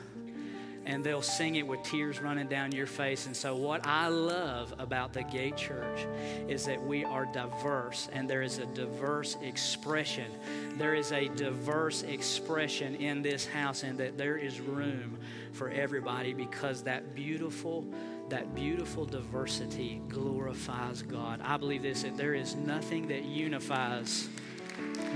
and 0.86 1.02
they'll 1.02 1.22
sing 1.22 1.56
it 1.56 1.66
with 1.66 1.82
tears 1.82 2.20
running 2.20 2.46
down 2.46 2.72
your 2.72 2.86
face. 2.86 3.26
And 3.26 3.34
so, 3.34 3.56
what 3.56 3.86
I 3.86 4.08
love 4.08 4.74
about 4.78 5.12
the 5.12 5.22
Gate 5.22 5.56
Church 5.56 6.06
is 6.46 6.66
that 6.66 6.82
we 6.82 7.04
are 7.04 7.24
diverse 7.24 8.08
and 8.12 8.28
there 8.28 8.42
is 8.42 8.58
a 8.58 8.66
diverse 8.66 9.36
expression. 9.42 10.30
There 10.76 10.94
is 10.94 11.12
a 11.12 11.28
diverse 11.28 12.02
expression 12.02 12.96
in 12.96 13.22
this 13.22 13.46
house, 13.46 13.82
and 13.82 13.98
that 13.98 14.18
there 14.18 14.36
is 14.36 14.60
room 14.60 15.18
for 15.52 15.70
everybody 15.70 16.34
because 16.34 16.82
that 16.82 17.14
beautiful 17.14 17.86
that 18.28 18.54
beautiful 18.54 19.04
diversity 19.04 20.00
glorifies 20.08 21.02
God. 21.02 21.40
I 21.42 21.56
believe 21.56 21.82
this 21.82 22.02
that 22.02 22.16
there 22.16 22.34
is 22.34 22.54
nothing 22.54 23.08
that 23.08 23.24
unifies 23.24 24.28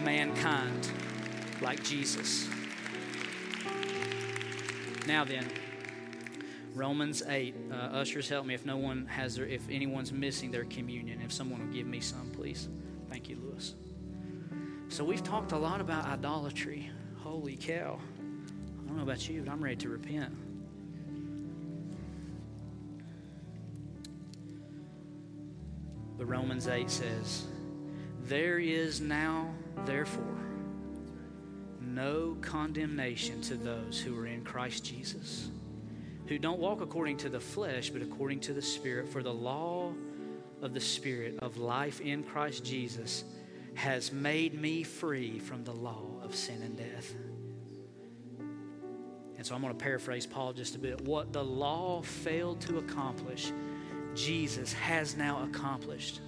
mankind 0.05 0.89
like 1.61 1.83
Jesus. 1.83 2.49
Now 5.07 5.25
then, 5.25 5.47
Romans 6.75 7.23
8. 7.27 7.55
Uh, 7.71 7.75
ushers, 7.75 8.29
help 8.29 8.47
me 8.47 8.55
if 8.55 8.65
no 8.65 8.77
one 8.77 9.07
has 9.07 9.37
their, 9.37 9.47
if 9.47 9.69
anyone's 9.69 10.13
missing 10.13 10.51
their 10.51 10.65
communion. 10.65 11.21
If 11.21 11.33
someone 11.33 11.67
will 11.67 11.75
give 11.75 11.87
me 11.87 12.01
some, 12.01 12.31
please. 12.31 12.69
Thank 13.09 13.29
you, 13.29 13.37
Lewis. 13.43 13.75
So 14.89 15.05
we've 15.05 15.23
talked 15.23 15.53
a 15.53 15.59
lot 15.59 15.81
about 15.81 16.07
idolatry. 16.07 16.91
Holy 17.17 17.57
cow. 17.57 17.99
I 18.19 18.87
don't 18.87 18.97
know 18.97 19.03
about 19.03 19.29
you, 19.29 19.43
but 19.43 19.51
I'm 19.51 19.63
ready 19.63 19.77
to 19.77 19.89
repent. 19.89 20.48
But 26.19 26.29
Romans 26.29 26.67
8 26.67 26.91
says, 26.91 27.47
There 28.25 28.59
is 28.59 29.01
now, 29.01 29.55
therefore, 29.87 30.25
no 31.81 32.37
condemnation 32.41 33.41
to 33.43 33.55
those 33.55 34.01
who 34.01 34.19
are 34.19 34.27
in 34.27 34.45
Christ 34.45 34.85
Jesus, 34.85 35.49
who 36.27 36.39
don't 36.39 36.59
walk 36.59 36.81
according 36.81 37.19
to 37.19 37.29
the 37.29 37.41
flesh, 37.41 37.91
but 37.91 38.03
according 38.03 38.41
to 38.41 38.53
the 38.53 38.61
Spirit. 38.61 39.09
For 39.09 39.23
the 39.23 39.33
law 39.33 39.93
of 40.61 40.75
the 40.75 40.81
Spirit 40.81 41.39
of 41.39 41.57
life 41.57 42.01
in 42.01 42.25
Christ 42.25 42.65
Jesus 42.65 43.25
has 43.75 44.11
made 44.13 44.61
me 44.61 44.83
free 44.83 45.39
from 45.39 45.63
the 45.63 45.73
law 45.73 46.03
of 46.25 46.35
sin 46.35 46.63
and 46.63 46.77
death. 46.77 47.15
And 49.37 49.47
so 49.47 49.55
I'm 49.55 49.61
going 49.61 49.73
to 49.73 49.79
paraphrase 49.79 50.27
Paul 50.27 50.53
just 50.53 50.75
a 50.75 50.79
bit. 50.81 51.01
What 51.03 51.33
the 51.33 51.45
law 51.45 52.03
failed 52.03 52.61
to 52.63 52.79
accomplish, 52.79 53.53
Jesus 54.19 54.73
has 54.73 55.17
now 55.17 55.45
accomplished. 55.45 56.21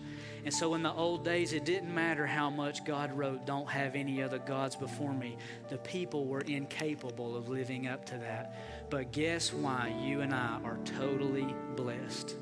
And 0.45 0.55
so 0.55 0.75
in 0.75 0.83
the 0.83 0.93
old 0.93 1.25
days, 1.25 1.53
it 1.53 1.65
didn't 1.65 1.95
matter 1.95 2.27
how 2.27 2.49
much 2.49 2.85
God 2.85 3.13
wrote, 3.13 3.45
Don't 3.45 3.69
have 3.69 3.95
any 3.95 4.23
other 4.23 4.39
gods 4.39 4.75
before 4.75 5.13
me. 5.13 5.37
The 5.69 5.79
people 5.79 6.25
were 6.25 6.41
incapable 6.41 7.37
of 7.37 7.49
living 7.49 7.89
up 7.89 8.07
to 8.07 8.17
that. 8.19 8.57
But 8.89 9.13
guess 9.13 9.53
why 9.53 9.95
you 10.03 10.21
and 10.21 10.33
I 10.35 10.61
are 10.65 10.79
totally 10.85 11.55
blessed? 11.77 12.35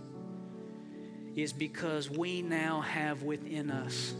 Is 1.34 1.52
because 1.52 2.10
we 2.10 2.42
now 2.42 2.80
have 2.82 3.22
within 3.22 3.70
us 3.70 4.14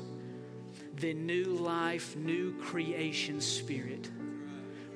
the 0.97 1.15
new 1.15 1.45
life, 1.45 2.17
new 2.17 2.59
creation 2.61 3.41
spirit 3.41 4.11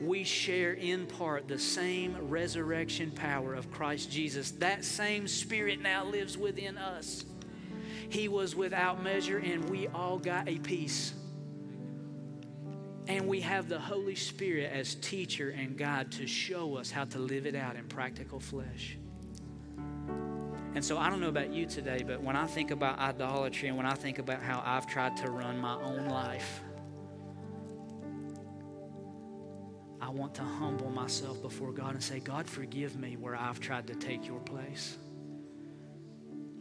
we 0.07 0.25
share 0.25 0.73
in 0.73 1.07
part 1.07 1.49
the 1.49 1.59
same 1.59 2.17
resurrection 2.29 3.11
power 3.11 3.55
of 3.55 3.71
Christ 3.71 4.11
Jesus. 4.11 4.51
That 4.53 4.85
same 4.85 5.29
Spirit 5.29 5.81
now 5.81 6.05
lives 6.05 6.37
within 6.37 6.79
us. 6.79 7.25
He 8.09 8.29
was 8.29 8.55
without 8.55 9.03
measure, 9.03 9.39
and 9.39 9.69
we 9.71 9.89
all 9.89 10.19
got 10.19 10.49
a 10.49 10.59
piece. 10.59 11.15
And 13.07 13.27
we 13.27 13.41
have 13.41 13.69
the 13.69 13.79
Holy 13.79 14.15
Spirit 14.15 14.71
as 14.73 14.95
teacher 14.97 15.51
and 15.51 15.77
guide 15.77 16.13
to 16.13 16.27
show 16.27 16.77
us 16.77 16.91
how 16.91 17.05
to 17.07 17.19
live 17.19 17.47
it 17.47 17.55
out 17.55 17.77
in 17.77 17.85
practical 17.85 18.39
flesh. 18.39 18.99
And 20.75 20.85
so 20.85 20.97
I 20.97 21.11
don't 21.11 21.21
know 21.21 21.29
about 21.29 21.53
you 21.53 21.67
today, 21.67 22.03
but 22.07 22.23
when 22.23 22.37
I 22.37 22.47
think 22.47 22.71
about 22.71 22.99
idolatry 22.99 23.69
and 23.69 23.77
when 23.77 23.87
I 23.87 23.95
think 23.95 24.19
about 24.19 24.43
how 24.43 24.63
I've 24.65 24.87
tried 24.87 25.17
to 25.19 25.31
run 25.31 25.59
my 25.59 25.75
own 25.75 26.09
life, 26.09 26.63
want 30.13 30.35
to 30.37 30.43
humble 30.43 30.91
myself 30.91 31.41
before 31.43 31.73
God 31.73 31.95
and 31.95 32.03
say, 32.03 32.21
God, 32.21 32.47
forgive 32.47 32.99
me 32.99 33.17
where 33.17 33.35
I've 33.35 33.61
tried 33.61 33.87
to 33.89 33.95
take 33.95 34.27
your 34.27 34.41
place. 34.41 34.97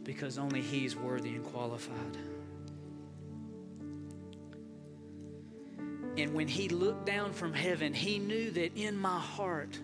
Because 0.02 0.38
only 0.38 0.60
He's 0.60 0.96
worthy 0.96 1.30
and 1.30 1.44
qualified. 1.44 2.16
And 6.16 6.34
when 6.34 6.48
He 6.48 6.68
looked 6.68 7.06
down 7.06 7.32
from 7.32 7.52
heaven, 7.52 7.94
He 7.94 8.18
knew 8.18 8.50
that 8.50 8.76
in 8.76 8.96
my 8.96 9.18
heart 9.18 9.78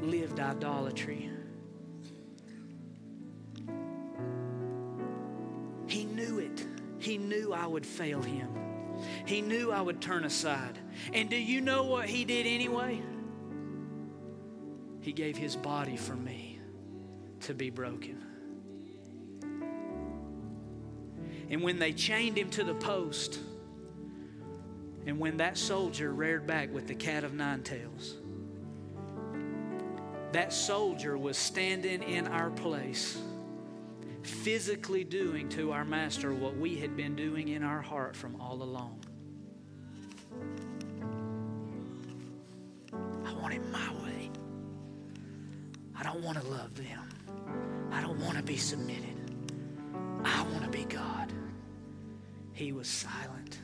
lived 0.00 0.38
idolatry. 0.38 1.30
He 5.86 6.04
knew 6.04 6.38
it. 6.40 6.66
He 6.98 7.18
knew 7.18 7.52
I 7.52 7.66
would 7.66 7.86
fail 7.86 8.20
Him. 8.20 8.48
He 9.24 9.40
knew 9.40 9.72
I 9.72 9.80
would 9.80 10.00
turn 10.00 10.24
aside. 10.24 10.78
And 11.12 11.28
do 11.30 11.36
you 11.36 11.60
know 11.60 11.84
what 11.84 12.08
he 12.08 12.24
did 12.24 12.46
anyway? 12.46 13.02
He 15.00 15.12
gave 15.12 15.36
his 15.36 15.56
body 15.56 15.96
for 15.96 16.16
me 16.16 16.58
to 17.40 17.54
be 17.54 17.70
broken. 17.70 18.24
And 21.48 21.62
when 21.62 21.78
they 21.78 21.92
chained 21.92 22.36
him 22.36 22.50
to 22.50 22.64
the 22.64 22.74
post, 22.74 23.38
and 25.06 25.20
when 25.20 25.36
that 25.36 25.56
soldier 25.56 26.12
reared 26.12 26.46
back 26.46 26.74
with 26.74 26.88
the 26.88 26.94
cat 26.94 27.22
of 27.22 27.34
nine 27.34 27.62
tails, 27.62 28.16
that 30.32 30.52
soldier 30.52 31.16
was 31.16 31.38
standing 31.38 32.02
in 32.02 32.26
our 32.26 32.50
place, 32.50 33.16
physically 34.22 35.04
doing 35.04 35.48
to 35.50 35.70
our 35.70 35.84
master 35.84 36.34
what 36.34 36.56
we 36.56 36.76
had 36.76 36.96
been 36.96 37.14
doing 37.14 37.48
in 37.48 37.62
our 37.62 37.80
heart 37.80 38.16
from 38.16 38.40
all 38.40 38.62
along. 38.62 39.00
Want 43.46 43.54
it 43.54 43.70
my 43.70 43.92
way. 44.04 44.28
I 45.96 46.02
don't 46.02 46.20
want 46.24 46.36
to 46.40 46.48
love 46.48 46.74
them. 46.74 47.08
I 47.92 48.00
don't 48.00 48.18
want 48.18 48.36
to 48.36 48.42
be 48.42 48.56
submitted. 48.56 49.16
I 50.24 50.42
want 50.50 50.64
to 50.64 50.68
be 50.68 50.82
God. 50.82 51.32
He 52.54 52.72
was 52.72 52.88
silent 52.88 53.60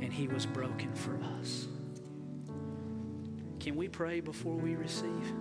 and 0.00 0.12
he 0.12 0.28
was 0.28 0.46
broken 0.46 0.94
for 0.94 1.18
us. 1.40 1.66
Can 3.58 3.74
we 3.74 3.88
pray 3.88 4.20
before 4.20 4.54
we 4.54 4.76
receive? 4.76 5.34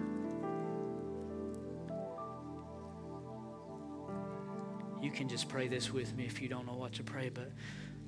You 4.99 5.11
can 5.11 5.29
just 5.29 5.47
pray 5.47 5.67
this 5.67 5.93
with 5.93 6.15
me 6.15 6.25
if 6.25 6.41
you 6.41 6.49
don't 6.49 6.65
know 6.65 6.73
what 6.73 6.93
to 6.93 7.03
pray, 7.03 7.29
but 7.29 7.51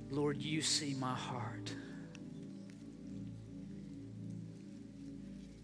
Lord, 0.09 0.41
you 0.41 0.63
see 0.63 0.95
my 0.95 1.13
heart. 1.13 1.71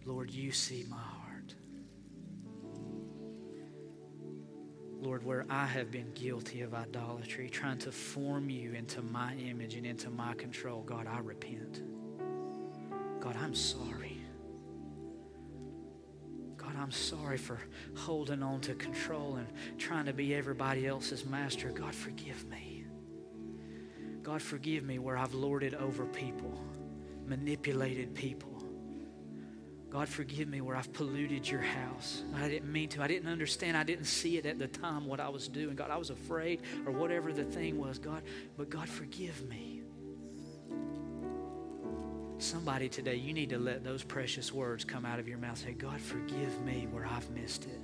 Lord, 0.07 0.31
you 0.31 0.53
see 0.53 0.85
my 0.89 0.95
heart. 0.95 1.53
Lord, 5.01 5.25
where 5.25 5.45
I 5.49 5.65
have 5.65 5.91
been 5.91 6.13
guilty 6.13 6.61
of 6.61 6.73
idolatry, 6.73 7.49
trying 7.49 7.77
to 7.79 7.91
form 7.91 8.49
you 8.49 8.71
into 8.71 9.01
my 9.01 9.35
image 9.35 9.75
and 9.75 9.85
into 9.85 10.09
my 10.09 10.33
control, 10.35 10.81
God, 10.83 11.07
I 11.07 11.19
repent. 11.19 11.81
God, 13.19 13.35
I'm 13.35 13.53
sorry. 13.53 14.17
God, 16.55 16.77
I'm 16.79 16.91
sorry 16.91 17.37
for 17.37 17.59
holding 17.97 18.41
on 18.41 18.61
to 18.61 18.75
control 18.75 19.35
and 19.35 19.47
trying 19.77 20.05
to 20.05 20.13
be 20.13 20.33
everybody 20.33 20.87
else's 20.87 21.25
master. 21.25 21.69
God, 21.69 21.93
forgive 21.93 22.47
me. 22.47 22.85
God, 24.23 24.41
forgive 24.41 24.85
me 24.85 24.99
where 24.99 25.17
I've 25.17 25.33
lorded 25.33 25.75
over 25.75 26.05
people, 26.05 26.57
manipulated 27.25 28.15
people. 28.15 28.56
God, 29.89 30.09
forgive 30.09 30.49
me 30.49 30.59
where 30.59 30.75
I've 30.75 30.91
polluted 30.91 31.49
your 31.49 31.61
house. 31.61 32.23
I 32.35 32.49
didn't 32.49 32.71
mean 32.71 32.89
to. 32.89 33.01
I 33.01 33.07
didn't 33.07 33.29
understand. 33.29 33.77
I 33.77 33.83
didn't 33.83 34.05
see 34.05 34.37
it 34.37 34.45
at 34.45 34.59
the 34.59 34.67
time 34.67 35.05
what 35.05 35.19
I 35.19 35.29
was 35.29 35.47
doing. 35.47 35.75
God, 35.75 35.91
I 35.91 35.97
was 35.97 36.09
afraid 36.09 36.61
or 36.85 36.91
whatever 36.91 37.31
the 37.31 37.45
thing 37.45 37.77
was. 37.79 37.97
God, 37.97 38.21
but 38.57 38.69
God, 38.69 38.89
forgive 38.89 39.47
me. 39.47 39.81
Somebody 42.39 42.89
today, 42.89 43.15
you 43.15 43.33
need 43.33 43.49
to 43.49 43.57
let 43.57 43.83
those 43.83 44.03
precious 44.03 44.53
words 44.53 44.83
come 44.83 45.05
out 45.05 45.19
of 45.19 45.27
your 45.27 45.37
mouth. 45.37 45.57
Say, 45.57 45.71
God, 45.71 45.99
forgive 45.99 46.61
me 46.63 46.87
where 46.91 47.05
I've 47.05 47.29
missed 47.31 47.65
it. 47.65 47.81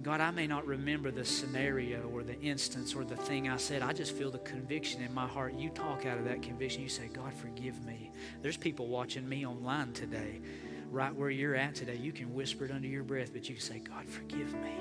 And 0.00 0.06
God, 0.06 0.22
I 0.22 0.30
may 0.30 0.46
not 0.46 0.66
remember 0.66 1.10
the 1.10 1.26
scenario 1.26 2.08
or 2.14 2.22
the 2.22 2.40
instance 2.40 2.94
or 2.94 3.04
the 3.04 3.16
thing 3.16 3.50
I 3.50 3.58
said. 3.58 3.82
I 3.82 3.92
just 3.92 4.16
feel 4.16 4.30
the 4.30 4.38
conviction 4.38 5.02
in 5.02 5.12
my 5.12 5.26
heart. 5.26 5.52
You 5.52 5.68
talk 5.68 6.06
out 6.06 6.16
of 6.16 6.24
that 6.24 6.40
conviction. 6.40 6.80
You 6.80 6.88
say, 6.88 7.08
God, 7.08 7.34
forgive 7.34 7.84
me. 7.84 8.10
There's 8.40 8.56
people 8.56 8.86
watching 8.86 9.28
me 9.28 9.46
online 9.46 9.92
today, 9.92 10.40
right 10.90 11.14
where 11.14 11.28
you're 11.28 11.54
at 11.54 11.74
today. 11.74 11.96
You 11.96 12.12
can 12.12 12.32
whisper 12.32 12.64
it 12.64 12.70
under 12.70 12.88
your 12.88 13.02
breath, 13.02 13.34
but 13.34 13.46
you 13.50 13.56
can 13.56 13.62
say, 13.62 13.80
God, 13.80 14.06
forgive 14.08 14.54
me. 14.54 14.72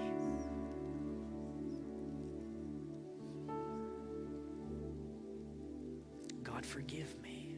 God, 6.44 6.66
forgive 6.66 7.14
me. 7.22 7.58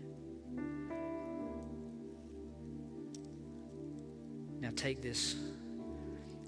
Now 4.59 4.72
take 4.76 5.03
this 5.03 5.36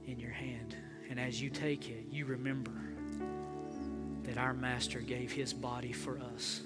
in 0.08 0.18
your 0.18 0.32
hand. 0.32 0.76
And 1.14 1.20
as 1.20 1.40
you 1.40 1.52
take 1.52 1.92
it, 1.92 2.08
you 2.10 2.26
remember 2.26 2.72
that 4.24 4.40
our 4.40 4.56
Master 4.56 5.00
gave 5.00 5.32
his 5.32 5.54
body 5.54 5.92
for 5.92 6.18
us, 6.34 6.62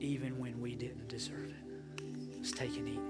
even 0.00 0.38
when 0.38 0.62
we 0.62 0.76
didn't 0.76 1.08
deserve 1.08 1.50
it. 1.50 2.04
Let's 2.38 2.52
take 2.52 2.74
and 2.78 2.88
eat. 2.88 3.00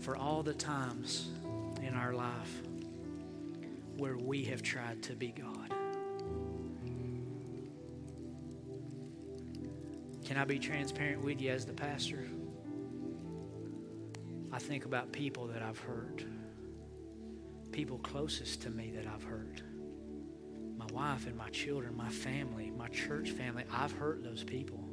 For 0.00 0.16
all 0.16 0.42
the 0.42 0.52
times 0.52 1.28
our 2.12 2.18
life 2.18 2.62
where 3.96 4.16
we 4.16 4.44
have 4.44 4.62
tried 4.62 5.02
to 5.02 5.14
be 5.14 5.28
God. 5.28 5.74
Can 10.24 10.36
I 10.36 10.44
be 10.44 10.58
transparent 10.58 11.24
with 11.24 11.40
you 11.40 11.50
as 11.50 11.64
the 11.64 11.72
pastor? 11.72 12.24
I 14.50 14.58
think 14.58 14.84
about 14.84 15.12
people 15.12 15.46
that 15.48 15.62
I've 15.62 15.78
hurt, 15.78 16.24
people 17.70 17.98
closest 17.98 18.62
to 18.62 18.70
me 18.70 18.92
that 18.94 19.06
I've 19.06 19.24
hurt. 19.24 19.62
My 20.76 20.86
wife 20.92 21.26
and 21.26 21.36
my 21.36 21.48
children, 21.50 21.96
my 21.96 22.08
family, 22.08 22.70
my 22.70 22.88
church 22.88 23.30
family, 23.30 23.64
I've 23.72 23.92
hurt 23.92 24.22
those 24.22 24.44
people. 24.44 24.84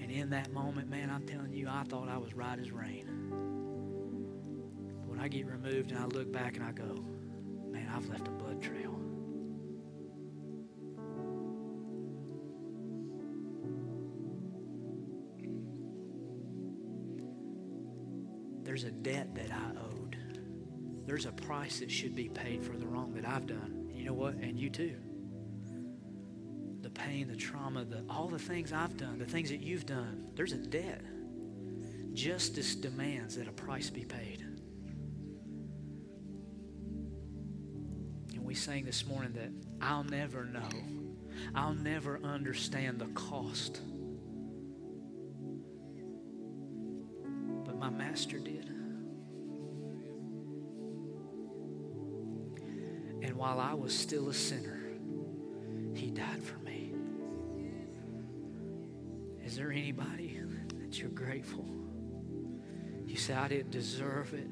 And 0.00 0.10
in 0.10 0.30
that 0.30 0.52
moment, 0.52 0.88
man, 0.88 1.10
I'm 1.10 1.26
telling 1.26 1.52
you, 1.52 1.68
I 1.68 1.84
thought 1.84 2.08
I 2.08 2.18
was 2.18 2.34
right 2.34 2.58
as 2.58 2.70
rain. 2.72 3.19
I 5.20 5.28
get 5.28 5.46
removed 5.46 5.90
and 5.90 6.00
I 6.00 6.06
look 6.06 6.32
back 6.32 6.56
and 6.56 6.64
I 6.64 6.72
go, 6.72 7.04
man, 7.70 7.92
I've 7.94 8.08
left 8.08 8.26
a 8.26 8.30
blood 8.30 8.62
trail. 8.62 8.98
There's 18.62 18.84
a 18.84 18.90
debt 18.90 19.34
that 19.34 19.50
I 19.52 19.78
owed. 19.78 20.16
There's 21.04 21.26
a 21.26 21.32
price 21.32 21.80
that 21.80 21.90
should 21.90 22.14
be 22.14 22.30
paid 22.30 22.64
for 22.64 22.78
the 22.78 22.86
wrong 22.86 23.12
that 23.14 23.28
I've 23.28 23.46
done. 23.46 23.90
You 23.92 24.04
know 24.06 24.14
what? 24.14 24.34
And 24.36 24.58
you 24.58 24.70
too. 24.70 24.96
The 26.80 26.90
pain, 26.90 27.28
the 27.28 27.36
trauma, 27.36 27.84
the, 27.84 28.04
all 28.08 28.28
the 28.28 28.38
things 28.38 28.72
I've 28.72 28.96
done, 28.96 29.18
the 29.18 29.26
things 29.26 29.50
that 29.50 29.60
you've 29.60 29.84
done, 29.84 30.30
there's 30.34 30.52
a 30.52 30.56
debt. 30.56 31.02
Justice 32.14 32.74
demands 32.74 33.36
that 33.36 33.48
a 33.48 33.52
price 33.52 33.90
be 33.90 34.04
paid. 34.04 34.29
Sang 38.70 38.84
this 38.84 39.04
morning 39.04 39.32
that 39.32 39.50
I'll 39.84 40.04
never 40.04 40.44
know, 40.44 40.68
I'll 41.56 41.74
never 41.74 42.20
understand 42.22 43.00
the 43.00 43.08
cost. 43.14 43.80
But 47.64 47.78
my 47.78 47.90
master 47.90 48.38
did. 48.38 48.68
And 53.22 53.34
while 53.34 53.58
I 53.58 53.74
was 53.74 53.92
still 53.92 54.28
a 54.28 54.34
sinner, 54.34 54.80
he 55.92 56.12
died 56.12 56.40
for 56.40 56.58
me. 56.60 56.92
Is 59.44 59.56
there 59.56 59.72
anybody 59.72 60.40
that 60.78 60.96
you're 60.96 61.10
grateful? 61.10 61.68
You 63.04 63.16
say, 63.16 63.34
I 63.34 63.48
didn't 63.48 63.72
deserve 63.72 64.32
it, 64.32 64.46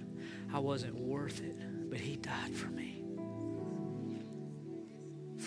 I 0.53 0.59
wasn't 0.59 0.97
worth 0.97 1.41
it, 1.41 1.55
but 1.89 2.01
he 2.01 2.17
died 2.17 2.53
for 2.53 2.67
me. 2.67 2.98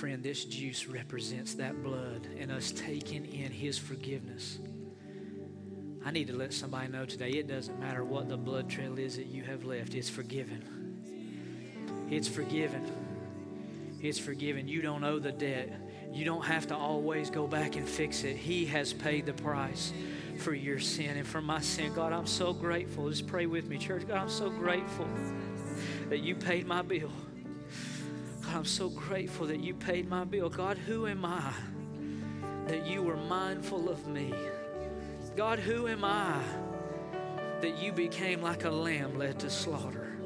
Friend, 0.02 0.24
this 0.24 0.46
juice 0.46 0.88
represents 0.88 1.54
that 1.54 1.84
blood 1.84 2.28
and 2.40 2.52
us 2.52 2.72
taking 2.72 3.24
in 3.24 3.52
his 3.52 3.78
forgiveness. 3.78 4.58
I 6.04 6.10
need 6.10 6.26
to 6.30 6.36
let 6.36 6.54
somebody 6.54 6.88
know 6.88 7.06
today 7.06 7.30
it 7.30 7.48
doesn't 7.48 7.80
matter 7.80 8.04
what 8.04 8.28
the 8.28 8.36
blood 8.36 8.68
trail 8.68 8.98
is 8.98 9.18
that 9.18 9.28
you 9.28 9.44
have 9.44 9.64
left, 9.64 9.94
it's 9.94 10.10
forgiven. 10.10 12.08
It's 12.10 12.28
forgiven. 12.28 12.84
It's 14.02 14.18
forgiven. 14.18 14.68
You 14.68 14.82
don't 14.82 15.04
owe 15.04 15.20
the 15.20 15.32
debt. 15.32 15.72
You 16.12 16.26
don't 16.26 16.46
have 16.46 16.66
to 16.70 16.76
always 16.76 17.30
go 17.30 17.46
back 17.46 17.76
and 17.76 17.88
fix 17.88 18.24
it. 18.24 18.36
He 18.38 18.66
has 18.66 18.94
paid 18.94 19.28
the 19.28 19.34
price 19.34 19.94
for 20.40 20.56
your 20.56 20.80
sin 20.80 21.16
and 21.16 21.28
for 21.28 21.44
my 21.44 21.62
sin. 21.62 21.94
God, 21.94 22.12
I'm 22.12 22.26
so 22.26 22.54
grateful. 22.54 23.08
Just 23.08 23.28
pray 23.28 23.46
with 23.46 23.68
me, 23.68 23.78
church. 23.78 24.08
God, 24.08 24.18
I'm 24.18 24.30
so 24.30 24.50
grateful 24.50 25.08
that 26.10 26.22
you 26.22 26.34
paid 26.34 26.66
my 26.66 26.82
bill. 26.82 27.12
God, 28.52 28.58
I'm 28.58 28.66
so 28.66 28.90
grateful 28.90 29.48
that 29.48 29.62
you 29.62 29.74
paid 29.74 30.10
my 30.10 30.26
bill. 30.26 30.50
God, 30.50 30.78
who 30.78 31.08
am 31.08 31.24
I 31.24 31.54
that 32.68 32.86
you 32.86 33.02
were 33.02 33.16
mindful 33.16 33.90
of 33.90 34.08
me? 34.08 34.34
God, 35.38 35.58
who 35.58 35.88
am 35.88 36.04
I 36.04 36.38
that 37.62 37.82
you 37.82 37.94
became 37.94 38.42
like 38.42 38.66
a 38.66 38.70
lamb 38.70 39.18
led 39.18 39.40
to 39.40 39.50
slaughter? 39.50 40.18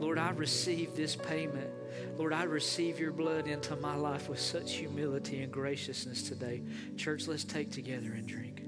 Lord, 0.00 0.18
I 0.18 0.30
receive 0.30 0.96
this 0.96 1.14
payment. 1.14 1.70
Lord, 2.16 2.32
I 2.32 2.42
receive 2.42 2.98
your 2.98 3.12
blood 3.12 3.46
into 3.46 3.76
my 3.76 3.94
life 3.94 4.28
with 4.28 4.40
such 4.40 4.72
humility 4.72 5.42
and 5.42 5.52
graciousness 5.52 6.24
today. 6.24 6.62
Church, 6.96 7.28
let's 7.28 7.44
take 7.44 7.70
together 7.70 8.10
and 8.12 8.26
drink. 8.26 8.67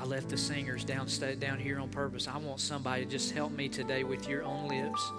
I 0.00 0.06
left 0.06 0.30
the 0.30 0.38
singers 0.38 0.82
down, 0.82 1.08
down 1.38 1.58
here 1.58 1.78
on 1.78 1.90
purpose. 1.90 2.26
I 2.26 2.38
want 2.38 2.58
somebody 2.58 3.04
to 3.04 3.10
just 3.10 3.32
help 3.32 3.52
me 3.52 3.68
today 3.68 4.02
with 4.02 4.26
your 4.26 4.42
own 4.44 4.66
lips. 4.66 5.12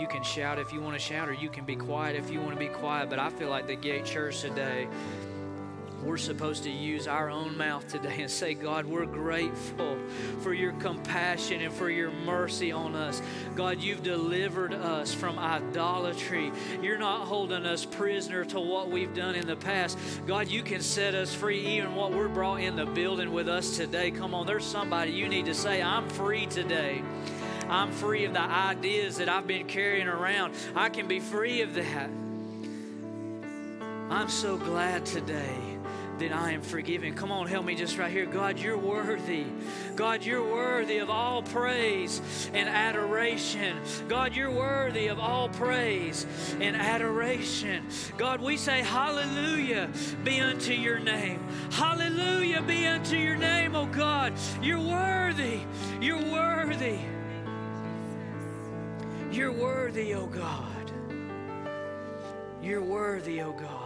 You 0.00 0.08
can 0.08 0.24
shout 0.24 0.58
if 0.58 0.72
you 0.72 0.80
want 0.80 0.94
to 0.94 0.98
shout, 0.98 1.28
or 1.28 1.34
you 1.34 1.48
can 1.48 1.64
be 1.64 1.76
quiet 1.76 2.16
if 2.16 2.28
you 2.28 2.40
want 2.40 2.54
to 2.54 2.58
be 2.58 2.66
quiet. 2.66 3.10
But 3.10 3.20
I 3.20 3.30
feel 3.30 3.48
like 3.48 3.68
the 3.68 3.76
Gate 3.76 4.04
Church 4.04 4.40
today, 4.40 4.88
we're 6.08 6.16
supposed 6.16 6.62
to 6.62 6.70
use 6.70 7.06
our 7.06 7.28
own 7.28 7.54
mouth 7.58 7.86
today 7.86 8.22
and 8.22 8.30
say, 8.30 8.54
God, 8.54 8.86
we're 8.86 9.04
grateful 9.04 9.98
for 10.40 10.54
your 10.54 10.72
compassion 10.72 11.60
and 11.60 11.72
for 11.72 11.90
your 11.90 12.10
mercy 12.10 12.72
on 12.72 12.94
us. 12.94 13.20
God, 13.54 13.82
you've 13.82 14.02
delivered 14.02 14.72
us 14.72 15.12
from 15.12 15.38
idolatry. 15.38 16.50
You're 16.80 16.96
not 16.96 17.26
holding 17.26 17.66
us 17.66 17.84
prisoner 17.84 18.46
to 18.46 18.58
what 18.58 18.90
we've 18.90 19.14
done 19.14 19.34
in 19.34 19.46
the 19.46 19.56
past. 19.56 19.98
God, 20.26 20.48
you 20.48 20.62
can 20.62 20.80
set 20.80 21.14
us 21.14 21.34
free 21.34 21.60
even 21.76 21.94
what 21.94 22.12
we're 22.12 22.28
brought 22.28 22.62
in 22.62 22.74
the 22.74 22.86
building 22.86 23.30
with 23.30 23.48
us 23.48 23.76
today. 23.76 24.10
Come 24.10 24.34
on, 24.34 24.46
there's 24.46 24.64
somebody 24.64 25.12
you 25.12 25.28
need 25.28 25.44
to 25.44 25.54
say, 25.54 25.82
I'm 25.82 26.08
free 26.08 26.46
today. 26.46 27.02
I'm 27.68 27.92
free 27.92 28.24
of 28.24 28.32
the 28.32 28.40
ideas 28.40 29.18
that 29.18 29.28
I've 29.28 29.46
been 29.46 29.66
carrying 29.66 30.08
around. 30.08 30.54
I 30.74 30.88
can 30.88 31.06
be 31.06 31.20
free 31.20 31.60
of 31.60 31.74
that. 31.74 32.08
I'm 34.10 34.30
so 34.30 34.56
glad 34.56 35.04
today 35.04 35.67
that 36.18 36.32
I 36.32 36.52
am 36.52 36.62
forgiven. 36.62 37.14
Come 37.14 37.30
on, 37.30 37.46
help 37.46 37.64
me 37.64 37.74
just 37.74 37.96
right 37.98 38.10
here. 38.10 38.26
God, 38.26 38.58
you're 38.58 38.78
worthy. 38.78 39.44
God, 39.96 40.24
you're 40.24 40.42
worthy 40.42 40.98
of 40.98 41.10
all 41.10 41.42
praise 41.42 42.50
and 42.54 42.68
adoration. 42.68 43.78
God, 44.08 44.34
you're 44.34 44.50
worthy 44.50 45.06
of 45.08 45.18
all 45.18 45.48
praise 45.48 46.26
and 46.60 46.76
adoration. 46.76 47.86
God, 48.16 48.40
we 48.40 48.56
say, 48.56 48.82
Hallelujah 48.82 49.90
be 50.24 50.40
unto 50.40 50.72
your 50.72 50.98
name. 50.98 51.40
Hallelujah 51.70 52.62
be 52.62 52.86
unto 52.86 53.16
your 53.16 53.36
name, 53.36 53.74
oh 53.74 53.86
God. 53.86 54.32
You're 54.62 54.80
worthy. 54.80 55.60
You're 56.00 56.22
worthy. 56.22 56.98
You're 59.30 59.52
worthy, 59.52 60.14
oh 60.14 60.26
God. 60.26 60.90
You're 62.62 62.82
worthy, 62.82 63.40
oh 63.42 63.52
God. 63.52 63.77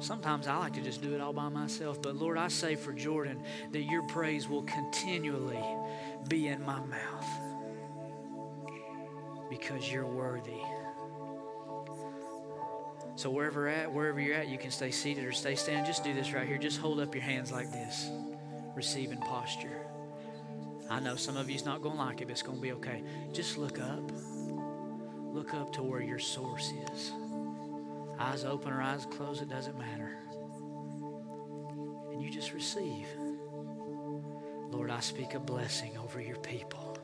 Sometimes 0.00 0.46
I 0.46 0.56
like 0.56 0.74
to 0.74 0.80
just 0.80 1.02
do 1.02 1.14
it 1.14 1.20
all 1.20 1.32
by 1.32 1.48
myself, 1.48 2.00
but 2.00 2.14
Lord, 2.14 2.38
I 2.38 2.48
say 2.48 2.76
for 2.76 2.92
Jordan 2.92 3.42
that 3.72 3.82
your 3.82 4.02
praise 4.04 4.48
will 4.48 4.62
continually 4.62 5.62
be 6.28 6.46
in 6.46 6.62
my 6.64 6.80
mouth 6.80 7.26
because 9.50 9.90
you're 9.90 10.06
worthy. 10.06 10.60
So 13.16 13.30
wherever 13.30 13.66
at, 13.66 13.92
wherever 13.92 14.20
you're 14.20 14.36
at, 14.36 14.48
you 14.48 14.58
can 14.58 14.70
stay 14.70 14.92
seated 14.92 15.24
or 15.24 15.32
stay 15.32 15.56
standing. 15.56 15.84
Just 15.84 16.04
do 16.04 16.14
this 16.14 16.32
right 16.32 16.46
here. 16.46 16.58
Just 16.58 16.78
hold 16.78 17.00
up 17.00 17.12
your 17.14 17.24
hands 17.24 17.50
like 17.50 17.72
this, 17.72 18.08
receiving 18.76 19.18
posture. 19.18 19.86
I 20.88 21.00
know 21.00 21.16
some 21.16 21.36
of 21.36 21.50
you's 21.50 21.64
not 21.64 21.82
going 21.82 21.96
to 21.96 22.02
like 22.02 22.20
it, 22.20 22.26
but 22.26 22.32
it's 22.32 22.42
going 22.42 22.58
to 22.58 22.62
be 22.62 22.72
okay. 22.72 23.02
Just 23.32 23.58
look 23.58 23.80
up. 23.80 24.12
Look 25.34 25.52
up 25.52 25.72
to 25.74 25.82
where 25.82 26.00
your 26.00 26.20
source 26.20 26.72
is. 26.92 27.12
Eyes 28.18 28.44
open 28.44 28.72
or 28.72 28.82
eyes 28.82 29.06
closed, 29.06 29.42
it 29.42 29.48
doesn't 29.48 29.78
matter. 29.78 30.18
And 32.12 32.22
you 32.22 32.30
just 32.30 32.52
receive. 32.52 33.06
Lord, 34.70 34.90
I 34.90 35.00
speak 35.00 35.34
a 35.34 35.40
blessing 35.40 35.96
over 35.98 36.20
your 36.20 36.36
people. 36.36 36.98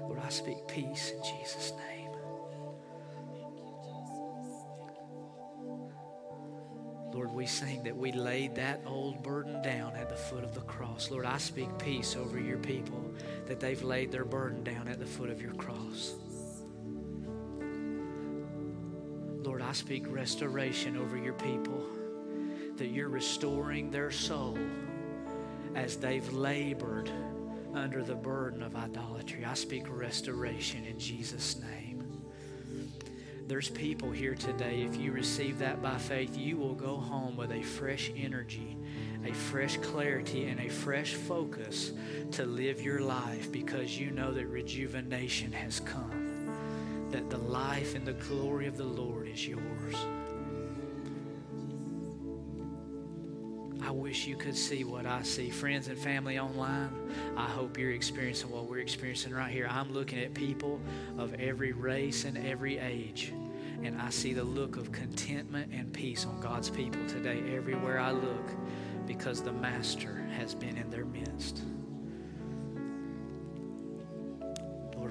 Lord, 0.00 0.20
I 0.24 0.30
speak 0.30 0.66
peace 0.66 1.12
in 1.12 1.22
Jesus' 1.22 1.72
name. 1.72 2.10
Lord, 7.12 7.32
we 7.32 7.46
sing 7.46 7.82
that 7.82 7.96
we 7.96 8.12
laid 8.12 8.54
that 8.54 8.80
old 8.86 9.22
burden 9.22 9.60
down 9.60 9.96
at 9.96 10.08
the 10.08 10.16
foot 10.16 10.44
of 10.44 10.54
the 10.54 10.60
cross. 10.62 11.10
Lord, 11.10 11.26
I 11.26 11.38
speak 11.38 11.68
peace 11.78 12.16
over 12.16 12.38
your 12.38 12.58
people 12.58 13.12
that 13.46 13.60
they've 13.60 13.82
laid 13.82 14.12
their 14.12 14.24
burden 14.24 14.62
down 14.62 14.88
at 14.88 14.98
the 14.98 15.06
foot 15.06 15.28
of 15.28 15.42
your 15.42 15.54
cross. 15.54 16.14
I 19.68 19.72
speak 19.72 20.06
restoration 20.08 20.96
over 20.96 21.18
your 21.18 21.34
people, 21.34 21.84
that 22.76 22.86
you're 22.86 23.10
restoring 23.10 23.90
their 23.90 24.10
soul 24.10 24.56
as 25.74 25.98
they've 25.98 26.32
labored 26.32 27.10
under 27.74 28.02
the 28.02 28.14
burden 28.14 28.62
of 28.62 28.74
idolatry. 28.74 29.44
I 29.44 29.52
speak 29.52 29.84
restoration 29.90 30.86
in 30.86 30.98
Jesus' 30.98 31.60
name. 31.60 32.02
There's 33.46 33.68
people 33.68 34.10
here 34.10 34.34
today, 34.34 34.86
if 34.90 34.96
you 34.96 35.12
receive 35.12 35.58
that 35.58 35.82
by 35.82 35.98
faith, 35.98 36.34
you 36.34 36.56
will 36.56 36.74
go 36.74 36.96
home 36.96 37.36
with 37.36 37.52
a 37.52 37.62
fresh 37.62 38.10
energy, 38.16 38.78
a 39.26 39.34
fresh 39.34 39.76
clarity, 39.76 40.46
and 40.46 40.60
a 40.60 40.70
fresh 40.70 41.12
focus 41.12 41.92
to 42.30 42.46
live 42.46 42.80
your 42.80 43.00
life 43.00 43.52
because 43.52 43.98
you 43.98 44.12
know 44.12 44.32
that 44.32 44.46
rejuvenation 44.46 45.52
has 45.52 45.80
come 45.80 46.17
that 47.10 47.30
the 47.30 47.38
life 47.38 47.94
and 47.94 48.06
the 48.06 48.12
glory 48.12 48.66
of 48.66 48.76
the 48.76 48.84
Lord 48.84 49.28
is 49.28 49.46
yours. 49.46 49.94
I 53.82 53.90
wish 53.90 54.26
you 54.26 54.36
could 54.36 54.56
see 54.56 54.84
what 54.84 55.06
I 55.06 55.22
see. 55.22 55.48
Friends 55.48 55.88
and 55.88 55.98
family 55.98 56.38
online, 56.38 56.90
I 57.36 57.46
hope 57.46 57.78
you're 57.78 57.92
experiencing 57.92 58.50
what 58.50 58.66
we're 58.66 58.80
experiencing 58.80 59.32
right 59.32 59.50
here. 59.50 59.66
I'm 59.70 59.92
looking 59.94 60.18
at 60.18 60.34
people 60.34 60.80
of 61.16 61.32
every 61.34 61.72
race 61.72 62.24
and 62.24 62.36
every 62.36 62.78
age, 62.78 63.32
and 63.82 63.98
I 64.00 64.10
see 64.10 64.34
the 64.34 64.44
look 64.44 64.76
of 64.76 64.92
contentment 64.92 65.72
and 65.72 65.90
peace 65.92 66.26
on 66.26 66.38
God's 66.40 66.68
people 66.68 67.00
today 67.08 67.42
everywhere 67.54 67.98
I 67.98 68.10
look 68.10 68.50
because 69.06 69.40
the 69.40 69.52
Master 69.52 70.22
has 70.36 70.54
been 70.54 70.76
in 70.76 70.90
their 70.90 71.06
midst. 71.06 71.62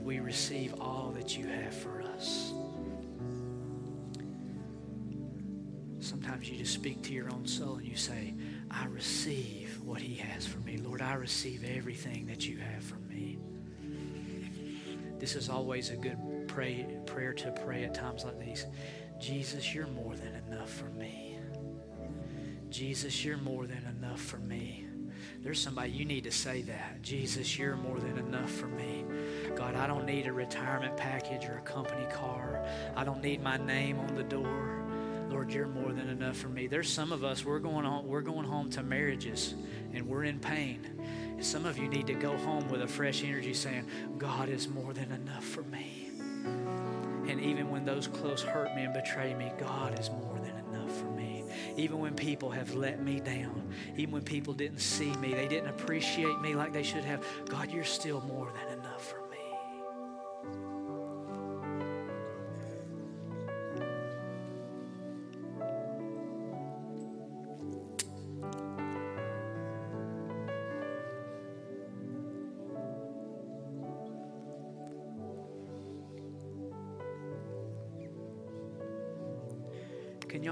We 0.07 0.19
receive 0.19 0.73
all 0.79 1.13
that 1.17 1.37
you 1.37 1.45
have 1.47 1.73
for 1.73 2.01
us. 2.01 2.53
Sometimes 5.99 6.49
you 6.49 6.57
just 6.57 6.73
speak 6.73 7.01
to 7.03 7.11
your 7.11 7.29
own 7.29 7.45
soul 7.45 7.75
and 7.75 7.85
you 7.85 7.97
say, 7.97 8.33
I 8.71 8.85
receive 8.85 9.81
what 9.83 9.99
he 9.99 10.15
has 10.15 10.47
for 10.47 10.59
me. 10.59 10.77
Lord, 10.77 11.01
I 11.01 11.15
receive 11.15 11.65
everything 11.65 12.25
that 12.27 12.47
you 12.47 12.55
have 12.55 12.81
for 12.81 12.95
me. 13.09 13.37
This 15.19 15.35
is 15.35 15.49
always 15.49 15.89
a 15.89 15.97
good 15.97 16.17
pray, 16.47 16.87
prayer 17.05 17.33
to 17.33 17.51
pray 17.65 17.83
at 17.83 17.93
times 17.93 18.23
like 18.23 18.39
these. 18.39 18.65
Jesus, 19.19 19.75
you're 19.75 19.87
more 19.87 20.15
than 20.15 20.41
enough 20.47 20.69
for 20.69 20.89
me. 20.91 21.37
Jesus, 22.69 23.25
you're 23.25 23.35
more 23.35 23.67
than 23.67 23.83
enough 23.99 24.21
for 24.21 24.37
me. 24.37 24.86
There's 25.43 25.59
somebody 25.59 25.91
you 25.91 26.05
need 26.05 26.23
to 26.25 26.31
say 26.31 26.61
that. 26.63 27.01
Jesus, 27.01 27.57
you're 27.57 27.75
more 27.75 27.99
than 27.99 28.17
enough 28.17 28.51
for 28.51 28.67
me. 28.67 29.05
God, 29.55 29.75
I 29.75 29.87
don't 29.87 30.05
need 30.05 30.27
a 30.27 30.33
retirement 30.33 30.97
package 30.97 31.45
or 31.45 31.57
a 31.57 31.61
company 31.61 32.05
car. 32.11 32.65
I 32.95 33.03
don't 33.03 33.21
need 33.21 33.41
my 33.41 33.57
name 33.57 33.99
on 33.99 34.15
the 34.15 34.23
door. 34.23 34.83
Lord, 35.29 35.51
you're 35.51 35.67
more 35.67 35.91
than 35.91 36.09
enough 36.09 36.37
for 36.37 36.47
me. 36.47 36.67
There's 36.67 36.89
some 36.89 37.11
of 37.11 37.23
us 37.23 37.43
we're 37.45 37.59
going 37.59 37.85
home, 37.85 38.07
we're 38.07 38.21
going 38.21 38.45
home 38.45 38.69
to 38.71 38.83
marriages 38.83 39.55
and 39.93 40.07
we're 40.07 40.23
in 40.23 40.39
pain. 40.39 40.79
And 40.99 41.45
some 41.45 41.65
of 41.65 41.77
you 41.77 41.87
need 41.87 42.07
to 42.07 42.13
go 42.13 42.35
home 42.37 42.67
with 42.69 42.81
a 42.81 42.87
fresh 42.87 43.23
energy 43.23 43.53
saying, 43.53 43.85
God 44.17 44.49
is 44.49 44.67
more 44.67 44.93
than 44.93 45.11
enough 45.11 45.43
for 45.43 45.63
me. 45.63 46.11
And 47.27 47.41
even 47.41 47.69
when 47.69 47.83
those 47.85 48.07
close 48.07 48.41
hurt 48.41 48.73
me 48.75 48.83
and 48.83 48.93
betray 48.93 49.33
me, 49.33 49.51
God 49.59 49.99
is 49.99 50.09
more 50.09 50.36
Even 51.77 51.99
when 51.99 52.15
people 52.15 52.49
have 52.49 52.73
let 52.73 53.01
me 53.01 53.19
down, 53.19 53.71
even 53.95 54.11
when 54.11 54.23
people 54.23 54.53
didn't 54.53 54.79
see 54.79 55.11
me, 55.17 55.33
they 55.33 55.47
didn't 55.47 55.69
appreciate 55.69 56.39
me 56.41 56.55
like 56.55 56.73
they 56.73 56.83
should 56.83 57.03
have, 57.03 57.23
God, 57.47 57.71
you're 57.71 57.83
still 57.83 58.21
more 58.21 58.51
than 58.51 58.73
enough 58.73 58.76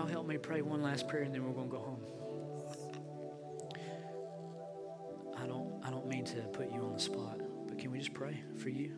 y'all 0.06 0.14
help 0.14 0.28
me 0.28 0.38
pray 0.38 0.62
one 0.62 0.84
last 0.84 1.08
prayer 1.08 1.24
and 1.24 1.34
then 1.34 1.44
we're 1.44 1.54
going 1.54 1.68
to 1.68 1.76
go 1.76 1.82
home? 1.82 2.00
I 5.36 5.48
don't 5.48 5.84
I 5.84 5.90
don't 5.90 6.08
mean 6.08 6.26
to 6.26 6.42
put 6.54 6.72
you 6.72 6.82
on 6.82 6.94
the 6.94 7.00
spot, 7.00 7.40
but 7.68 7.80
can 7.80 7.92
we 7.92 7.98
just 7.98 8.14
pray 8.14 8.44
for 8.58 8.70
you? 8.70 8.92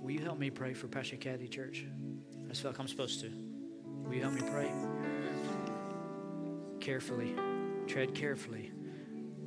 Will 0.00 0.12
you 0.12 0.20
help 0.20 0.38
me 0.38 0.48
pray 0.48 0.72
for 0.72 0.88
Pastor 0.88 1.16
Kathy 1.16 1.48
Church? 1.48 1.84
I 2.44 2.48
just 2.48 2.62
feel 2.62 2.70
like 2.70 2.80
I'm 2.80 2.88
supposed 2.88 3.20
to. 3.20 3.30
Will 4.06 4.14
you 4.14 4.22
help 4.22 4.32
me 4.32 4.40
pray? 4.40 4.70
Carefully. 6.80 7.34
Tread 7.86 8.14
carefully. 8.14 8.72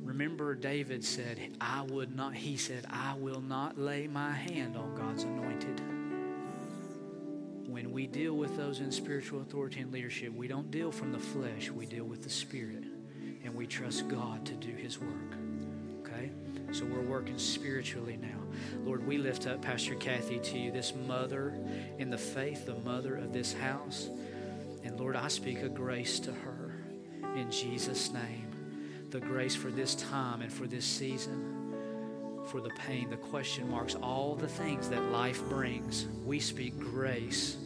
Remember, 0.02 0.54
David 0.54 1.04
said, 1.04 1.56
I 1.60 1.82
would 1.82 2.14
not, 2.14 2.34
he 2.34 2.56
said, 2.56 2.86
I 2.90 3.14
will 3.18 3.40
not 3.40 3.76
lay 3.78 4.06
my 4.06 4.32
hand 4.32 4.76
on 4.76 4.94
God's 4.94 5.24
anointed 5.24 5.80
we 7.94 8.08
deal 8.08 8.34
with 8.34 8.56
those 8.56 8.80
in 8.80 8.90
spiritual 8.90 9.40
authority 9.40 9.78
and 9.78 9.92
leadership, 9.92 10.32
we 10.34 10.48
don't 10.48 10.68
deal 10.72 10.90
from 10.90 11.12
the 11.12 11.18
flesh, 11.18 11.70
we 11.70 11.86
deal 11.86 12.02
with 12.02 12.24
the 12.24 12.28
Spirit. 12.28 12.82
And 13.44 13.54
we 13.54 13.68
trust 13.68 14.08
God 14.08 14.44
to 14.46 14.54
do 14.54 14.72
His 14.72 14.98
work. 14.98 15.38
Okay? 16.00 16.32
So 16.72 16.84
we're 16.86 17.02
working 17.02 17.38
spiritually 17.38 18.18
now. 18.20 18.40
Lord, 18.84 19.06
we 19.06 19.16
lift 19.16 19.46
up 19.46 19.62
Pastor 19.62 19.94
Kathy 19.94 20.40
to 20.40 20.58
you, 20.58 20.72
this 20.72 20.92
mother 21.06 21.56
in 21.98 22.10
the 22.10 22.18
faith, 22.18 22.66
the 22.66 22.74
mother 22.80 23.14
of 23.14 23.32
this 23.32 23.52
house. 23.52 24.08
And 24.82 24.98
Lord, 24.98 25.14
I 25.14 25.28
speak 25.28 25.62
a 25.62 25.68
grace 25.68 26.18
to 26.20 26.32
her 26.32 26.74
in 27.36 27.48
Jesus' 27.48 28.12
name. 28.12 29.06
The 29.10 29.20
grace 29.20 29.54
for 29.54 29.70
this 29.70 29.94
time 29.94 30.42
and 30.42 30.52
for 30.52 30.66
this 30.66 30.84
season, 30.84 31.76
for 32.46 32.60
the 32.60 32.70
pain, 32.70 33.08
the 33.08 33.16
question 33.16 33.70
marks, 33.70 33.94
all 33.94 34.34
the 34.34 34.48
things 34.48 34.88
that 34.88 35.02
life 35.12 35.44
brings. 35.48 36.08
We 36.24 36.40
speak 36.40 36.76
grace 36.80 37.58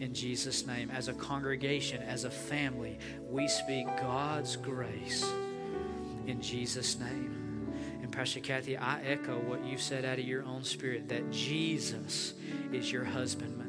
in 0.00 0.12
Jesus' 0.14 0.66
name. 0.66 0.90
As 0.90 1.08
a 1.08 1.14
congregation, 1.14 2.02
as 2.02 2.24
a 2.24 2.30
family, 2.30 2.98
we 3.28 3.48
speak 3.48 3.86
God's 4.00 4.56
grace 4.56 5.24
in 6.26 6.40
Jesus' 6.40 6.98
name. 6.98 7.72
And 8.02 8.12
Pastor 8.12 8.40
Kathy, 8.40 8.76
I 8.76 9.00
echo 9.02 9.38
what 9.40 9.64
you've 9.64 9.82
said 9.82 10.04
out 10.04 10.18
of 10.18 10.24
your 10.24 10.44
own 10.44 10.62
spirit 10.62 11.08
that 11.08 11.30
Jesus 11.30 12.34
is 12.72 12.90
your 12.92 13.04
husbandman. 13.04 13.66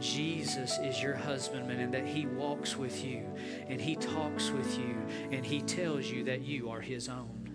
Jesus 0.00 0.78
is 0.78 1.02
your 1.02 1.14
husbandman 1.14 1.80
and 1.80 1.94
that 1.94 2.06
he 2.06 2.26
walks 2.26 2.76
with 2.76 3.04
you 3.04 3.24
and 3.68 3.80
he 3.80 3.96
talks 3.96 4.50
with 4.50 4.78
you 4.78 4.96
and 5.30 5.44
he 5.44 5.62
tells 5.62 6.06
you 6.06 6.24
that 6.24 6.42
you 6.42 6.68
are 6.70 6.80
his 6.80 7.08
own. 7.08 7.45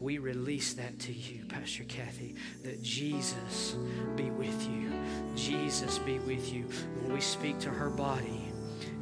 We 0.00 0.18
release 0.18 0.74
that 0.74 0.98
to 1.00 1.12
you, 1.12 1.44
Pastor 1.46 1.84
Kathy, 1.84 2.36
that 2.62 2.82
Jesus 2.82 3.76
be 4.16 4.30
with 4.30 4.68
you. 4.68 4.92
Jesus 5.34 5.98
be 5.98 6.18
with 6.20 6.52
you. 6.52 6.66
Lord, 7.00 7.14
we 7.14 7.20
speak 7.20 7.58
to 7.60 7.70
her 7.70 7.90
body 7.90 8.44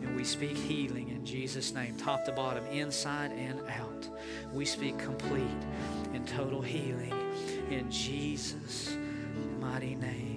and 0.03 0.17
we 0.17 0.25
speak 0.25 0.57
healing 0.57 1.09
in 1.09 1.25
Jesus' 1.25 1.75
name, 1.75 1.97
top 1.97 2.25
to 2.25 2.33
bottom, 2.33 2.65
inside 2.67 3.33
and 3.33 3.61
out. 3.69 4.09
We 4.53 4.65
speak 4.65 4.99
complete 4.99 5.43
and 6.15 6.27
total 6.27 6.63
healing 6.63 7.13
in 7.71 7.91
Jesus' 7.91 8.97
mighty 9.61 9.95
name. 9.97 10.37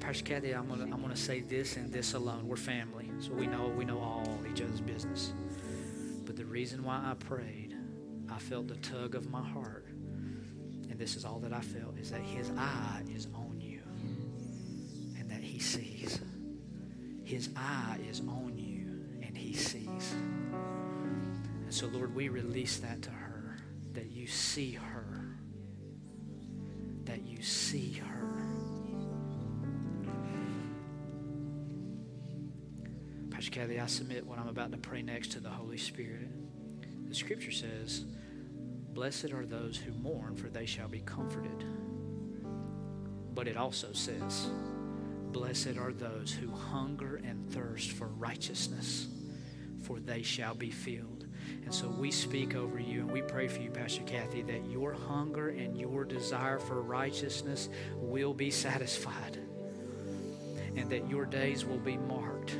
Pastor 0.00 0.24
Kathy, 0.24 0.52
I'm 0.52 0.68
gonna 0.68 1.16
say 1.16 1.40
this 1.40 1.76
and 1.76 1.90
this 1.90 2.12
alone. 2.12 2.46
We're 2.46 2.56
family, 2.56 3.10
so 3.18 3.32
we 3.32 3.46
know 3.46 3.68
we 3.68 3.86
know 3.86 3.98
all 3.98 4.31
each 4.52 4.60
other's 4.60 4.80
business. 4.80 5.32
But 6.24 6.36
the 6.36 6.44
reason 6.44 6.84
why 6.84 6.96
I 7.04 7.14
prayed, 7.14 7.74
I 8.30 8.38
felt 8.38 8.68
the 8.68 8.76
tug 8.76 9.14
of 9.14 9.30
my 9.30 9.42
heart, 9.42 9.86
and 9.88 10.98
this 10.98 11.16
is 11.16 11.24
all 11.24 11.38
that 11.40 11.52
I 11.52 11.60
felt, 11.60 11.98
is 11.98 12.10
that 12.10 12.20
His 12.22 12.50
eye 12.56 13.02
is 13.14 13.26
on 13.34 13.60
you, 13.60 13.80
and 15.18 15.30
that 15.30 15.42
He 15.42 15.58
sees. 15.58 16.20
His 17.24 17.48
eye 17.56 17.98
is 18.08 18.20
on 18.20 18.52
you, 18.56 19.26
and 19.26 19.36
He 19.36 19.54
sees. 19.54 20.12
And 20.12 21.72
so, 21.72 21.86
Lord, 21.86 22.14
we 22.14 22.28
release 22.28 22.78
that 22.78 23.02
to 23.02 23.10
her, 23.10 23.56
that 23.94 24.10
you 24.10 24.26
see 24.26 24.72
her, 24.72 25.38
that 27.04 27.26
you 27.26 27.42
see 27.42 27.92
her. 27.94 28.11
Pastor 33.42 33.60
Kathy, 33.60 33.80
I 33.80 33.86
submit 33.86 34.24
what 34.24 34.38
I'm 34.38 34.46
about 34.46 34.70
to 34.70 34.78
pray 34.78 35.02
next 35.02 35.32
to 35.32 35.40
the 35.40 35.48
Holy 35.48 35.76
Spirit. 35.76 36.28
The 37.08 37.14
scripture 37.16 37.50
says, 37.50 38.04
Blessed 38.94 39.32
are 39.32 39.44
those 39.44 39.76
who 39.76 39.90
mourn, 39.94 40.36
for 40.36 40.48
they 40.48 40.64
shall 40.64 40.86
be 40.86 41.00
comforted. 41.00 41.64
But 43.34 43.48
it 43.48 43.56
also 43.56 43.92
says, 43.94 44.48
Blessed 45.32 45.76
are 45.76 45.92
those 45.92 46.30
who 46.32 46.52
hunger 46.52 47.16
and 47.16 47.50
thirst 47.50 47.90
for 47.90 48.06
righteousness, 48.06 49.08
for 49.82 49.98
they 49.98 50.22
shall 50.22 50.54
be 50.54 50.70
filled. 50.70 51.26
And 51.64 51.74
so 51.74 51.88
we 51.88 52.12
speak 52.12 52.54
over 52.54 52.78
you 52.78 53.00
and 53.00 53.10
we 53.10 53.22
pray 53.22 53.48
for 53.48 53.60
you, 53.60 53.72
Pastor 53.72 54.02
Kathy, 54.02 54.42
that 54.42 54.70
your 54.70 54.92
hunger 54.92 55.48
and 55.48 55.76
your 55.76 56.04
desire 56.04 56.60
for 56.60 56.80
righteousness 56.80 57.70
will 57.96 58.34
be 58.34 58.52
satisfied 58.52 59.36
and 60.76 60.88
that 60.90 61.10
your 61.10 61.26
days 61.26 61.64
will 61.64 61.80
be 61.80 61.96
marked 61.96 62.54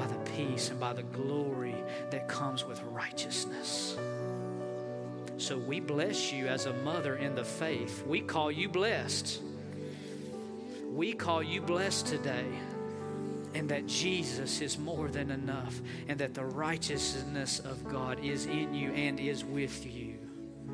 by 0.00 0.06
the 0.06 0.30
peace 0.30 0.70
and 0.70 0.80
by 0.80 0.94
the 0.94 1.02
glory 1.02 1.74
that 2.10 2.26
comes 2.26 2.64
with 2.64 2.80
righteousness. 2.84 3.98
So 5.36 5.58
we 5.58 5.78
bless 5.78 6.32
you 6.32 6.46
as 6.46 6.64
a 6.64 6.72
mother 6.72 7.16
in 7.16 7.34
the 7.34 7.44
faith. 7.44 8.02
We 8.06 8.22
call 8.22 8.50
you 8.50 8.70
blessed. 8.70 9.42
We 10.86 11.12
call 11.12 11.42
you 11.42 11.60
blessed 11.60 12.06
today. 12.06 12.46
And 13.52 13.68
that 13.68 13.86
Jesus 13.86 14.62
is 14.62 14.78
more 14.78 15.08
than 15.08 15.30
enough, 15.30 15.78
and 16.08 16.18
that 16.18 16.32
the 16.32 16.46
righteousness 16.46 17.58
of 17.58 17.86
God 17.86 18.24
is 18.24 18.46
in 18.46 18.72
you 18.72 18.92
and 18.92 19.20
is 19.20 19.44
with 19.44 19.84
you, 19.84 20.14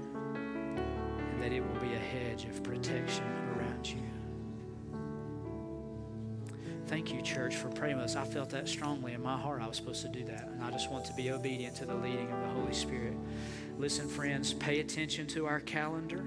and 0.04 1.42
that 1.42 1.52
it 1.52 1.66
will 1.66 1.80
be 1.80 1.94
a 1.94 1.98
hedge 1.98 2.44
of 2.44 2.62
protection 2.62 3.24
around 3.56 3.88
you. 3.88 4.15
Thank 6.86 7.12
you, 7.12 7.20
church, 7.20 7.56
for 7.56 7.68
praying 7.68 7.96
with 7.96 8.04
us. 8.04 8.16
I 8.16 8.24
felt 8.24 8.50
that 8.50 8.68
strongly 8.68 9.12
in 9.12 9.20
my 9.20 9.36
heart. 9.36 9.60
I 9.60 9.66
was 9.66 9.76
supposed 9.76 10.02
to 10.02 10.08
do 10.08 10.24
that, 10.26 10.48
and 10.48 10.62
I 10.62 10.70
just 10.70 10.88
want 10.88 11.04
to 11.06 11.12
be 11.14 11.32
obedient 11.32 11.74
to 11.76 11.84
the 11.84 11.96
leading 11.96 12.30
of 12.30 12.40
the 12.40 12.48
Holy 12.48 12.72
Spirit. 12.72 13.14
Listen, 13.76 14.08
friends, 14.08 14.54
pay 14.54 14.78
attention 14.78 15.26
to 15.28 15.46
our 15.46 15.58
calendar. 15.58 16.24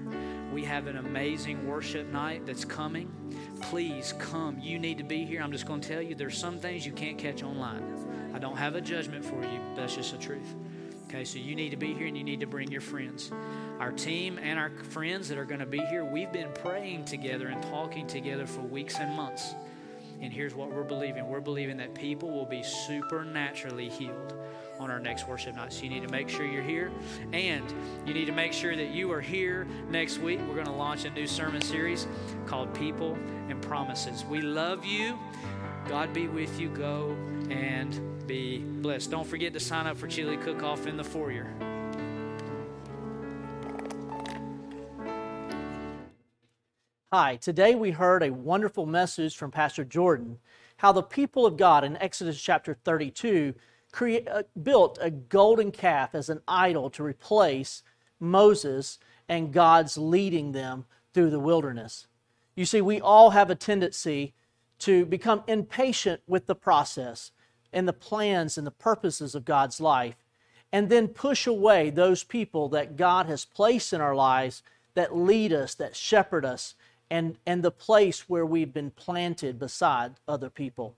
We 0.52 0.62
have 0.64 0.86
an 0.86 0.98
amazing 0.98 1.66
worship 1.66 2.12
night 2.12 2.44
that's 2.44 2.66
coming. 2.66 3.10
Please 3.62 4.12
come. 4.18 4.58
You 4.60 4.78
need 4.78 4.98
to 4.98 5.04
be 5.04 5.24
here. 5.24 5.40
I'm 5.40 5.50
just 5.50 5.66
going 5.66 5.80
to 5.80 5.88
tell 5.88 6.02
you 6.02 6.14
there's 6.14 6.36
some 6.36 6.58
things 6.58 6.84
you 6.84 6.92
can't 6.92 7.16
catch 7.16 7.42
online. 7.42 7.82
I 8.34 8.38
don't 8.38 8.56
have 8.56 8.76
a 8.76 8.82
judgment 8.82 9.24
for 9.24 9.40
you, 9.42 9.60
that's 9.74 9.96
just 9.96 10.12
the 10.12 10.18
truth. 10.18 10.54
Okay, 11.08 11.24
so 11.24 11.38
you 11.38 11.56
need 11.56 11.70
to 11.70 11.76
be 11.76 11.94
here 11.94 12.06
and 12.06 12.16
you 12.16 12.22
need 12.22 12.38
to 12.40 12.46
bring 12.46 12.70
your 12.70 12.82
friends. 12.82 13.32
Our 13.80 13.90
team 13.90 14.38
and 14.38 14.58
our 14.58 14.70
friends 14.90 15.28
that 15.30 15.38
are 15.38 15.44
going 15.46 15.58
to 15.60 15.66
be 15.66 15.80
here, 15.86 16.04
we've 16.04 16.30
been 16.30 16.52
praying 16.62 17.06
together 17.06 17.48
and 17.48 17.60
talking 17.64 18.06
together 18.06 18.46
for 18.46 18.60
weeks 18.60 18.96
and 19.00 19.16
months. 19.16 19.54
And 20.20 20.32
here's 20.32 20.54
what 20.54 20.70
we're 20.70 20.84
believing 20.84 21.28
we're 21.28 21.40
believing 21.40 21.76
that 21.78 21.94
people 21.94 22.30
will 22.30 22.46
be 22.46 22.62
supernaturally 22.62 23.88
healed 23.88 24.34
on 24.78 24.90
our 24.90 24.98
next 24.98 25.28
worship 25.28 25.54
night. 25.56 25.72
So 25.72 25.84
you 25.84 25.90
need 25.90 26.02
to 26.02 26.10
make 26.10 26.28
sure 26.28 26.46
you're 26.46 26.62
here. 26.62 26.90
And 27.32 27.64
you 28.06 28.14
need 28.14 28.26
to 28.26 28.32
make 28.32 28.52
sure 28.52 28.74
that 28.74 28.90
you 28.90 29.12
are 29.12 29.20
here 29.20 29.66
next 29.90 30.18
week. 30.18 30.40
We're 30.48 30.54
going 30.54 30.66
to 30.66 30.72
launch 30.72 31.04
a 31.04 31.10
new 31.10 31.26
sermon 31.26 31.60
series 31.60 32.06
called 32.46 32.74
People 32.74 33.14
and 33.48 33.60
Promises. 33.60 34.24
We 34.24 34.40
love 34.40 34.84
you. 34.84 35.18
God 35.86 36.12
be 36.12 36.28
with 36.28 36.58
you. 36.58 36.68
Go 36.70 37.16
and 37.50 38.26
be 38.26 38.58
blessed. 38.58 39.10
Don't 39.10 39.26
forget 39.26 39.52
to 39.52 39.60
sign 39.60 39.86
up 39.86 39.98
for 39.98 40.06
chili 40.06 40.36
cook 40.36 40.62
off 40.62 40.86
in 40.86 40.96
the 40.96 41.04
foyer. 41.04 41.52
Hi, 47.12 47.34
today 47.34 47.74
we 47.74 47.90
heard 47.90 48.22
a 48.22 48.32
wonderful 48.32 48.86
message 48.86 49.36
from 49.36 49.50
Pastor 49.50 49.84
Jordan 49.84 50.38
how 50.76 50.92
the 50.92 51.02
people 51.02 51.44
of 51.44 51.56
God 51.56 51.82
in 51.82 51.96
Exodus 51.96 52.40
chapter 52.40 52.72
32 52.84 53.52
create, 53.90 54.28
uh, 54.28 54.44
built 54.62 54.96
a 55.00 55.10
golden 55.10 55.72
calf 55.72 56.14
as 56.14 56.28
an 56.28 56.40
idol 56.46 56.88
to 56.90 57.02
replace 57.02 57.82
Moses 58.20 59.00
and 59.28 59.52
God's 59.52 59.98
leading 59.98 60.52
them 60.52 60.84
through 61.12 61.30
the 61.30 61.40
wilderness. 61.40 62.06
You 62.54 62.64
see, 62.64 62.80
we 62.80 63.00
all 63.00 63.30
have 63.30 63.50
a 63.50 63.56
tendency 63.56 64.32
to 64.78 65.04
become 65.04 65.42
impatient 65.48 66.22
with 66.28 66.46
the 66.46 66.54
process 66.54 67.32
and 67.72 67.88
the 67.88 67.92
plans 67.92 68.56
and 68.56 68.64
the 68.64 68.70
purposes 68.70 69.34
of 69.34 69.44
God's 69.44 69.80
life, 69.80 70.24
and 70.70 70.88
then 70.88 71.08
push 71.08 71.48
away 71.48 71.90
those 71.90 72.22
people 72.22 72.68
that 72.68 72.96
God 72.96 73.26
has 73.26 73.44
placed 73.44 73.92
in 73.92 74.00
our 74.00 74.14
lives 74.14 74.62
that 74.94 75.16
lead 75.16 75.52
us, 75.52 75.74
that 75.74 75.96
shepherd 75.96 76.44
us, 76.44 76.76
and, 77.10 77.36
and 77.46 77.62
the 77.62 77.70
place 77.70 78.28
where 78.28 78.46
we've 78.46 78.72
been 78.72 78.90
planted 78.90 79.58
beside 79.58 80.12
other 80.28 80.48
people. 80.48 80.94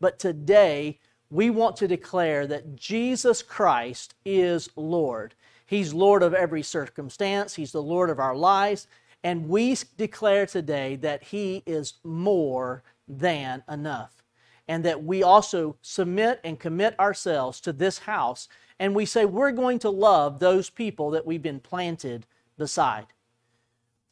But 0.00 0.18
today, 0.18 1.00
we 1.30 1.50
want 1.50 1.76
to 1.76 1.88
declare 1.88 2.46
that 2.46 2.76
Jesus 2.76 3.42
Christ 3.42 4.14
is 4.24 4.70
Lord. 4.76 5.34
He's 5.66 5.92
Lord 5.92 6.22
of 6.22 6.32
every 6.32 6.62
circumstance, 6.62 7.54
He's 7.54 7.72
the 7.72 7.82
Lord 7.82 8.08
of 8.08 8.18
our 8.18 8.36
lives, 8.36 8.86
and 9.22 9.48
we 9.48 9.76
declare 9.96 10.46
today 10.46 10.96
that 10.96 11.24
He 11.24 11.62
is 11.66 11.94
more 12.04 12.82
than 13.06 13.62
enough. 13.68 14.22
And 14.66 14.84
that 14.84 15.02
we 15.02 15.22
also 15.22 15.76
submit 15.82 16.40
and 16.44 16.60
commit 16.60 16.98
ourselves 17.00 17.60
to 17.62 17.72
this 17.72 18.00
house, 18.00 18.48
and 18.78 18.94
we 18.94 19.06
say 19.06 19.24
we're 19.24 19.52
going 19.52 19.78
to 19.80 19.90
love 19.90 20.38
those 20.38 20.70
people 20.70 21.10
that 21.10 21.26
we've 21.26 21.42
been 21.42 21.60
planted 21.60 22.26
beside. 22.56 23.06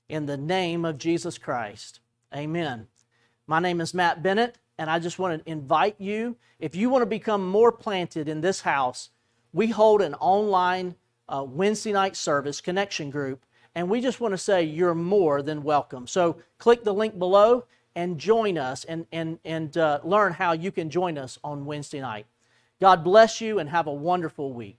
In 0.08 0.26
the 0.26 0.36
name 0.36 0.84
of 0.84 0.98
Jesus 0.98 1.36
Christ, 1.36 2.00
amen. 2.34 2.86
My 3.46 3.58
name 3.58 3.80
is 3.80 3.92
Matt 3.92 4.22
Bennett 4.22 4.58
and 4.78 4.90
I 4.90 4.98
just 4.98 5.18
want 5.18 5.42
to 5.42 5.50
invite 5.50 5.96
you, 5.98 6.36
if 6.58 6.74
you 6.74 6.90
want 6.90 7.02
to 7.02 7.06
become 7.06 7.46
more 7.48 7.72
planted 7.72 8.28
in 8.28 8.40
this 8.40 8.60
house, 8.60 9.10
we 9.52 9.68
hold 9.68 10.02
an 10.02 10.14
online 10.14 10.96
uh, 11.28 11.44
Wednesday 11.46 11.92
night 11.92 12.14
service 12.14 12.60
connection 12.60 13.10
group, 13.10 13.44
and 13.74 13.88
we 13.88 14.00
just 14.00 14.20
want 14.20 14.32
to 14.32 14.38
say 14.38 14.62
you're 14.62 14.94
more 14.94 15.42
than 15.42 15.62
welcome. 15.62 16.06
So 16.06 16.36
click 16.58 16.84
the 16.84 16.94
link 16.94 17.18
below 17.18 17.64
and 17.94 18.18
join 18.18 18.58
us 18.58 18.84
and, 18.84 19.06
and, 19.12 19.38
and 19.44 19.76
uh, 19.76 20.00
learn 20.04 20.34
how 20.34 20.52
you 20.52 20.70
can 20.70 20.90
join 20.90 21.16
us 21.16 21.38
on 21.42 21.64
Wednesday 21.64 22.00
night. 22.00 22.26
God 22.80 23.02
bless 23.02 23.40
you 23.40 23.58
and 23.58 23.70
have 23.70 23.86
a 23.86 23.92
wonderful 23.92 24.52
week. 24.52 24.78